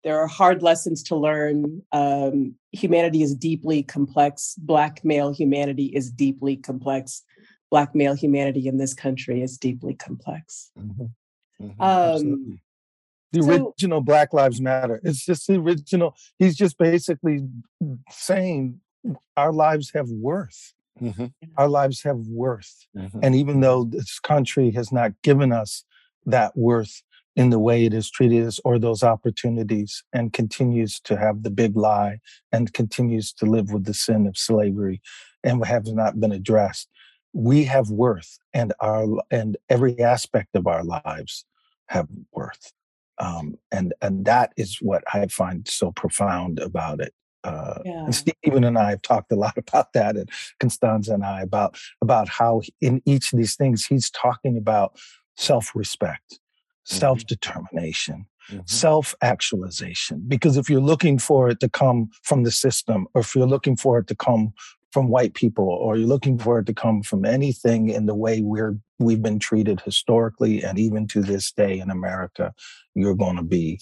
there 0.05 0.19
are 0.19 0.29
hard 0.29 0.63
lessons 0.63 1.03
to 1.05 1.17
learn. 1.17 1.83
Um, 1.93 2.55
humanity 2.73 3.23
is 3.23 3.35
deeply 3.35 3.83
complex. 3.83 4.55
Black 4.57 5.05
male 5.05 5.33
humanity 5.33 5.87
is 5.87 6.11
deeply 6.11 6.57
complex. 6.57 7.23
Black 7.71 7.95
male 7.95 8.15
humanity 8.15 8.69
in 8.69 8.79
this 8.79 8.95
country 8.95 9.43
is 9.43 9.59
deeply 9.59 9.95
complex. 9.95 10.71
Mm-hmm. 10.79 11.67
Mm-hmm. 11.67 11.83
Um, 11.83 12.61
the 13.33 13.43
so, 13.43 13.51
original 13.51 14.01
Black 14.01 14.33
Lives 14.33 14.61
Matter. 14.61 15.01
It's 15.03 15.25
just 15.25 15.47
the 15.47 15.55
original. 15.55 16.15
He's 16.39 16.57
just 16.57 16.79
basically 16.79 17.49
saying 18.11 18.81
our 19.37 19.53
lives 19.53 19.91
have 19.95 20.09
worth. 20.09 20.73
Mm-hmm. 21.01 21.27
Our 21.57 21.69
lives 21.69 22.03
have 22.03 22.19
worth. 22.19 22.87
Mm-hmm. 22.97 23.21
And 23.23 23.35
even 23.35 23.61
though 23.61 23.85
this 23.85 24.19
country 24.19 24.71
has 24.73 24.93
not 24.93 25.13
given 25.23 25.53
us 25.53 25.85
that 26.25 26.57
worth, 26.57 27.03
in 27.37 27.51
the 27.51 27.59
way 27.59 27.85
it 27.85 27.93
has 27.93 28.11
treated 28.11 28.47
us 28.47 28.59
or 28.65 28.79
those 28.79 29.03
opportunities 29.03 30.03
and 30.13 30.33
continues 30.33 30.99
to 31.01 31.19
have 31.19 31.43
the 31.43 31.51
big 31.51 31.77
lie 31.77 32.19
and 32.51 32.73
continues 32.73 33.31
to 33.35 33.45
live 33.45 33.71
with 33.71 33.85
the 33.85 33.93
sin 33.93 34.27
of 34.27 34.39
slavery 34.39 35.03
and 35.45 35.65
have 35.65 35.87
not 35.87 36.19
been 36.19 36.33
addressed 36.33 36.89
we 37.37 37.65
have 37.65 37.91
worth 37.91 38.39
and 38.55 38.73
our 38.81 39.07
and 39.31 39.59
every 39.69 40.01
aspect 40.01 40.57
of 40.57 40.67
our 40.67 40.83
lives 40.83 41.45
have 41.89 42.09
worth 42.33 42.73
um, 43.19 43.57
and 43.71 43.93
and 44.01 44.25
that 44.25 44.53
is 44.57 44.79
what 44.81 45.05
i 45.13 45.27
find 45.27 45.69
so 45.69 45.93
profound 45.93 46.59
about 46.59 47.01
it 47.01 47.13
uh, 47.47 47.81
yeah. 47.85 48.05
and 48.05 48.15
Steven 48.15 48.65
and 48.65 48.79
I 48.79 48.91
have 48.91 49.03
talked 49.03 49.33
a 49.33 49.37
lot 49.37 49.57
about 49.59 49.93
that, 49.93 50.17
and 50.17 50.29
Constanza 50.61 51.15
and 51.15 51.25
I 51.25 51.43
about 51.43 51.79
about 52.03 52.29
how 52.29 52.63
in 52.81 53.03
each 53.07 53.33
of 53.33 53.39
these 53.39 53.57
things 53.57 53.87
he's 53.87 54.11
talking 54.11 54.57
about 54.57 54.99
self-respect, 55.37 56.33
mm-hmm. 56.33 56.97
self 56.97 57.27
determination, 57.27 58.27
mm-hmm. 58.51 58.61
self 58.67 59.15
actualization. 59.23 60.23
Because 60.27 60.57
if 60.57 60.69
you're 60.69 60.81
looking 60.81 61.19
for 61.19 61.49
it 61.49 61.61
to 61.61 61.69
come 61.69 62.11
from 62.23 62.43
the 62.43 62.51
system, 62.51 63.07
or 63.15 63.21
if 63.21 63.35
you're 63.35 63.47
looking 63.47 63.77
for 63.77 63.99
it 63.99 64.07
to 64.09 64.15
come 64.15 64.53
from 64.93 65.09
white 65.09 65.35
people, 65.35 65.69
or 65.69 65.97
you're 65.97 66.09
looking 66.09 66.39
for 66.39 66.59
it 66.59 66.67
to 66.67 66.75
come 66.75 67.03
from 67.03 67.25
anything 67.25 67.91
in 67.91 68.07
the 68.07 68.15
way 68.15 68.41
we're 68.41 68.79
we've 68.99 69.23
been 69.23 69.39
treated 69.39 69.81
historically 69.83 70.63
and 70.63 70.79
even 70.79 71.07
to 71.07 71.21
this 71.21 71.53
day 71.53 71.79
in 71.79 71.91
America, 71.91 72.55
you're 72.95 73.15
going 73.15 73.37
to 73.37 73.43
be 73.43 73.79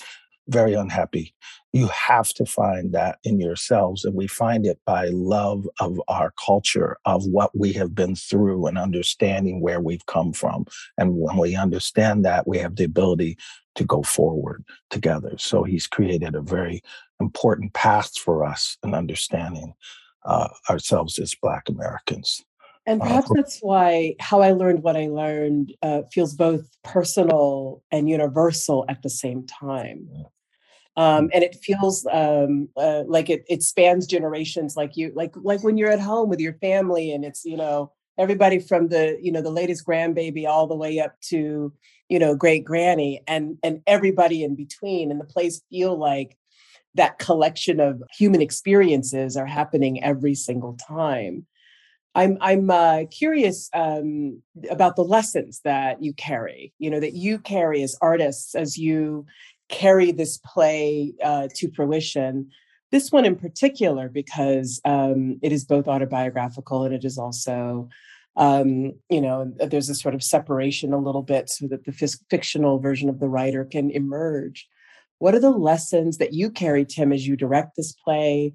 very 0.49 0.75
unhappy. 0.75 1.35
You 1.75 1.89
have 1.89 2.33
to 2.35 2.47
find 2.47 2.93
that 2.93 3.19
in 3.25 3.41
yourselves. 3.41 4.05
And 4.05 4.15
we 4.15 4.29
find 4.29 4.65
it 4.65 4.79
by 4.87 5.09
love 5.09 5.67
of 5.81 6.01
our 6.07 6.33
culture, 6.39 6.99
of 7.05 7.27
what 7.27 7.51
we 7.59 7.73
have 7.73 7.97
been 7.97 8.15
through, 8.15 8.69
and 8.69 8.79
understanding 8.79 9.61
where 9.61 9.81
we've 9.81 10.07
come 10.07 10.33
from. 10.33 10.67
And 10.99 11.17
when 11.17 11.37
we 11.37 11.57
understand 11.57 12.25
that, 12.25 12.47
we 12.47 12.59
have 12.59 12.77
the 12.77 12.85
ability 12.85 13.39
to 13.75 13.85
go 13.85 14.05
forward 14.05 14.65
together. 14.91 15.35
So 15.37 15.65
he's 15.65 15.89
created 15.89 16.37
a 16.37 16.43
very 16.43 16.81
important 17.19 17.73
path 17.73 18.17
for 18.17 18.45
us 18.45 18.79
in 18.85 18.95
understanding 18.95 19.75
uh, 20.25 20.51
ourselves 20.71 21.19
as 21.19 21.35
Black 21.35 21.69
Americans. 21.69 22.45
And 22.87 23.03
uh, 23.03 23.05
perhaps 23.05 23.31
that's 23.35 23.59
why 23.59 24.15
how 24.21 24.43
I 24.43 24.53
learned 24.53 24.85
what 24.85 24.97
I 24.97 25.09
learned 25.09 25.75
uh, 25.83 26.03
feels 26.13 26.35
both 26.35 26.69
personal 26.85 27.83
and 27.91 28.09
universal 28.09 28.85
at 28.89 29.03
the 29.03 29.11
same 29.11 29.45
time 29.45 30.09
um, 30.97 31.31
and 31.33 31.43
it 31.43 31.57
feels 31.63 32.07
um, 32.13 32.69
uh, 32.77 33.03
like 33.07 33.29
it, 33.29 33.45
it 33.49 33.63
spans 33.63 34.07
generations 34.07 34.77
like 34.77 34.97
you 34.97 35.13
like 35.15 35.33
like 35.37 35.63
when 35.65 35.77
you're 35.77 35.91
at 35.91 36.01
home 36.01 36.29
with 36.29 36.41
your 36.41 36.55
family 36.55 37.13
and 37.13 37.25
it's 37.25 37.45
you 37.45 37.57
know 37.57 37.93
everybody 38.19 38.59
from 38.61 38.89
the 38.89 39.19
you 39.21 39.33
know 39.33 39.43
the 39.43 39.51
latest 39.51 39.87
grandbaby 39.87 40.47
all 40.47 40.67
the 40.67 40.77
way 40.77 41.01
up 41.01 41.21
to 41.21 41.73
you 42.09 42.19
know 42.19 42.37
great 42.37 42.65
granny 42.65 43.23
and 43.27 43.59
and 43.63 43.81
everybody 43.87 44.45
in 44.45 44.55
between 44.55 45.11
and 45.11 45.21
the 45.21 45.25
place 45.25 45.63
feel 45.71 45.97
like 45.99 46.37
that 46.95 47.19
collection 47.19 47.81
of 47.81 48.03
human 48.17 48.41
experiences 48.41 49.37
are 49.37 49.47
happening 49.47 50.03
every 50.03 50.35
single 50.35 50.75
time. 50.75 51.45
I'm 52.17 52.39
i'm 52.41 52.71
uh, 52.71 53.07
curious 53.11 53.69
um, 53.75 54.41
about 54.71 54.95
the 54.95 55.03
lessons 55.03 55.61
that 55.65 56.01
you 56.01 56.13
carry 56.13 56.73
you 56.79 56.89
know 56.89 57.01
that 57.01 57.15
you 57.15 57.41
carry 57.41 57.83
as 57.83 57.99
artists 58.01 58.55
as 58.55 58.79
you 58.79 59.27
carry 59.69 60.13
this 60.13 60.39
play 60.39 61.15
uh, 61.23 61.49
to 61.57 61.71
fruition. 61.73 62.51
This 62.91 63.11
one 63.11 63.25
in 63.25 63.37
particular, 63.37 64.09
because 64.09 64.81
um, 64.85 65.39
it 65.43 65.53
is 65.53 65.65
both 65.65 65.89
autobiographical 65.89 66.85
and 66.85 66.95
it 66.95 67.05
is 67.05 67.19
also, 67.19 67.89
um, 68.37 68.93
you 69.09 69.21
know, 69.21 69.53
there's 69.59 69.89
a 69.89 69.95
sort 69.95 70.15
of 70.15 70.23
separation 70.23 70.93
a 70.93 70.99
little 70.99 71.23
bit 71.23 71.49
so 71.49 71.67
that 71.69 71.85
the 71.85 71.95
f- 72.01 72.21
fictional 72.31 72.79
version 72.79 73.09
of 73.09 73.21
the 73.21 73.29
writer 73.29 73.65
can 73.65 73.91
emerge. 73.91 74.69
What 75.19 75.35
are 75.35 75.41
the 75.41 75.51
lessons 75.51 76.19
that 76.19 76.35
you 76.35 76.51
carry, 76.51 76.85
Tim, 76.85 77.13
as 77.13 77.27
you 77.27 77.37
direct 77.37 77.77
this 77.77 77.93
play? 77.93 78.55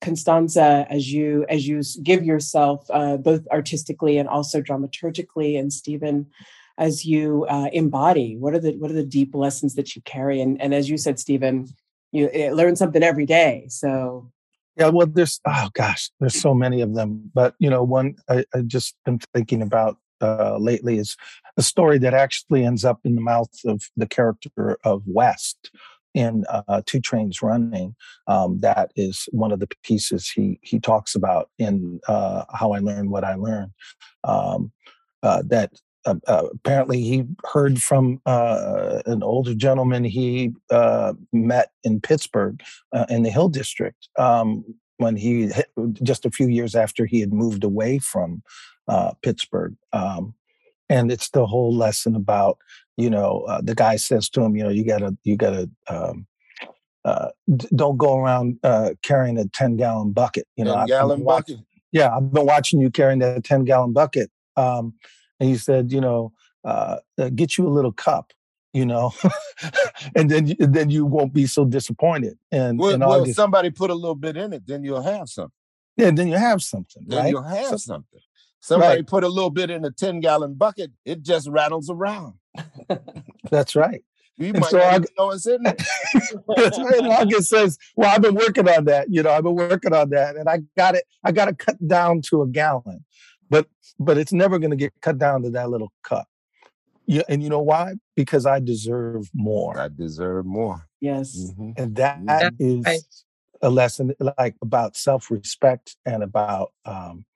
Constanza, 0.00 0.86
as 0.90 1.10
you 1.10 1.46
as 1.48 1.66
you 1.66 1.80
give 2.02 2.22
yourself 2.24 2.84
uh, 2.90 3.16
both 3.16 3.46
artistically 3.50 4.18
and 4.18 4.28
also 4.28 4.60
dramaturgically, 4.60 5.58
and 5.58 5.72
Steven, 5.72 6.26
as 6.78 7.04
you 7.04 7.46
uh, 7.48 7.68
embody? 7.72 8.36
What 8.36 8.54
are 8.54 8.58
the 8.58 8.76
what 8.76 8.90
are 8.90 8.94
the 8.94 9.04
deep 9.04 9.34
lessons 9.34 9.74
that 9.74 9.94
you 9.94 10.02
carry? 10.02 10.40
And 10.40 10.60
and 10.60 10.74
as 10.74 10.88
you 10.88 10.96
said, 10.96 11.18
Steven, 11.18 11.68
you 12.12 12.30
eh, 12.32 12.52
learn 12.52 12.76
something 12.76 13.02
every 13.02 13.26
day. 13.26 13.66
So 13.68 14.30
yeah, 14.76 14.88
well, 14.88 15.06
there's 15.06 15.40
oh 15.46 15.68
gosh, 15.72 16.10
there's 16.20 16.40
so 16.40 16.54
many 16.54 16.80
of 16.80 16.94
them. 16.94 17.30
But 17.34 17.54
you 17.58 17.70
know, 17.70 17.82
one 17.84 18.16
I, 18.28 18.44
I 18.54 18.62
just 18.62 18.96
been 19.04 19.20
thinking 19.32 19.62
about 19.62 19.98
uh, 20.20 20.56
lately 20.58 20.98
is 20.98 21.16
a 21.56 21.62
story 21.62 21.98
that 21.98 22.14
actually 22.14 22.64
ends 22.64 22.84
up 22.84 23.00
in 23.04 23.14
the 23.14 23.20
mouth 23.20 23.52
of 23.64 23.88
the 23.96 24.06
character 24.06 24.78
of 24.84 25.02
West 25.06 25.70
in 26.14 26.44
uh, 26.48 26.82
Two 26.86 27.00
Trains 27.00 27.42
Running. 27.42 27.94
Um, 28.26 28.60
that 28.60 28.92
is 28.96 29.28
one 29.32 29.52
of 29.52 29.60
the 29.60 29.68
pieces 29.82 30.28
he 30.28 30.58
he 30.62 30.80
talks 30.80 31.14
about 31.14 31.50
in 31.58 32.00
uh, 32.08 32.44
How 32.52 32.72
I 32.72 32.78
Learned 32.78 33.10
What 33.10 33.24
I 33.24 33.34
Learned. 33.34 33.72
Um, 34.24 34.72
uh, 35.22 35.42
that 35.46 35.72
uh, 36.06 36.14
uh, 36.26 36.46
apparently 36.52 37.00
he 37.02 37.24
heard 37.44 37.80
from 37.80 38.20
uh, 38.26 39.02
an 39.06 39.22
older 39.22 39.54
gentleman 39.54 40.04
he 40.04 40.52
uh, 40.70 41.14
met 41.32 41.70
in 41.82 42.00
Pittsburgh 42.00 42.62
uh, 42.92 43.06
in 43.08 43.22
the 43.22 43.30
Hill 43.30 43.48
District 43.48 44.08
um, 44.18 44.64
when 44.98 45.16
he 45.16 45.50
just 46.02 46.26
a 46.26 46.30
few 46.30 46.48
years 46.48 46.74
after 46.74 47.06
he 47.06 47.20
had 47.20 47.32
moved 47.32 47.64
away 47.64 47.98
from 47.98 48.42
uh, 48.88 49.12
Pittsburgh. 49.22 49.74
Um, 49.92 50.34
and 50.90 51.10
it's 51.10 51.30
the 51.30 51.46
whole 51.46 51.74
lesson 51.74 52.14
about 52.14 52.58
you 52.96 53.10
know 53.10 53.46
the 53.62 53.74
guy 53.74 53.96
says 53.96 54.28
to 54.30 54.42
him, 54.42 54.56
you 54.56 54.62
know, 54.62 54.68
you 54.68 54.84
gotta 54.84 55.16
you 55.24 55.36
gotta 55.36 55.68
um, 55.88 56.26
don't 57.74 57.96
go 57.96 58.18
around 58.18 58.58
carrying 59.02 59.38
a 59.38 59.46
ten 59.48 59.76
gallon 59.76 60.12
bucket. 60.12 60.46
You 60.56 60.64
know, 60.64 60.84
gallon 60.86 61.24
bucket. 61.24 61.60
Yeah, 61.92 62.14
I've 62.14 62.32
been 62.32 62.46
watching 62.46 62.80
you 62.80 62.90
carrying 62.90 63.20
that 63.20 63.42
ten 63.44 63.64
gallon 63.64 63.92
bucket. 63.94 64.30
And 65.40 65.48
he 65.48 65.56
said, 65.56 65.92
you 65.92 66.00
know, 66.00 66.32
uh, 66.64 66.98
uh, 67.18 67.28
get 67.30 67.58
you 67.58 67.66
a 67.66 67.70
little 67.70 67.92
cup, 67.92 68.32
you 68.72 68.86
know, 68.86 69.12
and 70.16 70.30
then 70.30 70.54
and 70.58 70.74
then 70.74 70.90
you 70.90 71.04
won't 71.04 71.32
be 71.32 71.46
so 71.46 71.64
disappointed. 71.64 72.38
And 72.50 72.78
well, 72.78 72.98
well 72.98 73.26
somebody 73.26 73.70
put 73.70 73.90
a 73.90 73.94
little 73.94 74.14
bit 74.14 74.36
in 74.36 74.52
it, 74.52 74.66
then 74.66 74.82
you'll 74.82 75.02
have 75.02 75.28
something. 75.28 75.52
Yeah, 75.96 76.10
then 76.10 76.28
you 76.28 76.36
have 76.36 76.62
something. 76.62 77.04
Then 77.06 77.18
right? 77.18 77.30
you'll 77.30 77.42
have 77.42 77.66
so, 77.70 77.76
something. 77.76 78.20
Somebody 78.60 79.00
right. 79.00 79.06
put 79.06 79.24
a 79.24 79.28
little 79.28 79.50
bit 79.50 79.68
in 79.68 79.84
a 79.84 79.90
10 79.90 80.20
gallon 80.20 80.54
bucket, 80.54 80.90
it 81.04 81.22
just 81.22 81.48
rattles 81.48 81.90
around. 81.90 82.34
That's 83.50 83.76
right. 83.76 84.02
You 84.36 84.48
and 84.48 84.60
might 84.60 84.70
so 84.70 84.78
not 84.78 85.04
know 85.18 85.30
it's 85.32 85.46
in 85.46 85.62
there. 85.62 85.76
That's 86.56 86.78
right. 86.78 86.98
And 86.98 87.08
August 87.08 87.50
says, 87.50 87.78
Well, 87.94 88.10
I've 88.10 88.22
been 88.22 88.34
working 88.34 88.68
on 88.68 88.86
that. 88.86 89.08
You 89.10 89.22
know, 89.22 89.30
I've 89.30 89.44
been 89.44 89.54
working 89.54 89.92
on 89.92 90.10
that. 90.10 90.36
And 90.36 90.48
I 90.48 90.62
got 90.76 90.94
it, 90.94 91.04
I 91.22 91.30
got 91.30 91.44
to 91.44 91.54
cut 91.54 91.76
down 91.86 92.22
to 92.30 92.42
a 92.42 92.46
gallon. 92.46 93.04
But 93.50 93.66
but 93.98 94.18
it's 94.18 94.32
never 94.32 94.58
going 94.58 94.70
to 94.70 94.76
get 94.76 94.92
cut 95.00 95.18
down 95.18 95.42
to 95.42 95.50
that 95.50 95.70
little 95.70 95.92
cup. 96.02 96.26
Yeah, 97.06 97.22
and 97.28 97.42
you 97.42 97.50
know 97.50 97.60
why? 97.60 97.94
Because 98.16 98.46
I 98.46 98.60
deserve 98.60 99.28
more. 99.34 99.78
I 99.78 99.88
deserve 99.88 100.46
more. 100.46 100.86
Yes. 101.00 101.36
Mm-hmm. 101.36 101.70
And 101.76 101.96
that 101.96 102.20
Yeah, 102.26 102.50
is 102.58 102.84
right. 102.86 103.00
a 103.60 103.70
lesson 103.70 104.14
like 104.38 104.56
about 104.62 104.96
self-respect 104.96 105.96
and 106.06 106.22
about 106.22 106.72
um, 106.86 107.26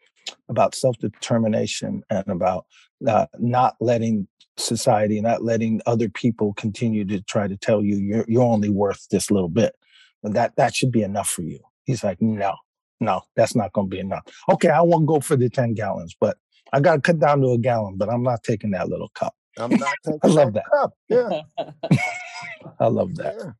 about 0.49 0.75
self-determination 0.75 2.03
and 2.09 2.29
about 2.29 2.65
uh, 3.07 3.27
not 3.39 3.77
letting 3.81 4.27
society, 4.57 5.21
not 5.21 5.45
letting 5.45 5.81
other 5.87 6.09
people 6.09 6.55
continue 6.55 7.05
to 7.05 7.21
try 7.23 7.47
to 7.47 7.57
tell 7.57 7.83
you 7.85 7.97
you're 7.97 8.25
you're 8.27 8.43
only 8.43 8.71
worth 8.71 9.07
this 9.11 9.31
little 9.31 9.51
bit. 9.51 9.75
And 10.23 10.35
that 10.35 10.57
that 10.57 10.75
should 10.75 10.93
be 10.93 11.03
enough 11.03 11.29
for 11.29 11.43
you. 11.43 11.61
He's 11.85 12.03
like, 12.03 12.21
no, 12.21 12.55
no, 13.01 13.23
that's 13.37 13.55
not 13.57 13.73
going 13.73 13.89
to 13.91 13.97
be 13.97 14.01
enough. 14.01 14.25
Okay, 14.53 14.69
I 14.71 14.83
won't 14.83 15.07
go 15.07 15.21
for 15.21 15.37
the 15.37 15.51
ten 15.51 15.75
gallons, 15.75 16.17
but 16.21 16.39
I 16.73 16.81
got 16.81 16.97
to 16.97 17.01
cut 17.01 17.21
down 17.21 17.41
to 17.43 17.53
a 17.53 17.59
gallon. 17.59 17.97
But 17.99 18.11
I'm 18.11 18.23
not 18.23 18.43
taking 18.45 18.73
that 18.73 18.89
little 18.89 19.11
cup. 19.11 19.35
I'm 19.59 19.77
not 19.79 19.95
taking 20.07 20.21
I 20.23 20.29
love 20.29 20.55
that 20.55 20.55
that. 20.55 20.65
cup. 20.73 20.95
Yeah. 21.09 21.43
I 22.81 22.89
love 22.89 23.17
that. 23.17 23.37
yeah. 23.39 23.53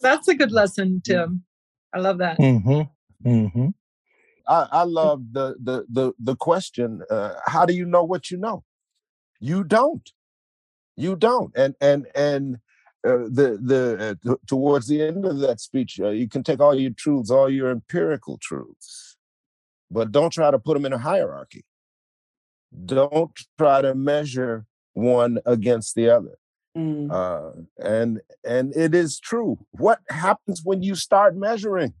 That's 0.00 0.28
a 0.28 0.34
good 0.34 0.52
lesson, 0.52 1.02
Tim. 1.04 1.44
I 1.94 1.98
love 1.98 2.18
that. 2.18 2.38
Mm-hmm. 2.38 2.82
Mm-hmm. 3.28 3.68
I, 4.46 4.68
I 4.72 4.82
love 4.84 5.22
the 5.32 5.56
the 5.62 5.86
the 5.90 6.12
the 6.18 6.36
question. 6.36 7.02
Uh, 7.10 7.34
how 7.46 7.66
do 7.66 7.74
you 7.74 7.86
know 7.86 8.04
what 8.04 8.30
you 8.30 8.38
know? 8.38 8.64
You 9.40 9.64
don't. 9.64 10.10
You 10.96 11.16
don't. 11.16 11.52
And 11.56 11.74
and 11.80 12.06
and 12.14 12.58
uh, 13.06 13.28
the 13.30 13.58
the 13.62 14.16
uh, 14.26 14.34
t- 14.34 14.40
towards 14.46 14.88
the 14.88 15.02
end 15.02 15.24
of 15.24 15.38
that 15.38 15.60
speech, 15.60 16.00
uh, 16.00 16.08
you 16.08 16.28
can 16.28 16.42
take 16.42 16.60
all 16.60 16.74
your 16.74 16.90
truths, 16.90 17.30
all 17.30 17.48
your 17.48 17.70
empirical 17.70 18.38
truths, 18.38 19.16
but 19.90 20.10
don't 20.10 20.32
try 20.32 20.50
to 20.50 20.58
put 20.58 20.74
them 20.74 20.84
in 20.84 20.92
a 20.92 20.98
hierarchy. 20.98 21.64
Don't 22.84 23.32
try 23.56 23.82
to 23.82 23.94
measure 23.94 24.66
one 24.92 25.38
against 25.46 25.94
the 25.94 26.10
other. 26.10 26.38
Mm. 26.76 27.10
Uh, 27.10 27.62
and 27.78 28.20
and 28.44 28.74
it 28.76 28.94
is 28.94 29.18
true. 29.18 29.58
What 29.70 30.00
happens 30.08 30.62
when 30.64 30.82
you 30.82 30.94
start 30.94 31.36
measuring? 31.36 31.94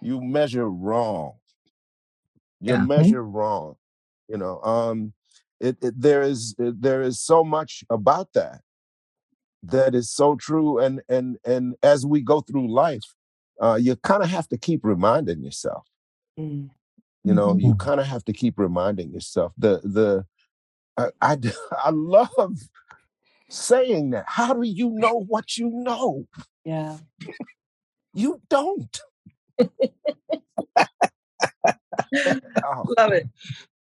You 0.00 0.20
measure 0.20 0.68
wrong. 0.68 1.34
You 2.60 2.74
Yeah. 2.74 2.84
measure 2.84 3.24
wrong. 3.24 3.76
You 4.28 4.36
know, 4.36 4.60
um, 4.62 5.14
it, 5.60 5.78
it 5.80 6.00
there 6.00 6.22
is 6.22 6.54
there 6.58 7.02
is 7.02 7.20
so 7.20 7.42
much 7.42 7.82
about 7.88 8.32
that 8.34 8.60
that 9.70 9.94
is 9.94 10.10
so 10.10 10.34
true. 10.36 10.78
And 10.78 11.02
and 11.08 11.38
and 11.44 11.76
as 11.82 12.04
we 12.06 12.20
go 12.22 12.40
through 12.40 12.72
life, 12.72 13.14
uh, 13.60 13.78
you 13.80 13.96
kind 13.96 14.22
of 14.22 14.28
have 14.30 14.48
to 14.48 14.58
keep 14.58 14.80
reminding 14.84 15.42
yourself. 15.42 15.86
Mm. 16.38 16.70
You 17.24 17.34
know, 17.34 17.56
you 17.56 17.74
Mhm. 17.74 17.78
kind 17.78 18.00
of 18.00 18.06
have 18.06 18.24
to 18.26 18.32
keep 18.32 18.58
reminding 18.58 19.12
yourself. 19.12 19.52
The 19.58 19.80
the 19.84 20.24
I, 20.96 21.10
I 21.20 21.36
I 21.84 21.90
love 21.90 22.58
saying 23.48 24.10
that. 24.10 24.24
How 24.26 24.52
do 24.54 24.62
you 24.62 24.90
know 24.90 25.24
what 25.28 25.56
you 25.56 25.70
know? 25.70 26.26
Yeah. 26.64 26.98
You 28.14 28.40
don't. 28.48 29.00
Oh, 32.64 32.84
Love 32.98 33.12
it. 33.12 33.28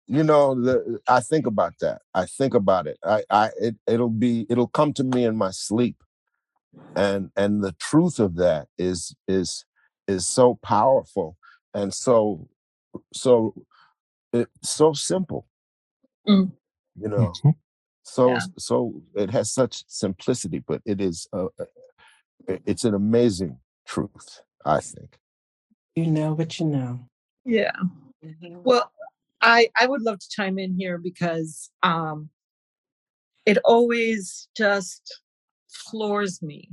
You 0.08 0.24
know, 0.24 0.56
the, 0.56 1.00
I 1.08 1.20
think 1.22 1.48
about 1.48 1.74
that. 1.82 2.02
I 2.14 2.26
think 2.26 2.54
about 2.54 2.88
it. 2.88 2.98
I, 3.04 3.24
I, 3.30 3.50
it, 3.60 3.76
it'll 3.88 4.10
be, 4.10 4.46
it'll 4.50 4.68
come 4.68 4.94
to 4.94 5.04
me 5.04 5.26
in 5.26 5.36
my 5.38 5.52
sleep, 5.52 5.98
and 6.96 7.32
and 7.36 7.64
the 7.64 7.74
truth 7.74 8.20
of 8.20 8.36
that 8.38 8.68
is 8.78 9.16
is 9.28 9.66
is 10.08 10.28
so 10.28 10.56
powerful 10.64 11.38
and 11.74 11.94
so 11.94 12.48
so 13.14 13.54
it, 14.34 14.50
so 14.64 14.94
simple. 14.94 15.48
Mm. 16.28 16.52
You 17.00 17.10
know, 17.10 17.34
so 18.04 18.30
Yeah. 18.34 18.40
so 18.58 19.02
it 19.16 19.32
has 19.32 19.52
such 19.52 19.84
simplicity, 19.88 20.60
but 20.60 20.82
it 20.86 21.02
is 21.02 21.28
uh, 21.34 21.48
uh, 21.60 21.66
it's 22.66 22.84
an 22.86 22.94
amazing 22.94 23.60
truth. 23.88 24.42
I 24.66 24.80
think. 24.82 25.20
You 25.96 26.08
know 26.08 26.34
what 26.34 26.60
you 26.60 26.66
know. 26.68 27.08
Yeah. 27.46 27.72
Mhm. 28.24 28.64
Well, 28.64 28.92
I 29.46 29.70
I 29.80 29.86
would 29.86 30.02
love 30.02 30.20
to 30.20 30.30
chime 30.30 30.58
in 30.58 30.74
here 30.78 30.98
because 30.98 31.70
um, 31.84 32.30
it 33.46 33.60
always 33.64 34.50
just 34.58 35.22
floors 35.70 36.42
me 36.42 36.72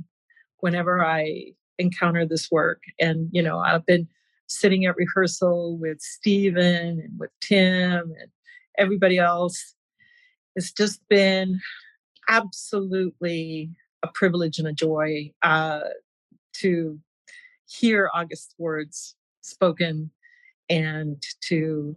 whenever 0.59 1.05
I 1.05 1.53
encounter 1.77 2.25
this 2.25 2.49
work. 2.51 2.81
And 2.99 3.29
you 3.31 3.43
know, 3.43 3.59
I've 3.59 3.85
been 3.85 4.07
sitting 4.47 4.85
at 4.85 4.97
rehearsal 4.97 5.77
with 5.77 6.01
Steven 6.01 6.99
and 6.99 7.19
with 7.19 7.29
Tim 7.41 8.13
and 8.19 8.31
everybody 8.77 9.19
else. 9.19 9.75
It's 10.55 10.71
just 10.71 10.99
been 11.09 11.59
absolutely 12.27 13.69
a 14.01 14.07
privilege 14.07 14.57
and 14.57 14.67
a 14.67 14.73
joy 14.73 15.31
uh, 15.43 15.81
to 16.53 16.99
hear 17.67 18.09
August's 18.13 18.55
words 18.57 19.15
spoken 19.41 20.09
and 20.69 21.21
to 21.41 21.95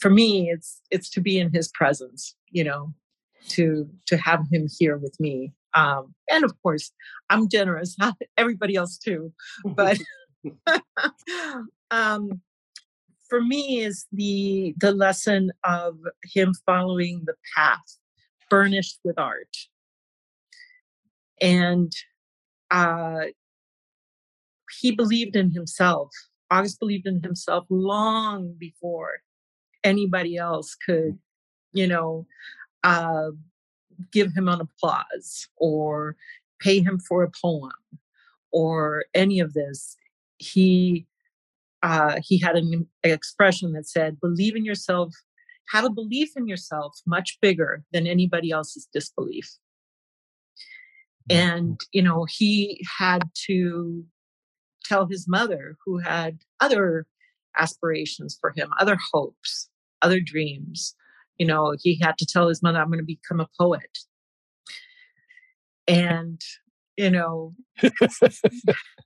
for 0.00 0.10
me 0.10 0.50
it's 0.50 0.80
it's 0.90 1.08
to 1.10 1.20
be 1.20 1.38
in 1.38 1.52
his 1.52 1.68
presence 1.68 2.34
you 2.50 2.64
know 2.64 2.92
to 3.48 3.88
to 4.06 4.16
have 4.18 4.44
him 4.52 4.68
here 4.78 4.98
with 4.98 5.18
me. 5.20 5.52
Um 5.74 6.14
and 6.30 6.44
of 6.44 6.52
course 6.62 6.92
i'm 7.30 7.48
generous 7.48 7.96
everybody 8.36 8.74
else 8.74 8.98
too 8.98 9.32
but 9.64 9.98
um 11.90 12.40
for 13.28 13.40
me 13.42 13.80
is 13.80 14.06
the 14.12 14.74
the 14.78 14.92
lesson 14.92 15.52
of 15.64 15.96
him 16.24 16.54
following 16.66 17.22
the 17.26 17.34
path 17.56 17.98
burnished 18.50 18.98
with 19.04 19.18
art. 19.18 19.56
And 21.40 21.92
uh 22.70 23.26
he 24.80 24.92
believed 24.92 25.36
in 25.36 25.50
himself. 25.50 26.10
August 26.50 26.78
believed 26.80 27.06
in 27.06 27.22
himself 27.22 27.66
long 27.68 28.54
before 28.58 29.20
anybody 29.84 30.36
else 30.36 30.74
could 30.74 31.18
you 31.72 31.86
know 31.86 32.26
uh 32.84 33.30
give 34.12 34.32
him 34.34 34.48
an 34.48 34.60
applause 34.60 35.48
or 35.56 36.16
pay 36.60 36.80
him 36.80 36.98
for 36.98 37.22
a 37.22 37.30
poem 37.30 37.72
or 38.52 39.04
any 39.14 39.40
of 39.40 39.52
this 39.54 39.96
he 40.38 41.06
uh 41.82 42.18
he 42.22 42.38
had 42.38 42.56
an 42.56 42.86
expression 43.04 43.72
that 43.72 43.86
said 43.86 44.20
believe 44.20 44.56
in 44.56 44.64
yourself 44.64 45.14
have 45.70 45.84
a 45.84 45.90
belief 45.90 46.30
in 46.36 46.48
yourself 46.48 47.00
much 47.06 47.38
bigger 47.40 47.84
than 47.92 48.06
anybody 48.06 48.50
else's 48.50 48.88
disbelief. 48.92 49.56
And 51.30 51.78
you 51.92 52.02
know 52.02 52.26
he 52.28 52.84
had 52.98 53.22
to 53.46 54.04
tell 54.84 55.06
his 55.06 55.28
mother 55.28 55.76
who 55.84 55.98
had 55.98 56.38
other 56.60 57.06
aspirations 57.56 58.36
for 58.40 58.52
him 58.56 58.70
other 58.80 58.96
hopes 59.12 59.68
other 60.02 60.20
dreams. 60.20 60.94
You 61.38 61.46
know 61.46 61.74
he 61.80 61.98
had 62.00 62.18
to 62.18 62.26
tell 62.26 62.48
his 62.48 62.62
mother 62.62 62.80
i'm 62.80 62.88
going 62.88 62.98
to 62.98 63.04
become 63.04 63.40
a 63.40 63.48
poet. 63.58 63.98
And 65.86 66.40
you 66.96 67.10
know 67.10 67.54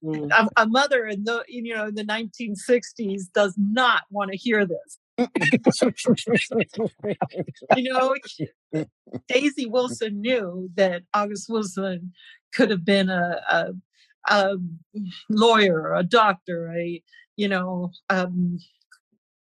Mm. 0.04 0.32
a, 0.32 0.62
a 0.62 0.66
mother 0.66 1.06
in 1.06 1.22
the 1.22 1.44
you 1.46 1.72
know 1.72 1.86
in 1.86 1.94
the 1.94 2.02
1960s 2.02 3.30
does 3.32 3.54
not 3.56 4.02
want 4.10 4.32
to 4.32 4.36
hear 4.36 4.66
this. 4.66 4.98
You 7.76 7.92
know 7.92 8.16
daisy 9.28 9.66
wilson 9.66 10.20
knew 10.20 10.70
that 10.74 11.02
august 11.14 11.48
wilson 11.48 12.12
could 12.54 12.70
have 12.70 12.84
been 12.84 13.08
a, 13.10 13.40
a, 13.50 13.66
a 14.28 14.54
lawyer 15.28 15.92
a 15.94 16.02
doctor 16.02 16.72
a 16.76 17.02
you 17.36 17.48
know 17.48 17.90
um, 18.10 18.58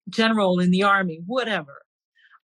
general 0.10 0.60
in 0.60 0.72
the 0.72 0.84
army 0.84 1.22
whatever 1.26 1.84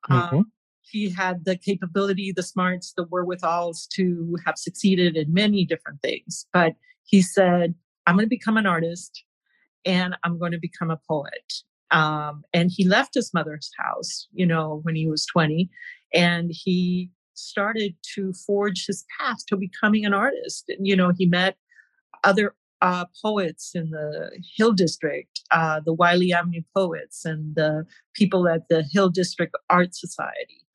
Mhm. 0.10 0.34
um, 0.34 0.52
he 0.82 1.10
had 1.10 1.44
the 1.46 1.58
capability 1.58 2.32
the 2.32 2.44
smarts 2.44 2.94
the 2.96 3.04
wherewithals 3.04 3.88
to 3.96 4.38
have 4.46 4.58
succeeded 4.58 5.18
in 5.18 5.34
many 5.34 5.66
different 5.66 6.02
things 6.02 6.48
but 6.54 6.74
he 7.06 7.22
said 7.22 7.74
i'm 8.06 8.16
going 8.16 8.26
to 8.26 8.30
become 8.30 8.58
an 8.58 8.66
artist 8.66 9.24
and 9.86 10.16
i'm 10.24 10.38
going 10.40 10.52
to 10.52 10.60
become 10.60 10.90
a 10.92 11.00
poet 11.10 11.54
um, 11.92 12.44
and 12.54 12.70
he 12.74 12.86
left 12.86 13.14
his 13.14 13.34
mother's 13.34 13.72
house 13.78 14.28
you 14.34 14.46
know 14.46 14.80
when 14.84 14.96
he 14.96 15.08
was 15.08 15.26
20 15.26 15.70
and 16.14 16.52
he 16.54 17.10
started 17.34 17.96
to 18.16 18.34
forge 18.34 18.86
his 18.88 19.06
path 19.20 19.38
to 19.48 19.56
becoming 19.58 20.06
an 20.06 20.14
artist 20.14 20.66
and 20.70 20.88
you 20.88 20.96
know 20.96 21.12
he 21.18 21.26
met 21.26 21.56
other 22.24 22.56
uh, 22.82 23.06
poets 23.22 23.72
in 23.74 23.90
the 23.92 24.32
hill 24.56 24.72
district 24.72 25.42
uh, 25.52 25.80
the 25.80 25.94
Wylie 25.94 26.34
avenue 26.34 26.62
poets 26.76 27.26
and 27.26 27.56
the 27.56 27.86
people 28.14 28.48
at 28.48 28.68
the 28.70 28.84
hill 28.92 29.10
district 29.10 29.56
art 29.70 29.96
society 29.96 30.66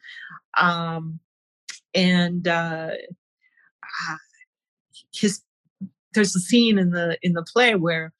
um, 0.59 1.21
and 1.95 2.49
uh, 2.49 2.91
ah, 3.85 4.19
his 5.15 5.43
there's 6.15 6.37
a 6.37 6.41
scene 6.41 6.79
in 6.79 6.91
the 6.91 7.19
in 7.23 7.33
the 7.33 7.45
play 7.53 7.75
where 7.75 8.13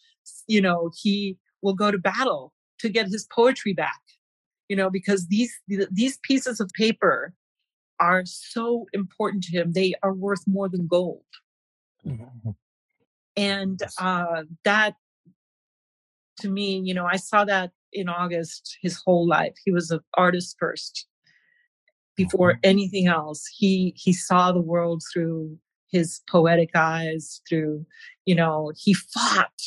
you 0.47 0.61
know 0.61 0.91
he 0.97 1.37
will 1.61 1.75
go 1.75 1.91
to 1.91 1.99
battle 1.99 2.53
to 2.79 2.89
get 2.89 3.07
his 3.07 3.27
poetry 3.33 3.73
back 3.73 4.01
you 4.73 4.77
know, 4.77 4.89
because 4.89 5.27
these 5.27 5.53
these 5.69 6.19
pieces 6.23 6.59
of 6.59 6.71
paper 6.71 7.35
are 8.01 8.23
so 8.25 8.87
important 8.95 9.45
to 9.45 9.51
him. 9.53 9.73
They 9.73 9.93
are 10.03 10.15
worth 10.15 10.43
more 10.47 10.67
than 10.67 10.87
gold. 10.87 11.27
Mm-hmm. 12.07 12.53
And 13.37 13.81
uh, 13.99 14.43
that, 14.65 14.95
to 16.41 16.49
me, 16.49 16.81
you 16.85 16.95
know, 16.95 17.07
I 17.07 17.17
saw 17.17 17.45
that 17.45 17.71
in 17.93 18.09
August 18.09 18.79
his 18.83 19.01
whole 19.05 19.27
life. 19.27 19.55
He 19.65 19.73
was 19.73 19.91
an 19.91 20.01
artist 20.17 20.57
first. 20.59 21.07
Before 22.17 22.53
mm-hmm. 22.53 22.61
anything 22.65 23.07
else, 23.07 23.47
he 23.47 23.95
he 23.97 24.13
saw 24.13 24.53
the 24.53 24.61
world 24.61 25.03
through 25.13 25.59
his 25.91 26.21
poetic 26.29 26.71
eyes. 26.75 27.41
Through, 27.49 27.87
you 28.27 28.35
know, 28.35 28.73
he 28.77 28.95
fought. 28.95 29.61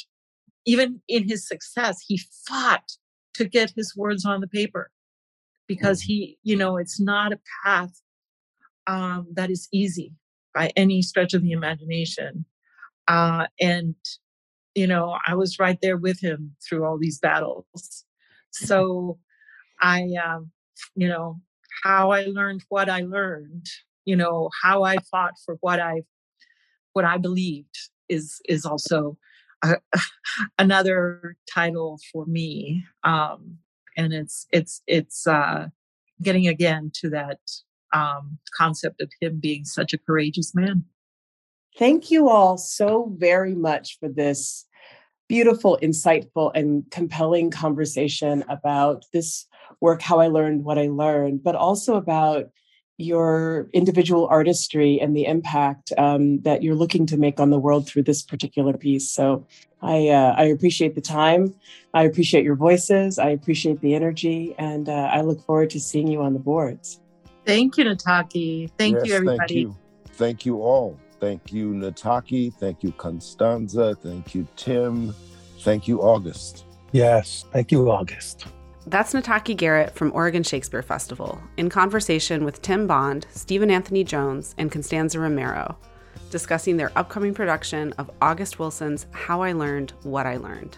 Even 0.68 1.02
in 1.08 1.28
his 1.28 1.48
success, 1.48 2.04
he 2.08 2.20
fought 2.48 2.94
to 3.36 3.46
get 3.46 3.74
his 3.76 3.96
words 3.96 4.26
on 4.26 4.42
the 4.42 4.48
paper 4.48 4.90
because 5.68 6.02
mm-hmm. 6.02 6.14
he, 6.14 6.38
you 6.44 6.56
know, 6.56 6.78
it's 6.78 7.00
not 7.00 7.34
a 7.34 7.40
path 7.64 8.02
um, 8.88 9.28
that 9.34 9.52
is 9.52 9.68
easy 9.72 10.14
by 10.54 10.72
any 10.76 11.02
stretch 11.02 11.34
of 11.34 11.42
the 11.42 11.52
imagination. 11.52 12.46
Uh, 13.08 13.48
and, 13.60 13.96
you 14.74 14.88
know, 14.88 15.18
I 15.28 15.36
was 15.36 15.60
right 15.60 15.78
there 15.82 15.98
with 15.98 16.20
him 16.20 16.56
through 16.68 16.86
all 16.86 16.98
these 16.98 17.20
battles. 17.20 18.06
So 18.52 19.20
I, 19.82 20.08
um, 20.26 20.52
you 20.96 21.08
know, 21.08 21.42
how 21.84 22.12
I 22.12 22.26
learned 22.26 22.64
what 22.70 22.90
I 22.90 23.02
learned, 23.02 23.66
you 24.06 24.16
know, 24.16 24.50
how 24.64 24.84
I 24.84 24.98
fought 25.12 25.34
for 25.46 25.58
what 25.62 25.80
I, 25.80 26.04
what 26.94 27.06
I 27.06 27.18
believed 27.18 27.78
is, 28.08 28.40
is 28.48 28.66
also 28.66 29.18
a, 29.62 29.76
another 30.60 31.36
title 31.54 32.00
for 32.12 32.26
me. 32.26 32.86
Um, 33.04 33.58
and 33.98 34.14
it's, 34.14 34.48
it's, 34.52 34.82
it's, 34.88 35.28
uh, 35.28 35.68
getting 36.22 36.48
again 36.48 36.92
to 36.96 37.10
that 37.10 37.40
um, 37.94 38.40
concept 38.56 39.02
of 39.02 39.12
him 39.22 39.40
being 39.42 39.66
such 39.66 39.94
a 39.94 39.98
courageous 39.98 40.54
man. 40.56 40.86
Thank 41.78 42.10
you 42.10 42.30
all 42.30 42.58
so 42.58 43.12
very 43.18 43.54
much 43.54 44.00
for 44.00 44.08
this 44.08 44.66
beautiful, 45.28 45.78
insightful, 45.82 46.52
and 46.56 46.90
compelling 46.90 47.52
conversation 47.52 48.46
about 48.48 49.04
this 49.12 49.46
work, 49.82 50.02
How 50.02 50.20
I 50.20 50.28
Learned 50.28 50.64
What 50.64 50.78
I 50.78 50.88
Learned, 50.88 51.44
but 51.44 51.56
also 51.56 51.96
about 51.96 52.46
your 52.98 53.68
individual 53.74 54.26
artistry 54.28 55.02
and 55.02 55.14
the 55.18 55.26
impact 55.26 55.92
um, 55.98 56.40
that 56.42 56.64
you're 56.64 56.76
looking 56.76 57.06
to 57.08 57.18
make 57.18 57.42
on 57.42 57.50
the 57.50 57.60
world 57.60 57.86
through 57.86 58.04
this 58.04 58.24
particular 58.24 58.72
piece. 58.72 59.10
So 59.10 59.46
I, 59.82 60.08
uh, 60.08 60.34
I 60.38 60.44
appreciate 60.46 60.96
the 60.96 61.02
time. 61.02 61.54
I 61.94 62.04
appreciate 62.04 62.46
your 62.46 62.56
voices. 62.56 63.20
I 63.20 63.32
appreciate 63.32 63.82
the 63.82 63.96
energy. 63.96 64.56
And 64.58 64.88
uh, 64.88 65.10
I 65.12 65.22
look 65.22 65.46
forward 65.46 65.72
to 65.72 65.80
seeing 65.82 66.08
you 66.08 66.22
on 66.22 66.32
the 66.32 66.40
boards. 66.40 67.02
Thank 67.46 67.78
you, 67.78 67.84
Nataki. 67.84 68.72
Thank 68.78 68.96
yes, 68.96 69.08
you, 69.08 69.14
everybody. 69.16 69.38
Thank 69.38 69.52
you. 69.52 69.78
Thank 70.14 70.46
you 70.46 70.62
all. 70.62 70.98
Thank 71.26 71.52
you, 71.52 71.74
Nataki. 71.74 72.54
Thank 72.54 72.84
you, 72.84 72.92
Constanza. 72.92 73.96
Thank 73.96 74.36
you, 74.36 74.48
Tim. 74.56 75.12
Thank 75.62 75.88
you, 75.88 76.00
August. 76.00 76.66
Yes. 76.92 77.46
Thank 77.52 77.72
you, 77.72 77.90
August. 77.90 78.46
That's 78.86 79.12
Nataki 79.12 79.58
Garrett 79.58 79.96
from 79.96 80.12
Oregon 80.14 80.44
Shakespeare 80.44 80.84
Festival 80.84 81.42
in 81.58 81.68
conversation 81.68 82.46
with 82.46 82.62
Tim 82.62 82.86
Bond, 82.86 83.26
Steven 83.32 83.72
Anthony 83.72 84.04
Jones, 84.04 84.54
and 84.60 84.72
Constanza 84.72 85.20
Romero, 85.20 85.76
discussing 86.30 86.78
their 86.78 86.96
upcoming 86.96 87.34
production 87.34 87.92
of 87.94 88.12
August 88.22 88.60
Wilson's 88.60 89.08
How 89.10 89.42
I 89.42 89.54
Learned 89.54 89.94
What 90.04 90.28
I 90.28 90.38
Learned. 90.38 90.78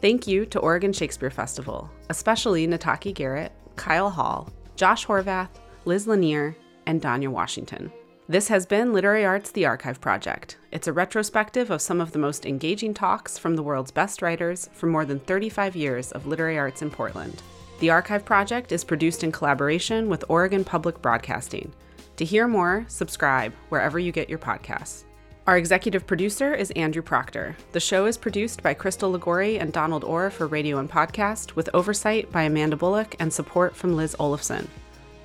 Thank 0.00 0.26
you 0.26 0.46
to 0.46 0.58
Oregon 0.58 0.94
Shakespeare 0.94 1.28
Festival, 1.28 1.90
especially 2.08 2.66
Nataki 2.66 3.12
Garrett, 3.12 3.52
Kyle 3.76 4.08
Hall, 4.08 4.48
Josh 4.76 5.06
Horvath, 5.06 5.50
Liz 5.84 6.06
Lanier, 6.06 6.56
and 6.86 7.02
Danya 7.02 7.28
Washington. 7.28 7.92
This 8.28 8.48
has 8.48 8.66
been 8.66 8.92
Literary 8.92 9.24
Arts 9.24 9.52
The 9.52 9.66
Archive 9.66 10.00
Project. 10.00 10.56
It's 10.72 10.88
a 10.88 10.92
retrospective 10.92 11.70
of 11.70 11.80
some 11.80 12.00
of 12.00 12.10
the 12.10 12.18
most 12.18 12.44
engaging 12.44 12.92
talks 12.92 13.38
from 13.38 13.54
the 13.54 13.62
world's 13.62 13.92
best 13.92 14.20
writers 14.20 14.68
for 14.72 14.86
more 14.86 15.04
than 15.04 15.20
35 15.20 15.76
years 15.76 16.10
of 16.10 16.26
literary 16.26 16.58
arts 16.58 16.82
in 16.82 16.90
Portland. 16.90 17.40
The 17.78 17.90
Archive 17.90 18.24
Project 18.24 18.72
is 18.72 18.82
produced 18.82 19.22
in 19.22 19.30
collaboration 19.30 20.08
with 20.08 20.24
Oregon 20.28 20.64
Public 20.64 21.00
Broadcasting. 21.00 21.72
To 22.16 22.24
hear 22.24 22.48
more, 22.48 22.84
subscribe 22.88 23.52
wherever 23.68 23.96
you 23.96 24.10
get 24.10 24.28
your 24.28 24.40
podcasts. 24.40 25.04
Our 25.46 25.56
executive 25.56 26.04
producer 26.04 26.52
is 26.52 26.72
Andrew 26.72 27.02
Proctor. 27.02 27.54
The 27.70 27.78
show 27.78 28.06
is 28.06 28.18
produced 28.18 28.60
by 28.60 28.74
Crystal 28.74 29.16
Ligori 29.16 29.60
and 29.60 29.72
Donald 29.72 30.02
Orr 30.02 30.30
for 30.30 30.48
radio 30.48 30.78
and 30.78 30.90
podcast, 30.90 31.54
with 31.54 31.70
oversight 31.72 32.32
by 32.32 32.42
Amanda 32.42 32.74
Bullock 32.74 33.14
and 33.20 33.32
support 33.32 33.76
from 33.76 33.94
Liz 33.94 34.16
Olafson. 34.18 34.68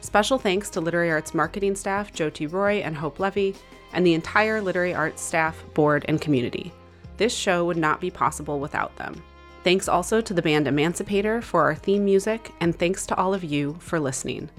Special 0.02 0.40
thanks 0.40 0.70
to 0.72 0.82
Literary 0.82 1.12
Arts 1.12 1.34
marketing 1.34 1.76
staff 1.76 2.12
Jyoti 2.12 2.52
Roy 2.52 2.80
and 2.80 2.98
Hope 2.98 3.20
Levy, 3.20 3.56
and 3.94 4.06
the 4.06 4.14
entire 4.14 4.60
Literary 4.60 4.94
Arts 4.94 5.22
staff, 5.22 5.64
board, 5.74 6.06
and 6.08 6.20
community. 6.20 6.74
This 7.18 7.34
show 7.34 7.66
would 7.66 7.78
not 7.78 8.02
be 8.02 8.10
possible 8.10 8.60
without 8.60 8.96
them. 8.96 9.22
Thanks 9.64 9.88
also 9.88 10.20
to 10.22 10.34
the 10.34 10.42
band 10.42 10.66
Emancipator 10.66 11.42
for 11.42 11.62
our 11.62 11.76
theme 11.76 12.04
music, 12.04 12.52
and 12.60 12.78
thanks 12.78 13.06
to 13.06 13.16
all 13.16 13.34
of 13.34 13.44
you 13.44 13.78
for 13.80 14.00
listening. 14.00 14.50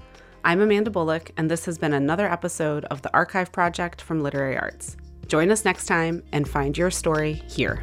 I'm 0.45 0.61
Amanda 0.61 0.91
Bullock, 0.91 1.33
and 1.37 1.51
this 1.51 1.65
has 1.65 1.77
been 1.77 1.93
another 1.93 2.31
episode 2.31 2.85
of 2.87 3.03
the 3.03 3.13
Archive 3.13 3.51
Project 3.51 4.01
from 4.01 4.23
Literary 4.23 4.57
Arts. 4.57 4.97
Join 5.27 5.51
us 5.51 5.65
next 5.65 5.87
time 5.87 6.23
and 6.31 6.49
find 6.49 6.79
your 6.79 6.91
story 6.91 7.43
here. 7.49 7.83